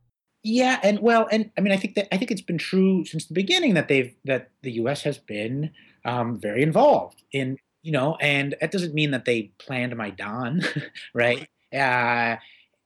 Yeah, 0.48 0.78
and 0.84 1.00
well, 1.00 1.26
and 1.32 1.50
I 1.58 1.60
mean, 1.60 1.72
I 1.72 1.76
think 1.76 1.96
that 1.96 2.06
I 2.14 2.18
think 2.18 2.30
it's 2.30 2.40
been 2.40 2.56
true 2.56 3.04
since 3.04 3.26
the 3.26 3.34
beginning 3.34 3.74
that 3.74 3.88
they've 3.88 4.14
that 4.26 4.50
the 4.62 4.70
U.S. 4.82 5.02
has 5.02 5.18
been 5.18 5.72
um, 6.04 6.38
very 6.38 6.62
involved 6.62 7.24
in 7.32 7.58
you 7.82 7.90
know, 7.90 8.16
and 8.20 8.54
that 8.60 8.70
doesn't 8.70 8.94
mean 8.94 9.10
that 9.10 9.24
they 9.24 9.50
planned 9.58 9.96
Maidan, 9.96 10.62
right? 11.14 11.48
Uh, 11.74 12.36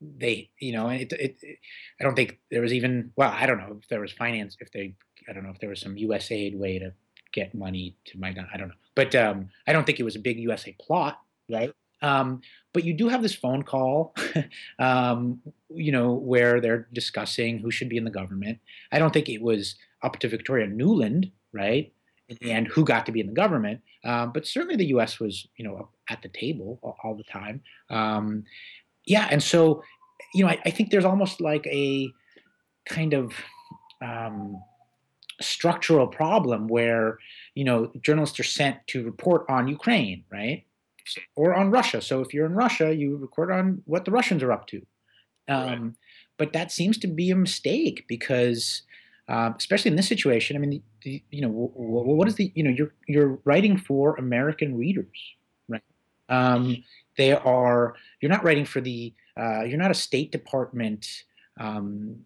they 0.00 0.48
you 0.58 0.72
know 0.72 0.88
it, 0.88 1.12
it, 1.12 1.36
it, 1.42 1.58
i 2.00 2.04
don't 2.04 2.16
think 2.16 2.38
there 2.50 2.62
was 2.62 2.72
even 2.72 3.12
well 3.16 3.30
i 3.36 3.44
don't 3.44 3.58
know 3.58 3.76
if 3.78 3.86
there 3.88 4.00
was 4.00 4.10
finance 4.10 4.56
if 4.58 4.72
they 4.72 4.94
i 5.28 5.32
don't 5.34 5.44
know 5.44 5.50
if 5.50 5.60
there 5.60 5.68
was 5.68 5.78
some 5.78 5.94
usaid 5.94 6.56
way 6.56 6.78
to 6.78 6.90
get 7.34 7.54
money 7.54 7.94
to 8.06 8.18
my 8.18 8.30
i 8.54 8.56
don't 8.56 8.68
know 8.68 8.74
but 8.94 9.14
um, 9.14 9.50
i 9.66 9.74
don't 9.74 9.84
think 9.84 10.00
it 10.00 10.04
was 10.04 10.16
a 10.16 10.18
big 10.18 10.38
usa 10.38 10.74
plot 10.80 11.20
right 11.50 11.70
um, 12.00 12.40
but 12.72 12.82
you 12.82 12.94
do 12.94 13.08
have 13.08 13.20
this 13.20 13.34
phone 13.34 13.62
call 13.62 14.14
um, 14.78 15.42
you 15.74 15.92
know 15.92 16.12
where 16.12 16.60
they're 16.60 16.88
discussing 16.92 17.58
who 17.58 17.70
should 17.70 17.88
be 17.88 17.96
in 17.96 18.04
the 18.04 18.10
government 18.10 18.58
i 18.92 18.98
don't 18.98 19.12
think 19.12 19.28
it 19.28 19.42
was 19.42 19.76
up 20.02 20.18
to 20.18 20.28
victoria 20.28 20.66
Nuland, 20.66 21.30
right 21.52 21.92
and 22.42 22.68
who 22.68 22.84
got 22.84 23.06
to 23.06 23.12
be 23.12 23.20
in 23.20 23.26
the 23.26 23.32
government 23.32 23.80
um, 24.04 24.32
but 24.32 24.46
certainly 24.46 24.76
the 24.76 24.86
us 24.86 25.20
was 25.20 25.46
you 25.56 25.64
know 25.64 25.88
at 26.08 26.22
the 26.22 26.28
table 26.28 26.78
all, 26.82 26.96
all 27.02 27.14
the 27.14 27.24
time 27.24 27.60
um, 27.90 28.44
yeah, 29.06 29.28
and 29.30 29.42
so 29.42 29.82
you 30.34 30.44
know, 30.44 30.50
I, 30.50 30.58
I, 30.64 30.70
think 30.70 30.90
there's 30.90 31.04
almost 31.04 31.40
like 31.40 31.66
a 31.66 32.12
kind 32.86 33.14
of 33.14 33.32
um, 34.00 34.62
structural 35.40 36.06
problem 36.06 36.68
where 36.68 37.18
you 37.54 37.64
know 37.64 37.90
journalists 38.02 38.38
are 38.38 38.44
sent 38.44 38.76
to 38.88 39.04
report 39.04 39.44
on 39.48 39.68
Ukraine, 39.68 40.24
right, 40.30 40.64
or 41.36 41.54
on 41.54 41.70
Russia. 41.70 42.00
So 42.00 42.20
if 42.20 42.32
you're 42.32 42.46
in 42.46 42.54
Russia, 42.54 42.94
you 42.94 43.16
report 43.16 43.50
on 43.50 43.82
what 43.86 44.04
the 44.04 44.10
Russians 44.10 44.42
are 44.42 44.52
up 44.52 44.66
to. 44.68 44.84
Um, 45.50 45.66
right. 45.66 45.92
But 46.38 46.54
that 46.54 46.72
seems 46.72 46.96
to 46.98 47.06
be 47.06 47.30
a 47.30 47.36
mistake 47.36 48.06
because, 48.08 48.82
um, 49.28 49.54
especially 49.58 49.90
in 49.90 49.96
this 49.96 50.08
situation, 50.08 50.56
I 50.56 50.60
mean, 50.60 50.70
the, 50.70 50.82
the, 51.02 51.22
you 51.30 51.42
know, 51.42 51.48
w- 51.48 51.72
w- 51.74 52.16
what 52.16 52.28
is 52.28 52.36
the 52.36 52.50
you 52.54 52.62
know 52.62 52.70
you're 52.70 52.94
you're 53.06 53.38
writing 53.44 53.76
for 53.76 54.16
American 54.16 54.78
readers, 54.78 55.18
right? 55.68 55.82
Um, 56.30 56.82
they 57.18 57.32
are 57.32 57.94
you're 58.22 58.30
not 58.30 58.42
writing 58.42 58.64
for 58.64 58.80
the 58.80 59.12
uh, 59.36 59.64
you're 59.64 59.78
not 59.78 59.90
a 59.90 59.94
State 59.94 60.32
Department 60.32 61.24
um, 61.58 62.16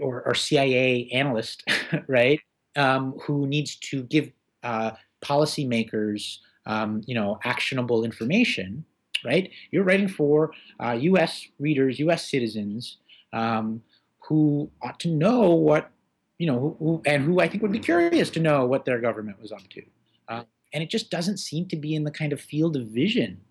or, 0.00 0.22
or, 0.22 0.34
CIA 0.34 1.08
analyst, 1.12 1.64
right? 2.06 2.40
Um, 2.76 3.14
who 3.22 3.46
needs 3.48 3.76
to 3.76 4.04
give 4.04 4.30
uh, 4.62 4.92
policymakers 5.24 6.38
um, 6.66 7.02
you 7.06 7.16
know 7.16 7.40
actionable 7.42 8.04
information, 8.04 8.84
right? 9.24 9.50
You're 9.70 9.84
writing 9.84 10.08
for 10.08 10.52
uh, 10.78 10.92
U.S. 10.92 11.46
readers, 11.58 11.98
U.S. 12.00 12.28
citizens 12.28 12.98
um, 13.32 13.82
who 14.20 14.70
ought 14.82 14.98
to 15.00 15.08
know 15.08 15.50
what 15.50 15.90
you 16.38 16.46
know, 16.46 16.58
who, 16.58 16.76
who, 16.78 17.02
and 17.04 17.22
who 17.22 17.40
I 17.40 17.48
think 17.48 17.62
would 17.62 17.70
be 17.70 17.78
curious 17.78 18.30
to 18.30 18.40
know 18.40 18.64
what 18.64 18.86
their 18.86 18.98
government 18.98 19.38
was 19.42 19.52
up 19.52 19.68
to. 19.68 19.82
Uh, 20.26 20.44
and 20.72 20.82
it 20.82 20.88
just 20.88 21.10
doesn't 21.10 21.36
seem 21.36 21.68
to 21.68 21.76
be 21.76 21.94
in 21.94 22.04
the 22.04 22.10
kind 22.10 22.32
of 22.32 22.40
field 22.40 22.76
of 22.76 22.86
vision 22.86 23.42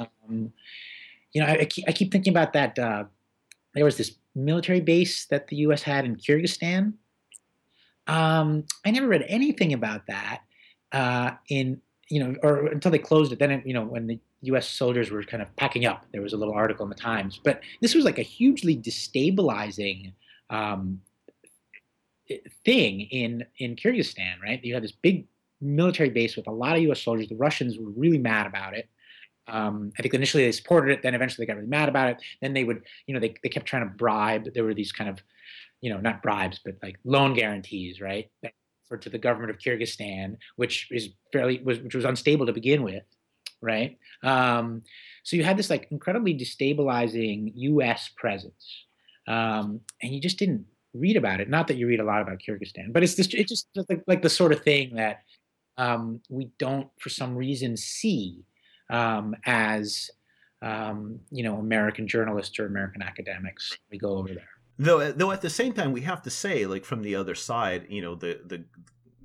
um, 0.00 0.52
you 1.32 1.40
know, 1.40 1.46
I, 1.46 1.60
I, 1.60 1.64
keep, 1.64 1.84
I, 1.88 1.92
keep, 1.92 2.10
thinking 2.10 2.32
about 2.32 2.52
that. 2.54 2.78
Uh, 2.78 3.04
there 3.74 3.84
was 3.84 3.96
this 3.96 4.16
military 4.34 4.80
base 4.80 5.26
that 5.26 5.48
the 5.48 5.56
U.S. 5.56 5.82
had 5.82 6.04
in 6.04 6.16
Kyrgyzstan. 6.16 6.94
Um, 8.06 8.64
I 8.84 8.90
never 8.90 9.06
read 9.06 9.24
anything 9.28 9.72
about 9.72 10.06
that 10.06 10.40
uh, 10.92 11.32
in 11.48 11.80
you 12.08 12.24
know, 12.24 12.34
or 12.42 12.66
until 12.66 12.90
they 12.90 12.98
closed 12.98 13.30
it. 13.30 13.38
Then 13.38 13.52
it, 13.52 13.66
you 13.66 13.72
know, 13.72 13.84
when 13.84 14.08
the 14.08 14.18
U.S. 14.42 14.68
soldiers 14.68 15.10
were 15.10 15.22
kind 15.22 15.42
of 15.42 15.54
packing 15.56 15.84
up, 15.84 16.06
there 16.12 16.22
was 16.22 16.32
a 16.32 16.36
little 16.36 16.54
article 16.54 16.84
in 16.84 16.90
the 16.90 16.96
Times. 16.96 17.40
But 17.42 17.60
this 17.80 17.94
was 17.94 18.04
like 18.04 18.18
a 18.18 18.22
hugely 18.22 18.76
destabilizing 18.76 20.12
um, 20.48 21.00
thing 22.64 23.02
in 23.02 23.44
in 23.58 23.76
Kyrgyzstan, 23.76 24.40
right? 24.42 24.64
You 24.64 24.74
had 24.74 24.82
this 24.82 24.92
big 24.92 25.26
military 25.60 26.10
base 26.10 26.36
with 26.36 26.46
a 26.46 26.52
lot 26.52 26.76
of 26.76 26.82
U.S. 26.82 27.02
soldiers. 27.02 27.28
The 27.28 27.36
Russians 27.36 27.78
were 27.78 27.90
really 27.90 28.18
mad 28.18 28.46
about 28.46 28.74
it. 28.74 28.88
Um, 29.46 29.92
I 29.98 30.02
think 30.02 30.14
initially 30.14 30.44
they 30.44 30.52
supported 30.52 30.92
it, 30.92 31.02
then 31.02 31.14
eventually 31.14 31.44
they 31.44 31.52
got 31.52 31.56
really 31.56 31.68
mad 31.68 31.88
about 31.88 32.10
it. 32.10 32.22
Then 32.40 32.54
they 32.54 32.64
would, 32.64 32.82
you 33.06 33.14
know, 33.14 33.20
they, 33.20 33.34
they 33.42 33.48
kept 33.48 33.66
trying 33.66 33.82
to 33.82 33.94
bribe. 33.94 34.54
There 34.54 34.64
were 34.64 34.74
these 34.74 34.92
kind 34.92 35.10
of, 35.10 35.18
you 35.80 35.92
know, 35.92 35.98
not 35.98 36.22
bribes, 36.22 36.60
but 36.64 36.76
like 36.82 36.96
loan 37.04 37.34
guarantees, 37.34 38.00
right? 38.00 38.30
To 39.00 39.08
the 39.08 39.18
government 39.18 39.50
of 39.50 39.58
Kyrgyzstan, 39.58 40.36
which 40.56 40.88
is 40.90 41.10
fairly 41.32 41.60
was 41.64 41.78
which 41.80 41.94
was 41.94 42.04
unstable 42.04 42.46
to 42.46 42.52
begin 42.52 42.82
with, 42.82 43.04
right? 43.60 43.98
Um, 44.22 44.82
so 45.22 45.36
you 45.36 45.44
had 45.44 45.56
this 45.56 45.70
like 45.70 45.88
incredibly 45.90 46.34
destabilizing 46.34 47.52
U.S. 47.54 48.10
presence, 48.16 48.84
um, 49.26 49.80
and 50.02 50.14
you 50.14 50.20
just 50.20 50.38
didn't 50.38 50.64
read 50.94 51.16
about 51.16 51.40
it. 51.40 51.48
Not 51.48 51.68
that 51.68 51.76
you 51.76 51.86
read 51.86 52.00
a 52.00 52.04
lot 52.04 52.22
about 52.22 52.38
Kyrgyzstan, 52.38 52.92
but 52.92 53.02
it's 53.02 53.14
just 53.14 53.34
it's 53.34 53.50
just 53.50 53.68
like, 53.88 54.02
like 54.06 54.22
the 54.22 54.30
sort 54.30 54.52
of 54.52 54.62
thing 54.62 54.94
that 54.96 55.22
um, 55.76 56.20
we 56.28 56.50
don't, 56.58 56.88
for 56.98 57.08
some 57.08 57.36
reason, 57.36 57.76
see 57.76 58.44
um, 58.90 59.34
as 59.46 60.10
um, 60.62 61.20
you 61.30 61.42
know 61.42 61.56
American 61.56 62.06
journalists 62.06 62.58
or 62.58 62.66
American 62.66 63.02
academics. 63.02 63.76
We 63.90 63.98
go 63.98 64.10
over 64.10 64.28
there. 64.28 64.48
Though, 64.78 65.12
though 65.12 65.30
at 65.30 65.42
the 65.42 65.50
same 65.50 65.74
time, 65.74 65.92
we 65.92 66.00
have 66.02 66.22
to 66.22 66.30
say, 66.30 66.64
like 66.64 66.86
from 66.86 67.02
the 67.02 67.14
other 67.14 67.34
side, 67.34 67.86
you 67.88 68.02
know, 68.02 68.14
the 68.14 68.40
the 68.46 68.64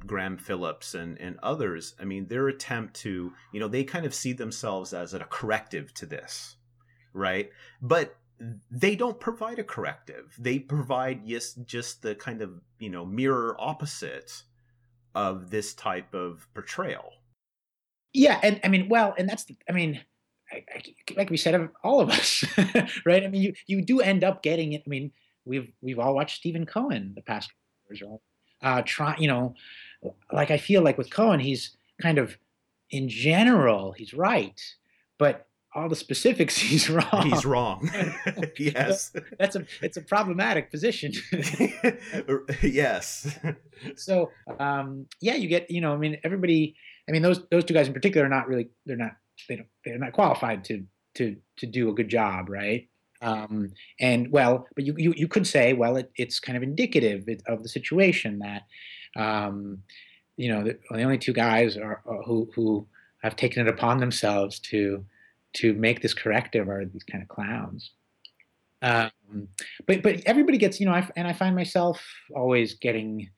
Graham 0.06 0.38
Phillips 0.38 0.94
and 0.94 1.20
and 1.20 1.38
others. 1.42 1.96
I 2.00 2.06
mean, 2.06 2.28
their 2.28 2.48
attempt 2.48 2.96
to, 3.02 3.34
you 3.52 3.60
know, 3.60 3.68
they 3.68 3.84
kind 3.84 4.06
of 4.06 4.14
see 4.14 4.34
themselves 4.34 4.94
as 4.94 5.14
a 5.14 5.20
corrective 5.20 5.94
to 5.96 6.06
this, 6.06 6.56
right? 7.14 7.50
But 7.82 8.16
they 8.70 8.96
don't 8.96 9.20
provide 9.20 9.60
a 9.60 9.64
corrective. 9.64 10.36
They 10.38 10.60
provide 10.60 11.22
yes, 11.24 11.54
just 11.54 12.02
the 12.02 12.16
kind 12.16 12.42
of 12.42 12.62
you 12.80 12.90
know 12.90 13.06
mirror 13.06 13.56
opposite 13.60 14.44
of 15.14 15.50
this 15.50 15.74
type 15.74 16.14
of 16.14 16.48
portrayal 16.54 17.14
yeah, 18.16 18.40
and 18.42 18.62
I 18.64 18.70
mean, 18.70 18.88
well, 18.88 19.14
and 19.18 19.28
that's 19.28 19.44
the, 19.44 19.58
I 19.70 19.74
mean, 19.74 20.00
I, 20.52 20.64
I, 20.74 20.82
like 21.18 21.30
we 21.30 21.36
said 21.36 21.54
of 21.54 21.70
all 21.84 22.00
of 22.00 22.10
us, 22.10 22.46
right? 23.06 23.24
I 23.24 23.28
mean, 23.28 23.42
you 23.42 23.54
you 23.68 23.82
do 23.82 24.00
end 24.00 24.24
up 24.24 24.42
getting 24.42 24.72
it. 24.72 24.84
I 24.86 24.90
mean, 24.90 25.12
we've 25.44 25.70
we've 25.82 26.00
all 26.00 26.16
watched 26.16 26.38
Stephen 26.38 26.66
Cohen 26.66 27.12
the 27.14 27.22
past 27.22 27.52
years, 27.90 28.02
right? 28.02 28.20
Uh, 28.62 28.82
try, 28.86 29.16
you 29.20 29.28
know, 29.28 29.54
like 30.32 30.52
I 30.52 30.58
feel 30.58 30.82
like 30.82 30.98
with 30.98 31.10
Cohen, 31.10 31.40
he's 31.40 31.76
kind 32.02 32.18
of 32.18 32.38
in 32.90 33.10
general 33.10 33.92
he's 33.94 34.14
right, 34.14 34.60
but 35.18 35.48
all 35.76 35.90
the 35.90 35.96
specifics, 35.96 36.58
he's 36.72 36.90
wrong. 36.90 37.30
He's 37.30 37.46
wrong. 37.46 37.90
yes. 38.58 39.12
That's 39.38 39.56
a 39.56 39.66
it's 39.82 39.98
a 39.98 40.02
problematic 40.02 40.72
position. 40.72 41.12
yes. 42.62 43.38
so 43.96 44.32
um, 44.60 45.06
yeah, 45.22 45.36
you 45.36 45.48
get 45.48 45.70
you 45.70 45.82
know 45.82 45.94
I 45.94 45.98
mean 45.98 46.18
everybody 46.24 46.76
I 47.08 47.12
mean 47.12 47.22
those 47.22 47.46
those 47.52 47.66
two 47.66 47.74
guys 47.74 47.88
in 47.88 47.94
particular 47.94 48.26
are 48.26 48.30
not 48.30 48.48
really 48.48 48.70
they're 48.86 48.96
not 48.98 49.12
they 49.50 49.58
don't 49.58 49.68
they're 49.84 50.00
not 50.00 50.14
qualified 50.14 50.64
to 50.66 50.84
to 51.16 51.36
to 51.58 51.66
do 51.66 51.90
a 51.90 51.94
good 51.94 52.10
job, 52.10 52.50
right? 52.50 52.88
Um, 53.22 53.72
and 54.00 54.32
well, 54.32 54.68
but 54.76 54.86
you, 54.86 54.94
you 54.98 55.14
you 55.16 55.28
could 55.28 55.48
say 55.48 55.74
well 55.74 55.98
it, 55.98 56.12
it's 56.16 56.40
kind 56.40 56.58
of 56.58 56.64
indicative 56.64 57.28
of 57.48 57.64
the 57.64 57.70
situation 57.70 58.40
that 58.40 58.64
um, 59.16 59.80
you 60.38 60.50
know 60.50 60.64
the, 60.64 60.78
the 60.92 61.04
only 61.04 61.18
two 61.18 61.34
guys 61.34 61.78
are, 61.78 62.02
are 62.06 62.24
who 62.24 62.50
who 62.56 62.88
have 63.22 63.36
taken 63.36 63.66
it 63.66 63.70
upon 63.70 64.00
themselves 64.00 64.60
to 64.60 65.06
to 65.54 65.74
make 65.74 66.02
this 66.02 66.14
corrective 66.14 66.70
are 66.70 66.86
these 66.86 67.04
kind 67.04 67.24
of 67.24 67.30
clowns. 67.30 67.92
Um, 68.82 69.48
but 69.88 70.04
but 70.04 70.22
everybody 70.26 70.58
gets 70.58 70.80
you 70.80 70.86
know, 70.86 70.94
I, 70.94 71.10
and 71.16 71.28
I 71.28 71.34
find 71.34 71.56
myself 71.56 72.04
always 72.36 72.76
getting. 72.76 73.30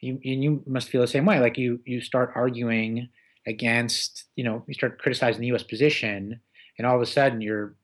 You 0.00 0.20
and 0.24 0.44
you 0.44 0.62
must 0.64 0.88
feel 0.88 1.00
the 1.00 1.08
same 1.08 1.26
way. 1.26 1.40
Like 1.40 1.58
you 1.58 1.80
you 1.84 2.00
start 2.00 2.32
arguing 2.34 3.08
against 3.46 4.24
you 4.36 4.44
know 4.44 4.62
you 4.68 4.74
start 4.74 5.00
criticizing 5.00 5.40
the 5.40 5.48
U.S. 5.48 5.64
position, 5.64 6.40
and 6.78 6.86
all 6.86 6.96
of 6.96 7.02
a 7.02 7.06
sudden 7.06 7.40
you're 7.40 7.74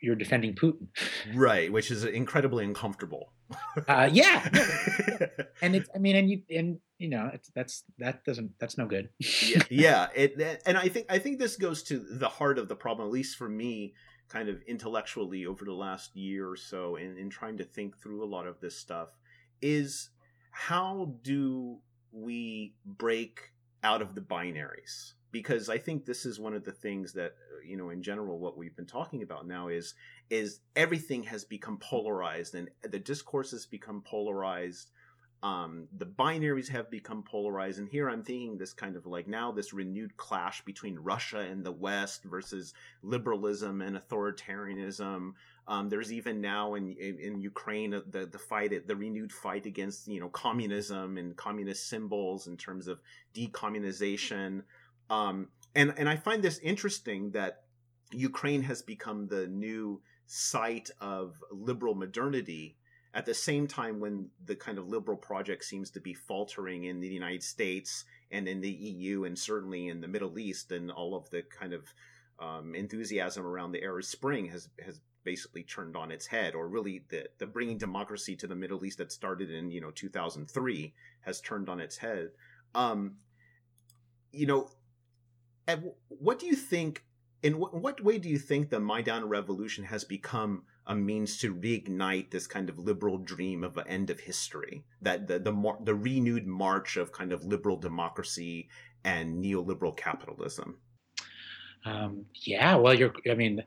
you're 0.00 0.14
defending 0.14 0.54
Putin. 0.54 0.86
Right, 1.34 1.70
which 1.72 1.90
is 1.90 2.04
incredibly 2.04 2.64
uncomfortable. 2.64 3.32
uh, 3.88 4.08
yeah, 4.12 4.46
and 5.62 5.74
it's 5.74 5.88
I 5.94 5.98
mean, 5.98 6.16
and 6.16 6.30
you 6.30 6.42
and 6.50 6.78
you 6.98 7.08
know, 7.08 7.30
it's 7.32 7.50
that's 7.54 7.84
that 7.98 8.24
doesn't 8.24 8.52
that's 8.58 8.76
no 8.76 8.86
good. 8.86 9.08
yeah, 9.18 9.62
yeah, 9.70 10.08
it 10.14 10.62
and 10.66 10.76
I 10.76 10.88
think 10.88 11.06
I 11.08 11.18
think 11.18 11.38
this 11.38 11.56
goes 11.56 11.82
to 11.84 11.98
the 11.98 12.28
heart 12.28 12.58
of 12.58 12.68
the 12.68 12.76
problem, 12.76 13.06
at 13.08 13.12
least 13.12 13.36
for 13.36 13.48
me, 13.48 13.94
kind 14.28 14.48
of 14.48 14.60
intellectually 14.62 15.46
over 15.46 15.64
the 15.64 15.72
last 15.72 16.14
year 16.16 16.48
or 16.48 16.56
so, 16.56 16.96
in 16.96 17.16
in 17.16 17.30
trying 17.30 17.58
to 17.58 17.64
think 17.64 17.98
through 17.98 18.22
a 18.22 18.26
lot 18.26 18.46
of 18.46 18.60
this 18.60 18.76
stuff, 18.76 19.08
is 19.62 20.10
how 20.50 21.14
do 21.22 21.78
we 22.12 22.74
break 22.84 23.52
out 23.82 24.02
of 24.02 24.14
the 24.14 24.20
binaries? 24.20 25.12
because 25.30 25.68
I 25.68 25.78
think 25.78 26.04
this 26.04 26.24
is 26.24 26.40
one 26.40 26.54
of 26.54 26.64
the 26.64 26.72
things 26.72 27.12
that 27.14 27.32
uh, 27.32 27.60
you 27.66 27.76
know 27.76 27.90
in 27.90 28.02
general 28.02 28.38
what 28.38 28.56
we've 28.56 28.76
been 28.76 28.86
talking 28.86 29.22
about 29.22 29.46
now 29.46 29.68
is 29.68 29.94
is 30.30 30.60
everything 30.76 31.22
has 31.22 31.44
become 31.44 31.78
polarized 31.78 32.54
and 32.54 32.68
the 32.82 32.98
discourse 32.98 33.50
has 33.50 33.66
become 33.66 34.02
polarized 34.02 34.90
um, 35.42 35.86
the 35.96 36.06
binaries 36.06 36.68
have 36.68 36.90
become 36.90 37.22
polarized. 37.22 37.78
And 37.78 37.88
here 37.88 38.10
i'm 38.10 38.24
thinking 38.24 38.58
this 38.58 38.72
kind 38.72 38.96
of 38.96 39.06
like 39.06 39.28
now 39.28 39.52
this 39.52 39.72
renewed 39.72 40.16
clash 40.16 40.64
between 40.64 40.98
russia 40.98 41.38
and 41.38 41.64
the 41.64 41.72
west 41.72 42.24
versus 42.24 42.74
liberalism 43.02 43.80
and 43.80 43.96
authoritarianism. 43.96 45.32
Um, 45.68 45.88
there's 45.90 46.12
even 46.12 46.40
now 46.40 46.74
in, 46.74 46.90
in, 46.90 47.18
in 47.20 47.40
ukraine 47.40 47.94
uh, 47.94 48.00
the, 48.10 48.26
the 48.26 48.38
fight 48.38 48.88
the 48.88 48.96
renewed 48.96 49.32
fight 49.32 49.66
against 49.66 50.08
you 50.08 50.20
know 50.20 50.28
communism 50.28 51.18
and 51.18 51.36
communist 51.36 51.88
symbols 51.88 52.46
in 52.48 52.56
terms 52.56 52.88
of 52.88 53.00
decommunization. 53.34 54.62
Um, 55.08 55.48
and 55.76 55.94
and 55.96 56.08
I 56.08 56.16
find 56.16 56.42
this 56.42 56.58
interesting 56.58 57.30
that 57.32 57.62
Ukraine 58.12 58.62
has 58.62 58.82
become 58.82 59.28
the 59.28 59.46
new 59.46 60.00
site 60.28 60.90
of 61.00 61.42
liberal 61.50 61.94
modernity 61.94 62.76
at 63.14 63.24
the 63.24 63.34
same 63.34 63.66
time 63.66 63.98
when 63.98 64.28
the 64.44 64.54
kind 64.54 64.78
of 64.78 64.86
liberal 64.86 65.16
project 65.16 65.64
seems 65.64 65.90
to 65.90 66.00
be 66.00 66.12
faltering 66.12 66.84
in 66.84 67.00
the 67.00 67.08
United 67.08 67.42
States 67.42 68.04
and 68.30 68.46
in 68.46 68.60
the 68.60 68.70
EU 68.70 69.24
and 69.24 69.36
certainly 69.38 69.88
in 69.88 70.00
the 70.00 70.06
Middle 70.06 70.38
East 70.38 70.70
and 70.70 70.90
all 70.90 71.16
of 71.16 71.28
the 71.30 71.42
kind 71.42 71.72
of 71.72 71.92
um, 72.38 72.74
enthusiasm 72.74 73.44
around 73.46 73.72
the 73.72 73.82
Arab 73.82 74.04
Spring 74.04 74.46
has 74.50 74.68
has 74.84 75.00
basically 75.24 75.62
turned 75.62 75.96
on 75.96 76.10
its 76.10 76.26
head, 76.26 76.54
or 76.54 76.68
really 76.68 77.02
the 77.08 77.26
the 77.38 77.46
bringing 77.46 77.78
democracy 77.78 78.36
to 78.36 78.46
the 78.46 78.54
Middle 78.54 78.84
East 78.84 78.98
that 78.98 79.10
started 79.10 79.50
in 79.50 79.70
you 79.70 79.80
know 79.80 79.90
2003 79.90 80.94
has 81.22 81.40
turned 81.40 81.68
on 81.68 81.80
its 81.80 81.96
head. 81.96 82.30
Um, 82.74 83.16
you 84.30 84.46
know, 84.46 84.70
what 86.08 86.38
do 86.38 86.46
you 86.46 86.54
think? 86.54 87.04
In 87.42 87.54
what 87.54 88.02
way 88.02 88.18
do 88.18 88.28
you 88.28 88.38
think 88.38 88.68
the 88.68 88.80
Maidan 88.80 89.28
revolution 89.28 89.84
has 89.84 90.02
become 90.02 90.64
a 90.86 90.94
means 90.94 91.38
to 91.38 91.54
reignite 91.54 92.30
this 92.30 92.48
kind 92.48 92.68
of 92.68 92.78
liberal 92.78 93.18
dream 93.18 93.62
of 93.62 93.76
an 93.76 93.86
end 93.86 94.10
of 94.10 94.18
history? 94.18 94.84
That 95.02 95.28
the 95.28 95.38
the, 95.38 95.76
the 95.84 95.94
renewed 95.94 96.46
march 96.46 96.96
of 96.96 97.12
kind 97.12 97.32
of 97.32 97.44
liberal 97.44 97.76
democracy 97.76 98.68
and 99.04 99.42
neoliberal 99.42 99.96
capitalism. 99.96 100.78
Um, 101.84 102.24
yeah, 102.34 102.74
well, 102.74 102.94
you're. 102.94 103.12
I 103.30 103.34
mean, 103.34 103.62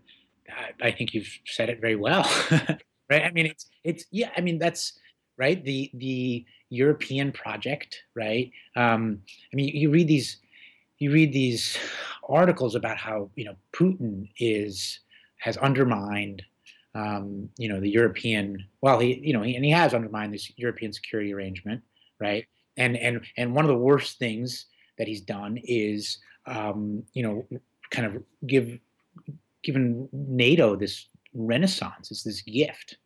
I, 0.49 0.87
I 0.87 0.91
think 0.91 1.13
you've 1.13 1.31
said 1.45 1.69
it 1.69 1.79
very 1.79 1.95
well, 1.95 2.29
right? 3.09 3.23
I 3.23 3.31
mean, 3.31 3.45
it's 3.45 3.67
it's 3.83 4.05
yeah. 4.11 4.31
I 4.35 4.41
mean, 4.41 4.59
that's 4.59 4.99
right. 5.37 5.63
The 5.63 5.89
the 5.93 6.45
European 6.69 7.31
project, 7.31 8.03
right? 8.15 8.51
Um, 8.75 9.21
I 9.51 9.55
mean, 9.55 9.75
you 9.75 9.91
read 9.91 10.07
these 10.07 10.41
you 11.01 11.11
read 11.11 11.33
these 11.33 11.77
articles 12.29 12.75
about 12.75 12.97
how 12.97 13.29
you 13.35 13.45
know 13.45 13.55
Putin 13.73 14.29
is 14.37 14.99
has 15.37 15.57
undermined 15.57 16.43
um, 16.93 17.49
you 17.57 17.67
know 17.67 17.79
the 17.79 17.89
European 17.89 18.63
well 18.81 18.99
he 18.99 19.19
you 19.23 19.33
know 19.33 19.41
he, 19.41 19.55
and 19.55 19.65
he 19.65 19.71
has 19.71 19.93
undermined 19.93 20.33
this 20.33 20.51
European 20.57 20.93
security 20.93 21.33
arrangement 21.33 21.81
right? 22.19 22.45
And 22.77 22.95
and 22.95 23.21
and 23.37 23.55
one 23.55 23.65
of 23.65 23.69
the 23.69 23.77
worst 23.77 24.19
things 24.19 24.67
that 24.97 25.07
he's 25.07 25.21
done 25.21 25.59
is 25.63 26.19
um, 26.45 27.03
you 27.13 27.23
know 27.23 27.47
kind 27.89 28.07
of 28.07 28.23
give 28.47 28.79
given 29.63 30.07
NATO 30.13 30.75
this 30.75 31.07
renaissance 31.33 32.11
it's 32.11 32.23
this 32.23 32.41
gift 32.41 32.97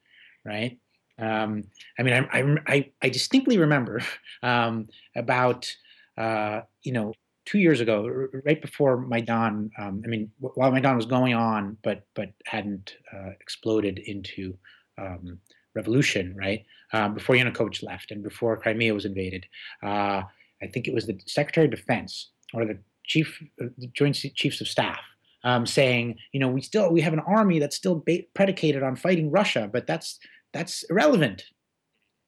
right? 0.43 0.77
Um, 1.17 1.63
I 1.97 2.03
mean 2.03 2.13
I, 2.13 2.73
I, 2.73 2.91
I 3.01 3.09
distinctly 3.09 3.57
remember 3.57 4.01
um, 4.43 4.89
about 5.15 5.73
uh, 6.17 6.61
you 6.83 6.91
know 6.91 7.13
two 7.45 7.59
years 7.59 7.79
ago, 7.79 8.27
right 8.43 8.61
before 8.61 8.97
Maidan. 8.97 9.69
Um, 9.77 10.01
I 10.03 10.07
mean, 10.07 10.31
while 10.39 10.71
Maidan 10.71 10.95
was 10.95 11.05
going 11.05 11.33
on, 11.33 11.77
but 11.83 12.05
but 12.15 12.31
hadn't 12.45 12.95
uh, 13.13 13.31
exploded 13.39 13.99
into 13.99 14.57
um, 14.97 15.39
revolution, 15.75 16.35
right? 16.35 16.65
Um, 16.93 17.13
before 17.13 17.35
Yanukovych 17.35 17.83
left 17.83 18.11
and 18.11 18.23
before 18.23 18.57
Crimea 18.57 18.93
was 18.93 19.05
invaded, 19.05 19.45
uh, 19.83 20.23
I 20.61 20.67
think 20.73 20.87
it 20.87 20.93
was 20.93 21.05
the 21.05 21.19
Secretary 21.25 21.65
of 21.65 21.71
Defense 21.71 22.31
or 22.53 22.65
the 22.65 22.79
chief, 23.03 23.41
uh, 23.61 23.67
the 23.77 23.87
Joint 23.87 24.15
Chiefs 24.15 24.61
of 24.61 24.67
Staff. 24.67 24.99
Um, 25.43 25.67
saying, 25.67 26.17
you 26.31 26.39
know, 26.39 26.47
we 26.47 26.59
still 26.59 26.91
we 26.91 27.01
have 27.01 27.13
an 27.13 27.19
army 27.19 27.59
that's 27.59 27.75
still 27.75 28.01
ba- 28.03 28.23
predicated 28.33 28.81
on 28.81 28.95
fighting 28.95 29.29
Russia, 29.29 29.69
but 29.71 29.85
that's 29.85 30.17
that's 30.53 30.81
irrelevant, 30.89 31.43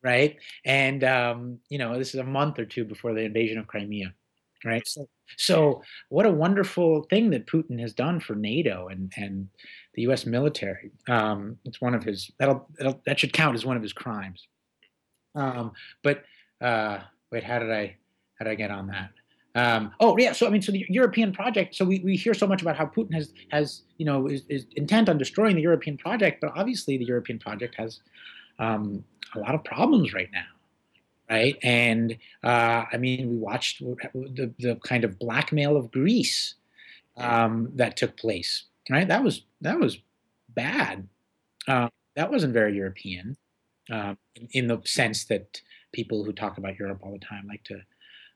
right? 0.04 0.38
And 0.66 1.04
um, 1.04 1.58
you 1.68 1.80
know, 1.80 1.98
this 1.98 2.14
is 2.14 2.20
a 2.20 2.24
month 2.24 2.60
or 2.60 2.66
two 2.66 2.86
before 2.86 3.16
the 3.16 3.22
invasion 3.22 3.58
of 3.58 3.66
Crimea 3.66 4.14
right? 4.66 4.88
So, 4.88 5.08
so 5.38 5.82
what 6.10 6.26
a 6.26 6.32
wonderful 6.32 7.04
thing 7.10 7.30
that 7.32 7.48
Putin 7.48 7.80
has 7.80 7.94
done 7.94 8.20
for 8.20 8.36
NATO 8.36 8.88
and 8.88 9.12
and 9.18 9.48
the 9.94 10.04
U.S. 10.04 10.26
military. 10.26 10.92
Um, 11.08 11.58
it's 11.66 11.82
one 11.82 11.96
of 11.96 12.04
his 12.04 12.32
that'll, 12.40 12.68
that'll, 12.78 13.02
that 13.06 13.20
should 13.20 13.34
count 13.34 13.56
as 13.56 13.66
one 13.66 13.78
of 13.78 13.84
his 13.84 13.94
crimes. 13.94 14.48
Um, 15.36 15.72
but 16.04 16.24
uh, 16.62 17.00
wait, 17.32 17.44
how 17.44 17.60
did 17.60 17.72
I 17.72 17.96
how 18.40 18.46
did 18.46 18.52
I 18.52 18.56
get 18.56 18.72
on 18.72 18.88
that? 18.88 19.12
Um, 19.56 19.92
oh 20.00 20.18
yeah, 20.18 20.34
so 20.34 20.46
I 20.46 20.50
mean, 20.50 20.62
so 20.62 20.72
the 20.72 20.86
European 20.90 21.34
project. 21.34 21.76
So 21.76 21.84
we, 21.84 22.00
we 22.00 22.16
hear 22.16 22.34
so 22.34 22.46
much 22.46 22.62
about 22.62 22.78
how 22.78 22.86
Putin 22.86 23.14
has 23.14 23.34
has 23.52 23.84
you 23.98 24.06
know 24.06 24.28
is, 24.28 24.44
is 24.50 24.66
intent 24.76 25.10
on 25.10 25.18
destroying 25.18 25.56
the 25.56 25.62
European 25.62 25.98
project, 25.98 26.42
but 26.42 26.52
obviously 26.56 26.98
the 26.98 27.06
European 27.06 27.40
project 27.40 27.76
has 27.76 28.02
um, 28.60 29.04
a 29.36 29.40
lot 29.40 29.56
of 29.56 29.64
problems 29.64 30.14
right 30.14 30.30
now 30.32 30.46
right? 31.30 31.58
And 31.64 32.18
uh, 32.44 32.86
I 32.92 32.98
mean, 32.98 33.30
we 33.30 33.36
watched 33.38 33.80
the, 33.80 34.54
the 34.60 34.76
kind 34.84 35.04
of 35.04 35.20
blackmail 35.20 35.76
of 35.76 35.92
Greece 35.92 36.56
um, 37.18 37.70
that 37.76 37.98
took 37.98 38.16
place, 38.18 38.66
right? 38.90 39.08
That 39.08 39.24
was 39.24 39.44
that 39.62 39.80
was 39.80 39.98
bad. 40.50 41.08
Uh, 41.68 41.90
that 42.16 42.32
wasn't 42.32 42.54
very 42.54 42.76
European 42.76 43.38
um, 43.92 44.18
in, 44.36 44.48
in, 44.54 44.68
the 44.68 44.82
sense 44.86 45.26
that 45.26 45.62
people 45.92 46.24
who 46.24 46.32
talk 46.32 46.58
about 46.58 46.80
Europe 46.80 47.00
all 47.04 47.12
the 47.12 47.20
time 47.20 47.46
like 47.48 47.64
to 47.66 47.82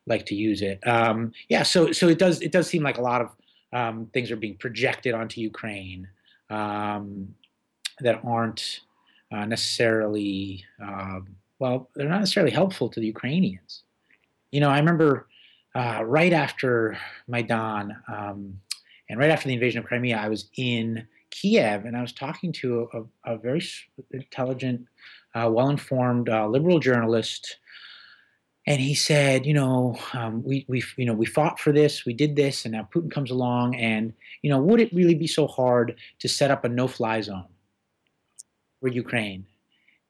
like 0.08 0.26
to 0.26 0.36
use 0.36 0.62
it. 0.62 0.86
Um, 0.88 1.32
yeah, 1.50 1.64
so 1.64 1.92
so 1.92 2.10
it 2.10 2.18
does 2.20 2.42
it 2.42 2.52
does 2.52 2.68
seem 2.68 2.84
like 2.84 2.98
a 2.98 3.02
lot 3.02 3.22
of 3.22 3.30
um, 3.74 4.08
things 4.14 4.32
are 4.32 4.36
being 4.36 4.58
projected 4.58 5.14
onto 5.14 5.42
Ukraine 5.42 6.08
um, 6.50 7.34
that 8.00 8.20
aren't 8.24 8.82
uh, 9.32 9.46
necessarily 9.46 10.66
um, 10.82 11.36
well, 11.62 11.89
they're 11.93 12.09
not 12.09 12.22
necessarily 12.22 12.51
helpful 12.51 12.89
to 12.89 12.99
the 12.99 13.05
Ukrainians. 13.05 13.84
You 14.51 14.62
know, 14.62 14.70
I 14.70 14.80
remember 14.80 15.28
uh, 15.76 16.01
right 16.03 16.34
after 16.34 16.97
Maidan 17.28 17.95
um, 18.12 18.59
and 19.07 19.20
right 19.20 19.30
after 19.30 19.47
the 19.47 19.53
invasion 19.53 19.80
of 19.80 19.86
Crimea, 19.86 20.18
I 20.18 20.28
was 20.28 20.49
in 20.57 21.07
Kiev 21.30 21.86
and 21.86 21.95
I 21.95 22.01
was 22.01 22.14
talking 22.14 22.51
to 22.53 22.89
a, 22.93 23.34
a 23.34 23.38
very 23.38 23.64
intelligent, 24.09 24.88
uh, 25.36 25.49
well 25.53 25.70
informed 25.70 26.30
uh, 26.30 26.47
liberal 26.47 26.80
journalist 26.80 27.57
and 28.68 28.80
he 28.80 28.93
said, 28.93 29.45
you 29.45 29.53
know, 29.53 29.97
um, 30.14 30.43
we 30.43 30.66
we 30.68 30.84
you 30.95 31.05
know 31.05 31.14
we 31.14 31.26
fought 31.26 31.59
for 31.59 31.72
this, 31.72 32.05
we 32.05 32.14
did 32.14 32.36
this, 32.36 32.64
and 32.64 32.74
now 32.74 32.88
Putin 32.93 33.09
comes 33.09 33.32
along, 33.32 33.76
and 33.76 34.14
you 34.43 34.51
know, 34.51 34.62
would 34.62 34.80
it 34.80 34.93
really 34.93 35.16
be 35.16 35.26
so 35.26 35.47
hard 35.47 35.95
to 36.20 36.28
set 36.28 36.51
up 36.51 36.64
a 36.64 36.70
no-fly 36.70 37.22
zone 37.22 37.47
for 38.80 38.88
Ukraine? 38.88 39.47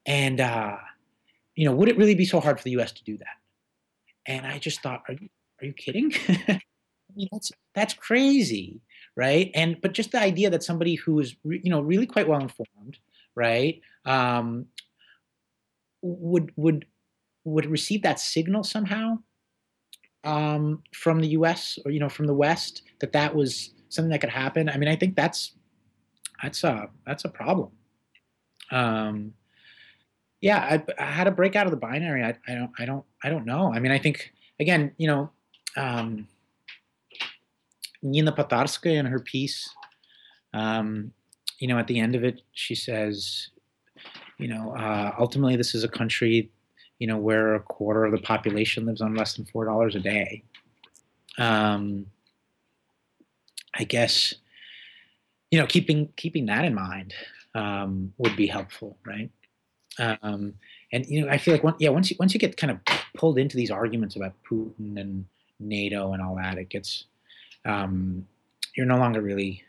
And 0.05 0.41
uh, 0.41 0.75
you 1.55 1.65
know, 1.65 1.75
would 1.75 1.89
it 1.89 1.97
really 1.97 2.15
be 2.15 2.25
so 2.25 2.39
hard 2.39 2.57
for 2.57 2.63
the 2.63 2.71
U.S. 2.71 2.91
to 2.93 3.03
do 3.03 3.17
that? 3.17 3.37
And 4.25 4.45
I 4.45 4.59
just 4.59 4.81
thought, 4.81 5.03
are 5.07 5.13
you 5.13 5.29
are 5.61 5.65
you 5.65 5.73
kidding? 5.73 6.13
I 6.27 6.61
mean, 7.15 7.27
that's 7.31 7.51
that's 7.75 7.93
crazy, 7.93 8.81
right? 9.15 9.51
And 9.53 9.77
but 9.81 9.93
just 9.93 10.11
the 10.11 10.21
idea 10.21 10.49
that 10.49 10.63
somebody 10.63 10.95
who 10.95 11.19
is 11.19 11.35
re- 11.43 11.61
you 11.63 11.69
know 11.69 11.81
really 11.81 12.05
quite 12.05 12.27
well 12.27 12.41
informed, 12.41 12.97
right, 13.35 13.81
um, 14.05 14.67
would 16.01 16.51
would 16.55 16.85
would 17.43 17.65
receive 17.65 18.03
that 18.03 18.19
signal 18.19 18.63
somehow 18.63 19.17
um, 20.23 20.83
from 20.93 21.19
the 21.19 21.29
U.S. 21.29 21.77
or 21.85 21.91
you 21.91 21.99
know 21.99 22.09
from 22.09 22.27
the 22.27 22.33
West 22.33 22.83
that 22.99 23.13
that 23.13 23.35
was 23.35 23.73
something 23.89 24.11
that 24.11 24.21
could 24.21 24.29
happen. 24.29 24.69
I 24.69 24.77
mean, 24.77 24.89
I 24.89 24.95
think 24.95 25.15
that's 25.15 25.53
that's 26.41 26.63
a 26.63 26.89
that's 27.05 27.25
a 27.25 27.29
problem. 27.29 27.71
Um, 28.71 29.33
yeah, 30.41 30.81
I, 30.97 31.03
how 31.03 31.23
to 31.23 31.31
break 31.31 31.55
out 31.55 31.65
of 31.65 31.71
the 31.71 31.77
binary? 31.77 32.23
I, 32.23 32.35
I 32.47 32.55
don't 32.55 32.71
I 32.77 32.85
don't 32.85 33.05
I 33.23 33.29
don't 33.29 33.45
know. 33.45 33.73
I 33.73 33.79
mean, 33.79 33.91
I 33.91 33.99
think 33.99 34.33
again, 34.59 34.91
you 34.97 35.07
know, 35.07 35.29
um, 35.77 36.27
Nina 38.01 38.31
Potarskaya 38.31 38.97
in 38.97 39.05
her 39.05 39.19
piece, 39.19 39.69
um, 40.53 41.13
you 41.59 41.67
know, 41.67 41.77
at 41.77 41.87
the 41.87 41.99
end 41.99 42.15
of 42.15 42.23
it, 42.23 42.41
she 42.53 42.75
says, 42.75 43.49
you 44.39 44.47
know, 44.47 44.75
uh, 44.75 45.13
ultimately 45.19 45.55
this 45.55 45.75
is 45.75 45.83
a 45.83 45.87
country 45.87 46.51
you 47.01 47.07
know, 47.07 47.17
where 47.17 47.55
a 47.55 47.59
quarter 47.59 48.05
of 48.05 48.11
the 48.11 48.19
population 48.19 48.85
lives 48.85 49.01
on 49.01 49.15
less 49.15 49.33
than 49.33 49.43
four 49.45 49.65
dollars 49.65 49.95
a 49.95 49.99
day. 49.99 50.43
Um, 51.39 52.05
I 53.73 53.85
guess, 53.85 54.35
you 55.49 55.57
know, 55.57 55.65
keeping 55.65 56.09
keeping 56.15 56.45
that 56.45 56.63
in 56.63 56.75
mind 56.75 57.15
um, 57.55 58.13
would 58.19 58.35
be 58.35 58.45
helpful, 58.45 58.99
right? 59.03 59.31
Um, 59.99 60.53
and 60.93 61.05
you 61.05 61.25
know, 61.25 61.31
I 61.31 61.37
feel 61.37 61.53
like 61.53 61.63
one, 61.63 61.75
yeah, 61.79 61.89
once 61.89 62.09
you 62.09 62.17
once 62.19 62.33
you 62.33 62.39
get 62.39 62.57
kind 62.57 62.71
of 62.71 62.79
pulled 63.15 63.37
into 63.37 63.57
these 63.57 63.71
arguments 63.71 64.15
about 64.15 64.33
Putin 64.49 64.99
and 64.99 65.25
NATO 65.59 66.13
and 66.13 66.21
all 66.21 66.35
that, 66.35 66.57
it 66.57 66.69
gets 66.69 67.05
um, 67.65 68.27
you're 68.75 68.85
no 68.85 68.97
longer 68.97 69.21
really 69.21 69.63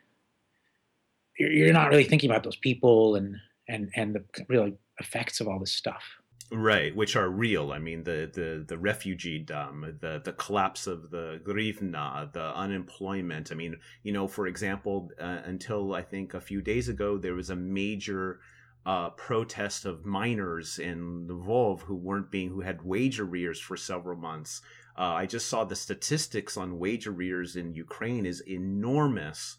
you're, 1.39 1.51
you're 1.51 1.73
not 1.73 1.91
really 1.91 2.05
thinking 2.05 2.31
about 2.31 2.45
those 2.45 2.57
people 2.57 3.17
and 3.17 3.37
and 3.69 3.91
and 3.97 4.15
the 4.15 4.25
real 4.49 4.73
effects 4.99 5.41
of 5.41 5.49
all 5.49 5.59
this 5.59 5.73
stuff. 5.73 6.03
Right 6.51 6.95
which 6.95 7.17
are 7.17 7.31
real. 7.31 7.73
I 7.73 7.79
mean 7.79 8.05
the 8.05 8.31
the 8.33 8.65
the 8.67 8.79
refugee 8.79 9.39
dumb 9.39 9.97
the 10.01 10.21
the 10.23 10.33
collapse 10.33 10.87
of 10.87 11.11
the 11.11 11.41
grivna 11.45 12.33
the 12.33 12.55
unemployment. 12.55 13.51
I 13.51 13.55
mean 13.55 13.77
you 14.03 14.13
know 14.13 14.29
for 14.29 14.47
example 14.47 15.11
uh, 15.21 15.41
until 15.45 15.95
i 15.95 16.03
think 16.03 16.35
a 16.35 16.41
few 16.41 16.61
days 16.61 16.89
ago 16.89 17.17
there 17.17 17.35
was 17.35 17.51
a 17.51 17.57
major 17.57 18.41
uh, 18.85 19.11
protest 19.11 19.85
of 19.85 20.05
miners 20.05 20.79
in 20.79 21.27
Lvov 21.29 21.81
who 21.83 21.95
weren't 21.95 22.31
being 22.31 22.51
who 22.51 22.61
had 22.61 22.83
wage 22.83 23.21
arrears 23.21 23.61
for 23.61 23.77
several 23.77 24.19
months. 24.19 24.61
Uh, 24.99 25.15
I 25.15 25.27
just 25.27 25.49
saw 25.49 25.65
the 25.65 25.77
statistics 25.77 26.57
on 26.57 26.79
wage 26.79 27.07
arrears 27.07 27.57
in 27.57 27.75
Ukraine 27.75 28.27
is 28.27 28.43
enormous. 28.47 29.57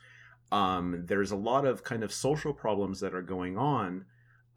Um, 0.51 1.05
there's 1.07 1.31
a 1.31 1.35
lot 1.35 1.65
of 1.65 1.83
kind 1.83 2.03
of 2.03 2.13
social 2.13 2.53
problems 2.53 2.99
that 2.99 3.15
are 3.15 3.23
going 3.23 3.57
on 3.57 4.05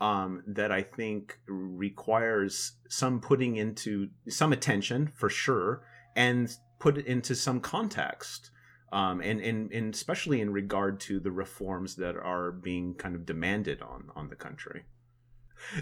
um, 0.01 0.43
that 0.47 0.71
I 0.71 0.83
think 0.83 1.39
requires 1.47 2.73
some 2.89 3.21
putting 3.21 3.57
into 3.57 4.11
some 4.29 4.53
attention 4.53 5.11
for 5.15 5.31
sure, 5.31 5.83
and 6.15 6.55
put 6.79 6.99
it 6.99 7.07
into 7.07 7.35
some 7.35 7.61
context, 7.61 8.51
um, 8.93 9.21
and, 9.21 9.41
and 9.41 9.73
and 9.73 9.95
especially 9.95 10.41
in 10.41 10.53
regard 10.53 11.01
to 11.01 11.21
the 11.21 11.31
reforms 11.31 11.97
that 11.97 12.17
are 12.17 12.53
being 12.53 12.95
kind 12.95 13.15
of 13.15 13.27
demanded 13.27 13.83
on 13.83 14.11
on 14.15 14.29
the 14.29 14.37
country. 14.37 14.85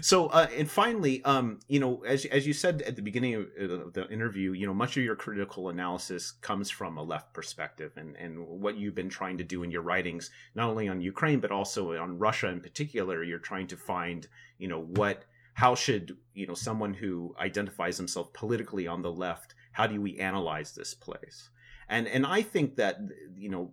So, 0.01 0.27
uh, 0.27 0.47
and 0.55 0.69
finally, 0.69 1.23
um, 1.25 1.59
you 1.67 1.79
know, 1.79 2.03
as 2.05 2.25
as 2.25 2.47
you 2.47 2.53
said 2.53 2.81
at 2.83 2.95
the 2.95 3.01
beginning 3.01 3.35
of 3.35 3.93
the 3.93 4.07
interview, 4.09 4.53
you 4.53 4.65
know, 4.65 4.73
much 4.73 4.97
of 4.97 5.03
your 5.03 5.15
critical 5.15 5.69
analysis 5.69 6.31
comes 6.31 6.69
from 6.69 6.97
a 6.97 7.03
left 7.03 7.33
perspective, 7.33 7.91
and 7.97 8.15
and 8.15 8.47
what 8.47 8.77
you've 8.77 8.95
been 8.95 9.09
trying 9.09 9.37
to 9.37 9.43
do 9.43 9.63
in 9.63 9.71
your 9.71 9.81
writings, 9.81 10.31
not 10.55 10.69
only 10.69 10.87
on 10.87 11.01
Ukraine 11.01 11.39
but 11.39 11.51
also 11.51 11.95
on 11.97 12.17
Russia 12.17 12.47
in 12.47 12.61
particular, 12.61 13.23
you're 13.23 13.37
trying 13.37 13.67
to 13.67 13.77
find, 13.77 14.27
you 14.57 14.67
know, 14.67 14.81
what, 14.81 15.25
how 15.53 15.75
should 15.75 16.17
you 16.33 16.47
know 16.47 16.55
someone 16.55 16.93
who 16.93 17.35
identifies 17.39 17.97
himself 17.97 18.31
politically 18.33 18.87
on 18.87 19.01
the 19.01 19.11
left, 19.11 19.55
how 19.73 19.85
do 19.85 20.01
we 20.01 20.17
analyze 20.19 20.73
this 20.73 20.93
place? 20.93 21.49
And 21.89 22.07
and 22.07 22.25
I 22.25 22.41
think 22.41 22.75
that 22.77 22.99
you 23.37 23.49
know 23.49 23.71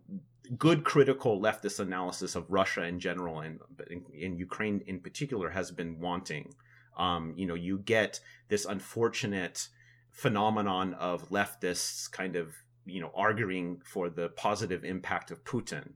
good 0.59 0.85
critical 0.85 1.41
leftist 1.41 1.81
analysis 1.81 2.35
of 2.35 2.51
Russia 2.51 2.85
in 2.85 3.01
general 3.01 3.41
and 3.41 3.61
in, 3.91 4.05
in 4.13 4.39
Ukraine 4.39 4.83
in 4.87 5.01
particular 5.01 5.51
has 5.51 5.71
been 5.71 6.01
wanting. 6.01 6.55
Um, 6.97 7.33
you 7.37 7.47
know, 7.47 7.55
you 7.55 7.79
get 7.79 8.21
this 8.49 8.67
unfortunate 8.67 9.69
phenomenon 10.11 10.93
of 10.95 11.31
leftists 11.31 12.11
kind 12.11 12.37
of 12.37 12.55
you 12.85 13.01
know 13.01 13.11
arguing 13.15 13.81
for 13.85 14.11
the 14.11 14.29
positive 14.31 14.85
impact 14.85 15.31
of 15.31 15.43
Putin 15.45 15.93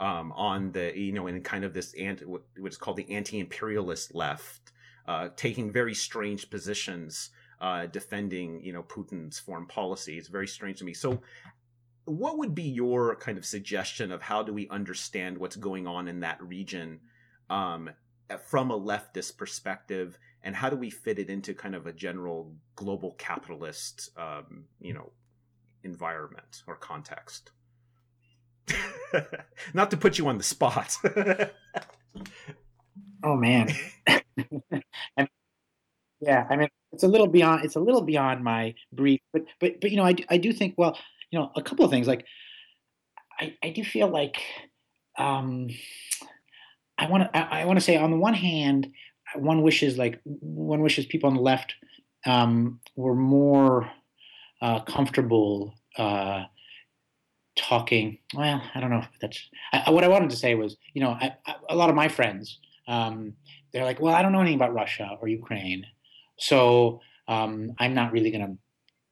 um, 0.00 0.32
on 0.32 0.72
the 0.72 0.96
you 0.98 1.12
know 1.12 1.26
in 1.26 1.42
kind 1.42 1.64
of 1.64 1.74
this 1.74 1.94
anti, 1.94 2.24
what 2.24 2.42
is 2.56 2.76
called 2.76 2.96
the 2.96 3.10
anti-imperialist 3.10 4.14
left, 4.14 4.72
uh, 5.06 5.28
taking 5.36 5.70
very 5.70 5.94
strange 5.94 6.50
positions. 6.50 7.30
Uh, 7.60 7.86
defending, 7.86 8.62
you 8.62 8.72
know, 8.72 8.82
Putin's 8.82 9.38
foreign 9.38 9.66
policy. 9.66 10.18
It's 10.18 10.28
very 10.28 10.46
strange 10.46 10.78
to 10.80 10.84
me. 10.84 10.92
So, 10.92 11.22
what 12.04 12.36
would 12.38 12.54
be 12.54 12.64
your 12.64 13.16
kind 13.16 13.38
of 13.38 13.46
suggestion 13.46 14.12
of 14.12 14.20
how 14.20 14.42
do 14.42 14.52
we 14.52 14.68
understand 14.68 15.38
what's 15.38 15.56
going 15.56 15.86
on 15.86 16.08
in 16.08 16.20
that 16.20 16.42
region 16.42 17.00
um, 17.48 17.90
from 18.46 18.70
a 18.70 18.78
leftist 18.78 19.36
perspective 19.36 20.18
and 20.42 20.54
how 20.54 20.68
do 20.70 20.76
we 20.76 20.90
fit 20.90 21.18
it 21.18 21.30
into 21.30 21.54
kind 21.54 21.74
of 21.74 21.86
a 21.86 21.92
general 21.92 22.54
global 22.76 23.12
capitalist 23.12 24.10
um, 24.16 24.64
you 24.80 24.92
know 24.92 25.10
environment 25.82 26.62
or 26.66 26.76
context 26.76 27.50
not 29.74 29.90
to 29.90 29.96
put 29.96 30.18
you 30.18 30.28
on 30.28 30.38
the 30.38 30.44
spot 30.44 30.96
oh 33.24 33.36
man 33.36 33.68
yeah 36.26 36.46
i 36.50 36.56
mean 36.56 36.68
it's 36.92 37.02
a 37.02 37.08
little 37.08 37.26
beyond 37.26 37.64
it's 37.64 37.76
a 37.76 37.80
little 37.80 38.02
beyond 38.02 38.42
my 38.42 38.74
brief 38.92 39.20
but 39.32 39.42
but 39.60 39.80
but 39.80 39.90
you 39.90 39.96
know 39.96 40.04
i, 40.04 40.14
I 40.28 40.38
do 40.38 40.52
think 40.52 40.74
well 40.76 40.96
you 41.34 41.40
know, 41.40 41.50
a 41.56 41.62
couple 41.62 41.84
of 41.84 41.90
things. 41.90 42.06
Like, 42.06 42.24
I, 43.40 43.56
I 43.60 43.70
do 43.70 43.82
feel 43.82 44.06
like 44.06 44.40
um, 45.18 45.68
I 46.96 47.08
want 47.08 47.24
to 47.24 47.36
I, 47.36 47.62
I 47.62 47.64
want 47.64 47.76
to 47.76 47.84
say 47.84 47.96
on 47.96 48.12
the 48.12 48.16
one 48.16 48.34
hand, 48.34 48.92
one 49.34 49.62
wishes 49.62 49.98
like 49.98 50.20
one 50.24 50.80
wishes 50.80 51.06
people 51.06 51.28
on 51.28 51.34
the 51.34 51.42
left 51.42 51.74
um, 52.24 52.78
were 52.94 53.16
more 53.16 53.90
uh, 54.62 54.80
comfortable 54.82 55.74
uh, 55.98 56.44
talking. 57.56 58.18
Well, 58.32 58.62
I 58.72 58.78
don't 58.78 58.90
know 58.90 58.98
if 58.98 59.08
that's 59.20 59.50
I, 59.72 59.90
what 59.90 60.04
I 60.04 60.08
wanted 60.08 60.30
to 60.30 60.36
say 60.36 60.54
was 60.54 60.76
you 60.92 61.02
know 61.02 61.10
I, 61.10 61.34
a 61.68 61.74
lot 61.74 61.90
of 61.90 61.96
my 61.96 62.06
friends 62.06 62.60
um, 62.86 63.34
they're 63.72 63.84
like, 63.84 64.00
well, 64.00 64.14
I 64.14 64.22
don't 64.22 64.30
know 64.30 64.40
anything 64.40 64.58
about 64.58 64.72
Russia 64.72 65.18
or 65.20 65.26
Ukraine, 65.26 65.84
so 66.38 67.00
um, 67.28 67.72
I'm 67.78 67.94
not 67.94 68.12
really 68.12 68.30
going 68.30 68.58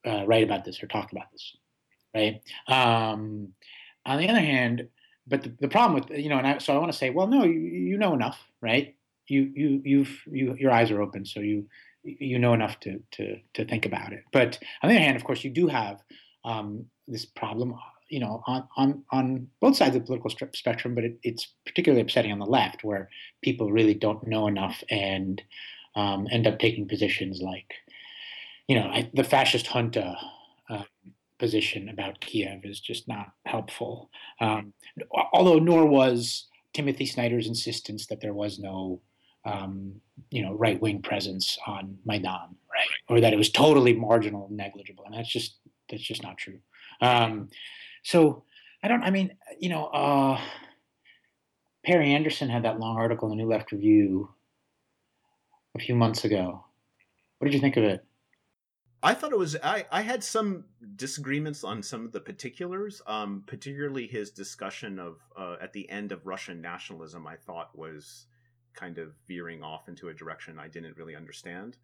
to 0.04 0.10
uh, 0.10 0.24
write 0.26 0.44
about 0.44 0.64
this 0.64 0.82
or 0.82 0.86
talk 0.86 1.12
about 1.12 1.30
this 1.32 1.56
right? 2.14 2.42
Um, 2.68 3.48
on 4.04 4.18
the 4.18 4.28
other 4.28 4.40
hand, 4.40 4.88
but 5.26 5.42
the, 5.42 5.52
the, 5.60 5.68
problem 5.68 5.94
with 5.94 6.18
you 6.18 6.28
know, 6.28 6.38
and 6.38 6.46
I, 6.46 6.58
so 6.58 6.74
I 6.74 6.78
want 6.78 6.92
to 6.92 6.98
say, 6.98 7.10
well, 7.10 7.26
no, 7.26 7.44
you, 7.44 7.60
you 7.60 7.98
know 7.98 8.14
enough, 8.14 8.38
right? 8.60 8.96
You 9.28 9.50
you 9.54 9.82
you've 9.84 10.20
you 10.30 10.56
your 10.58 10.72
eyes 10.72 10.90
are 10.90 11.00
open, 11.00 11.24
so 11.24 11.40
you 11.40 11.66
you 12.02 12.38
know 12.38 12.54
enough 12.54 12.80
to 12.80 13.00
to 13.12 13.38
to 13.54 13.64
think 13.64 13.86
about 13.86 14.12
it. 14.12 14.24
But 14.32 14.58
on 14.82 14.88
the 14.88 14.96
other 14.96 15.04
hand, 15.04 15.16
of 15.16 15.24
course, 15.24 15.44
you 15.44 15.50
do 15.50 15.68
have 15.68 16.00
um, 16.44 16.86
this 17.06 17.24
problem, 17.24 17.74
you 18.08 18.18
know, 18.18 18.42
on 18.46 18.66
on 18.76 19.04
on 19.12 19.48
both 19.60 19.76
sides 19.76 19.94
of 19.94 20.02
the 20.02 20.06
political 20.06 20.30
spectrum. 20.54 20.96
But 20.96 21.04
it, 21.04 21.18
it's 21.22 21.54
particularly 21.64 22.02
upsetting 22.02 22.32
on 22.32 22.40
the 22.40 22.46
left, 22.46 22.82
where 22.82 23.08
people 23.42 23.70
really 23.70 23.94
don't 23.94 24.26
know 24.26 24.48
enough 24.48 24.82
and 24.90 25.40
um, 25.94 26.26
end 26.30 26.46
up 26.46 26.58
taking 26.58 26.88
positions 26.88 27.40
like, 27.40 27.74
you 28.68 28.76
know, 28.78 28.86
I, 28.86 29.10
the 29.14 29.24
fascist 29.24 29.66
junta. 29.66 30.16
Uh, 30.70 30.84
position 31.42 31.88
about 31.88 32.20
Kiev 32.20 32.64
is 32.64 32.78
just 32.78 33.08
not 33.08 33.32
helpful. 33.46 34.10
Um, 34.38 34.72
although 35.32 35.58
nor 35.58 35.86
was 35.86 36.46
Timothy 36.72 37.04
Snyder's 37.04 37.48
insistence 37.48 38.06
that 38.06 38.20
there 38.20 38.32
was 38.32 38.60
no, 38.60 39.00
um, 39.44 40.00
you 40.30 40.40
know, 40.40 40.54
right 40.54 40.80
wing 40.80 41.02
presence 41.02 41.58
on 41.66 41.98
Maidan, 42.04 42.54
right, 42.72 42.88
or 43.08 43.20
that 43.20 43.32
it 43.32 43.36
was 43.36 43.50
totally 43.50 43.92
marginal 43.92 44.46
and 44.46 44.56
negligible, 44.56 45.04
and 45.04 45.14
that's 45.14 45.28
just 45.28 45.56
that's 45.90 46.04
just 46.04 46.22
not 46.22 46.38
true. 46.38 46.60
Um, 47.00 47.48
so 48.04 48.44
I 48.84 48.86
don't. 48.86 49.02
I 49.02 49.10
mean, 49.10 49.34
you 49.58 49.68
know, 49.68 49.86
uh, 49.86 50.40
Perry 51.84 52.12
Anderson 52.12 52.50
had 52.50 52.62
that 52.62 52.78
long 52.78 52.96
article 52.96 53.32
in 53.32 53.36
the 53.36 53.42
New 53.42 53.50
Left 53.50 53.72
Review 53.72 54.30
a 55.74 55.78
few 55.78 55.94
months 55.94 56.24
ago. 56.24 56.64
What 57.38 57.46
did 57.46 57.54
you 57.54 57.60
think 57.60 57.76
of 57.76 57.84
it? 57.84 58.04
I 59.02 59.14
thought 59.14 59.32
it 59.32 59.38
was. 59.38 59.56
I 59.62 59.84
I 59.90 60.02
had 60.02 60.22
some 60.22 60.64
disagreements 60.94 61.64
on 61.64 61.82
some 61.82 62.04
of 62.04 62.12
the 62.12 62.20
particulars. 62.20 63.02
Um, 63.06 63.42
particularly 63.46 64.06
his 64.06 64.30
discussion 64.30 64.98
of 64.98 65.18
uh, 65.36 65.56
at 65.60 65.72
the 65.72 65.88
end 65.90 66.12
of 66.12 66.26
Russian 66.26 66.60
nationalism. 66.60 67.26
I 67.26 67.36
thought 67.36 67.76
was 67.76 68.26
kind 68.74 68.98
of 68.98 69.12
veering 69.26 69.62
off 69.62 69.88
into 69.88 70.08
a 70.08 70.14
direction 70.14 70.58
I 70.58 70.68
didn't 70.68 70.96
really 70.96 71.16
understand. 71.16 71.76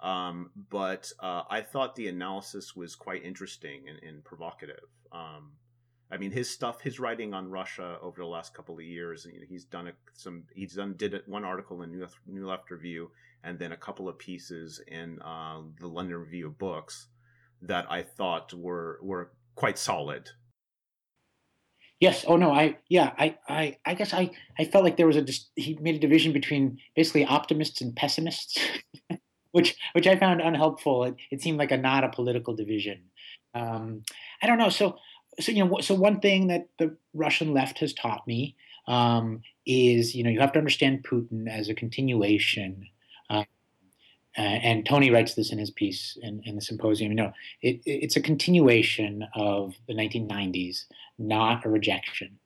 Um, 0.00 0.50
but 0.68 1.10
uh, 1.20 1.42
I 1.48 1.62
thought 1.62 1.94
the 1.94 2.08
analysis 2.08 2.74
was 2.74 2.94
quite 2.96 3.24
interesting 3.24 3.84
and, 3.88 3.98
and 4.02 4.24
provocative. 4.24 4.84
Um, 5.12 5.52
I 6.10 6.18
mean, 6.18 6.32
his 6.32 6.50
stuff, 6.50 6.80
his 6.80 7.00
writing 7.00 7.32
on 7.32 7.50
Russia 7.50 7.96
over 8.02 8.20
the 8.20 8.26
last 8.26 8.52
couple 8.52 8.74
of 8.74 8.82
years, 8.82 9.26
you 9.32 9.40
know, 9.40 9.46
he's 9.48 9.64
done 9.64 9.88
a, 9.88 9.92
some, 10.12 10.44
he's 10.54 10.74
done 10.74 10.94
did 10.96 11.22
one 11.26 11.44
article 11.44 11.82
in 11.82 11.92
New 11.92 12.02
Left, 12.02 12.18
New 12.26 12.46
Left 12.46 12.70
Review, 12.70 13.10
and 13.44 13.58
then 13.58 13.72
a 13.72 13.76
couple 13.76 14.08
of 14.08 14.18
pieces 14.18 14.80
in 14.88 15.20
uh, 15.22 15.60
the 15.78 15.86
London 15.86 16.16
Review 16.16 16.46
of 16.46 16.58
Books 16.58 17.08
that 17.62 17.86
I 17.90 18.02
thought 18.02 18.52
were 18.52 18.98
were 19.02 19.32
quite 19.54 19.78
solid. 19.78 20.30
Yes. 22.00 22.24
Oh 22.26 22.36
no. 22.36 22.52
I 22.52 22.78
yeah. 22.88 23.12
I 23.18 23.36
I 23.48 23.78
I 23.84 23.94
guess 23.94 24.12
I 24.12 24.30
I 24.58 24.64
felt 24.64 24.84
like 24.84 24.96
there 24.96 25.06
was 25.06 25.16
a 25.16 25.26
he 25.56 25.78
made 25.80 25.94
a 25.94 26.00
division 26.00 26.32
between 26.32 26.78
basically 26.96 27.24
optimists 27.24 27.80
and 27.80 27.94
pessimists, 27.94 28.58
which 29.52 29.76
which 29.92 30.06
I 30.06 30.16
found 30.16 30.40
unhelpful. 30.40 31.04
It, 31.04 31.14
it 31.30 31.42
seemed 31.42 31.58
like 31.58 31.70
a 31.70 31.76
not 31.76 32.04
a 32.04 32.08
political 32.08 32.54
division. 32.54 33.04
Um, 33.54 34.02
I 34.42 34.46
don't 34.46 34.58
know. 34.58 34.70
So 34.70 34.96
so 35.40 35.52
you 35.52 35.64
know 35.64 35.80
so 35.80 35.94
one 35.94 36.20
thing 36.20 36.48
that 36.48 36.68
the 36.78 36.96
Russian 37.12 37.52
left 37.52 37.78
has 37.78 37.92
taught 37.92 38.26
me 38.26 38.56
um, 38.88 39.42
is 39.64 40.14
you 40.14 40.24
know 40.24 40.30
you 40.30 40.40
have 40.40 40.52
to 40.52 40.58
understand 40.58 41.04
Putin 41.04 41.48
as 41.48 41.68
a 41.68 41.74
continuation 41.74 42.86
uh, 44.36 44.40
and 44.40 44.84
Tony 44.84 45.10
writes 45.10 45.34
this 45.34 45.52
in 45.52 45.58
his 45.58 45.70
piece 45.70 46.18
in, 46.20 46.42
in 46.44 46.56
the 46.56 46.60
symposium. 46.60 47.12
You 47.12 47.16
know, 47.16 47.32
it, 47.62 47.80
it's 47.86 48.16
a 48.16 48.20
continuation 48.20 49.24
of 49.34 49.74
the 49.86 49.94
1990s, 49.94 50.86
not 51.18 51.64
a 51.64 51.68
rejection. 51.68 52.38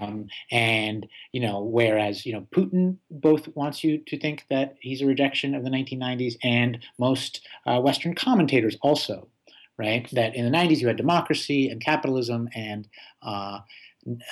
Um, 0.00 0.28
and 0.50 1.06
you 1.32 1.40
know, 1.40 1.60
whereas 1.60 2.24
you 2.24 2.32
know 2.32 2.46
Putin 2.52 2.96
both 3.10 3.48
wants 3.54 3.84
you 3.84 3.98
to 3.98 4.18
think 4.18 4.44
that 4.48 4.76
he's 4.80 5.02
a 5.02 5.06
rejection 5.06 5.54
of 5.54 5.64
the 5.64 5.70
1990s, 5.70 6.36
and 6.42 6.78
most 6.98 7.46
uh, 7.66 7.78
Western 7.80 8.14
commentators 8.14 8.76
also, 8.80 9.28
right? 9.76 10.08
That 10.12 10.34
in 10.34 10.50
the 10.50 10.56
90s 10.56 10.78
you 10.78 10.86
had 10.86 10.96
democracy 10.96 11.68
and 11.68 11.82
capitalism, 11.82 12.48
and 12.54 12.88
uh, 13.22 13.60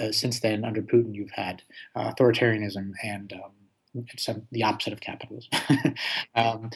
uh, 0.01 0.13
since 0.13 0.41
then 0.41 0.65
under 0.65 0.81
Putin 0.81 1.15
you've 1.15 1.33
had 1.33 1.63
uh, 1.95 2.13
authoritarianism 2.13 2.93
and 3.05 3.33
um, 3.35 3.51
it's 4.13 4.29
the 4.53 4.63
opposite 4.63 4.93
of 4.93 5.01
capitalism. 5.01 5.51
um, 6.35 6.71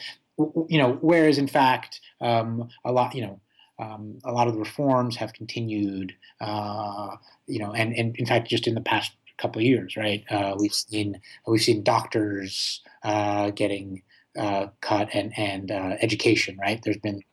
you 0.69 0.77
know, 0.77 0.97
whereas 1.01 1.37
in 1.37 1.47
fact, 1.47 2.01
um, 2.19 2.69
a 2.85 2.91
lot, 2.91 3.13
you 3.15 3.21
know, 3.21 3.39
um, 3.79 4.19
a 4.23 4.31
lot 4.31 4.47
of 4.47 4.53
the 4.53 4.59
reforms 4.59 5.15
have 5.15 5.33
continued, 5.33 6.13
uh, 6.39 7.15
you 7.47 7.59
know, 7.59 7.73
and, 7.73 7.93
and 7.93 8.15
in 8.17 8.25
fact, 8.25 8.47
just 8.47 8.67
in 8.67 8.75
the 8.75 8.81
past 8.81 9.11
couple 9.37 9.59
of 9.59 9.65
years, 9.65 9.97
right, 9.97 10.23
uh, 10.29 10.55
we've 10.59 10.73
seen 10.73 11.19
we've 11.47 11.61
seen 11.61 11.83
doctors 11.83 12.81
uh, 13.03 13.49
getting 13.51 14.03
uh, 14.37 14.67
cut 14.81 15.09
and 15.13 15.33
and 15.37 15.71
uh, 15.71 15.95
education, 16.01 16.57
right. 16.61 16.81
There's 16.83 16.97
been 16.97 17.23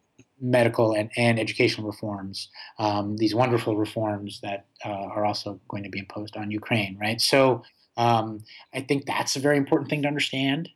medical 0.41 0.95
and, 0.95 1.11
and 1.17 1.39
educational 1.39 1.87
reforms, 1.87 2.49
um, 2.79 3.17
these 3.17 3.35
wonderful 3.35 3.77
reforms 3.77 4.41
that 4.41 4.67
uh, 4.85 4.89
are 4.89 5.25
also 5.25 5.61
going 5.69 5.83
to 5.83 5.89
be 5.89 5.99
imposed 5.99 6.37
on 6.37 6.51
Ukraine, 6.51 6.97
right. 7.01 7.21
So 7.21 7.63
um, 7.99 8.45
I 8.73 8.81
think 8.81 9.05
that's 9.05 9.37
a 9.37 9.41
very 9.41 9.59
important 9.59 9.91
thing 9.91 10.03
to 10.03 10.09
understand. 10.09 10.71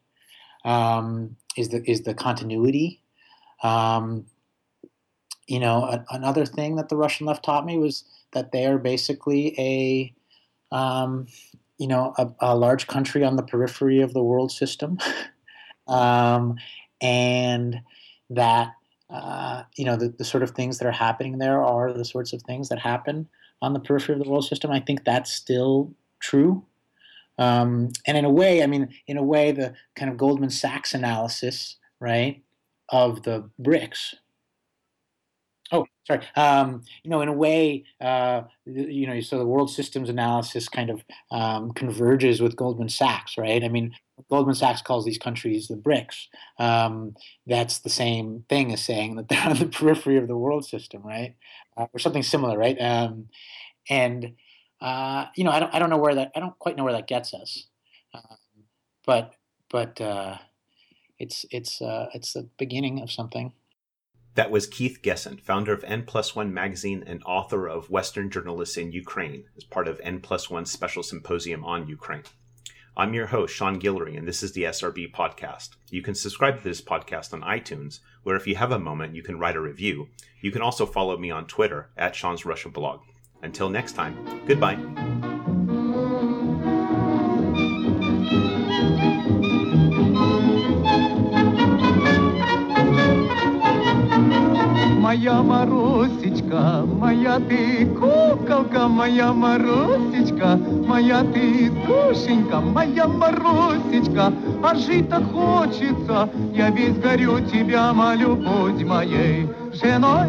Um, 0.65 1.37
is 1.57 1.71
the 1.71 1.83
is 1.89 2.03
the 2.03 2.15
continuity. 2.15 3.01
Um, 3.63 4.27
you 5.47 5.61
know, 5.61 5.85
a, 5.85 6.05
another 6.11 6.45
thing 6.45 6.77
that 6.77 6.89
the 6.89 6.97
Russian 6.97 7.27
left 7.27 7.45
taught 7.45 7.65
me 7.65 7.79
was 7.79 8.05
that 8.33 8.53
they 8.53 8.67
are 8.67 8.79
basically 8.79 9.55
a, 9.59 10.15
um, 10.75 11.27
you 11.79 11.87
know, 11.87 12.15
a, 12.17 12.31
a, 12.41 12.57
large 12.57 12.87
country 12.87 13.25
on 13.25 13.37
the 13.37 13.43
periphery 13.43 14.01
of 14.01 14.15
the 14.15 14.23
world 14.23 14.51
system, 14.51 14.99
um, 15.89 16.57
and 17.01 17.81
that 18.31 18.73
uh, 19.11 19.63
you 19.77 19.85
know 19.85 19.97
the, 19.97 20.09
the 20.09 20.25
sort 20.25 20.43
of 20.43 20.51
things 20.51 20.79
that 20.79 20.87
are 20.87 20.93
happening 20.93 21.39
there 21.39 21.63
are 21.63 21.93
the 21.93 22.05
sorts 22.05 22.33
of 22.33 22.43
things 22.43 22.69
that 22.69 22.79
happen 22.79 23.29
on 23.61 23.75
the 23.75 23.81
periphery 23.81 24.15
of 24.15 24.25
the 24.25 24.31
world 24.31 24.45
system. 24.45 24.71
I 24.71 24.81
think 24.81 25.05
that's 25.05 25.33
still 25.33 25.93
true. 26.19 26.65
Um, 27.39 27.91
and 28.07 28.17
in 28.17 28.25
a 28.25 28.31
way, 28.31 28.63
I 28.63 28.67
mean, 28.67 28.89
in 29.07 29.17
a 29.17 29.23
way, 29.23 29.53
the 29.53 29.75
kind 29.97 30.11
of 30.11 30.17
Goldman 30.17 30.51
Sachs 30.51 30.95
analysis, 30.95 31.77
right, 32.01 32.43
of 32.89 33.23
the 33.23 33.49
BRICS. 33.61 34.15
Oh, 35.75 35.87
sorry. 36.07 36.21
Um, 36.37 36.83
you 37.03 37.11
know, 37.11 37.23
in 37.23 37.29
a 37.29 37.33
way, 37.33 37.85
uh, 38.01 38.43
you 38.67 39.07
know, 39.07 39.21
so 39.21 39.39
the 39.39 39.47
world 39.47 39.71
systems 39.71 40.11
analysis 40.11 40.69
kind 40.69 40.91
of 40.91 41.03
um, 41.31 41.73
converges 41.73 42.43
with 42.43 42.57
Goldman 42.57 42.91
Sachs, 42.91 43.39
right? 43.39 43.65
I 43.65 43.69
mean, 43.69 43.95
Goldman 44.31 44.55
Sachs 44.55 44.83
calls 44.83 45.07
these 45.07 45.17
countries 45.17 45.69
the 45.69 45.77
BRICS. 45.77 46.27
Um, 46.59 47.17
that's 47.47 47.79
the 47.79 47.89
same 47.89 48.45
thing 48.51 48.73
as 48.73 48.85
saying 48.85 49.17
that 49.17 49.29
they're 49.29 49.41
on 49.49 49.59
the 49.59 49.67
periphery 49.67 50.19
of 50.19 50.29
the 50.29 50.37
world 50.37 50.67
system, 50.67 51.03
right? 51.03 51.37
Uh, 51.77 51.87
or 51.95 51.99
something 51.99 52.23
similar, 52.23 52.59
right? 52.59 52.79
Um, 52.79 53.29
and 53.89 54.35
uh, 54.83 55.27
you 55.37 55.45
know, 55.45 55.51
I 55.53 55.61
don't, 55.61 55.75
I 55.75 55.79
don't 55.79 55.91
know 55.91 55.99
where 55.99 56.15
that, 56.17 56.33
I 56.35 56.41
don't 56.41 56.59
quite 56.59 56.77
know 56.77 56.85
where 56.85 56.93
that 56.93 57.07
gets 57.07 57.33
us, 57.33 57.69
um, 58.13 58.37
but, 59.07 59.35
but 59.71 60.01
uh, 60.01 60.39
it's, 61.19 61.47
it's, 61.51 61.81
uh, 61.81 62.09
it's 62.13 62.33
the 62.33 62.49
beginning 62.59 63.01
of 63.01 63.11
something. 63.11 63.53
That 64.35 64.51
was 64.51 64.67
Keith 64.67 65.01
Gessen, 65.03 65.39
founder 65.39 65.75
of 65.75 65.85
N 65.85 66.05
Plus 66.05 66.35
One 66.35 66.55
magazine 66.55 67.05
and 67.07 67.23
author 67.25 67.69
of 67.69 67.91
Western 67.91 68.31
Journalists 68.31 68.79
in 68.79 68.91
Ukraine, 68.91 69.45
as 69.59 69.65
part 69.65 69.87
of 69.87 70.01
N 70.03 70.21
Plus 70.21 70.49
One 70.49 70.65
special 70.65 71.03
symposium 71.03 71.65
on 71.65 71.87
Ukraine. 71.87 72.25
I'm 72.97 73.15
your 73.15 73.27
host, 73.27 73.55
Sean 73.55 73.79
Guillory, 73.79 74.17
and 74.19 74.27
this 74.27 74.43
is 74.43 74.53
the 74.53 74.65
SRB 74.65 75.13
podcast. 75.13 75.71
You 75.91 76.03
can 76.03 76.15
subscribe 76.15 76.59
to 76.59 76.65
this 76.65 76.81
podcast 76.81 77.33
on 77.35 77.43
iTunes, 77.43 78.01
where 78.23 78.37
if 78.37 78.47
you 78.47 78.57
have 78.57 78.73
a 78.73 78.79
moment, 78.79 79.15
you 79.15 79.23
can 79.23 79.39
write 79.39 79.57
a 79.57 79.61
review. 79.61 80.09
You 80.41 80.51
can 80.51 80.63
also 80.63 80.87
follow 80.87 81.17
me 81.17 81.31
on 81.31 81.47
Twitter 81.47 81.91
at 81.97 82.17
Sean's 82.17 82.45
Russia 82.47 82.71
blog. 82.71 83.01
Until 83.43 83.69
next 83.69 83.95
time, 83.95 84.15
goodbye. 84.47 84.79
Моя 95.01 95.43
Марусечка, 95.43 96.87
моя 96.87 97.41
ты 97.41 97.87
куколка, 97.87 98.87
моя 98.87 99.33
Марусечка, 99.33 100.57
моя 100.87 101.25
ты 101.25 101.69
душенька, 101.85 102.61
моя 102.61 103.09
Марусечка, 103.09 104.33
а 104.63 104.75
жить 104.77 105.11
так 105.11 105.25
хочется, 105.33 106.31
я 106.55 106.71
весь 106.71 106.97
горю 106.97 107.41
тебя 107.41 107.93
молю, 107.93 108.37
будь 108.37 108.85
моей 108.85 109.49
женой. 109.73 110.29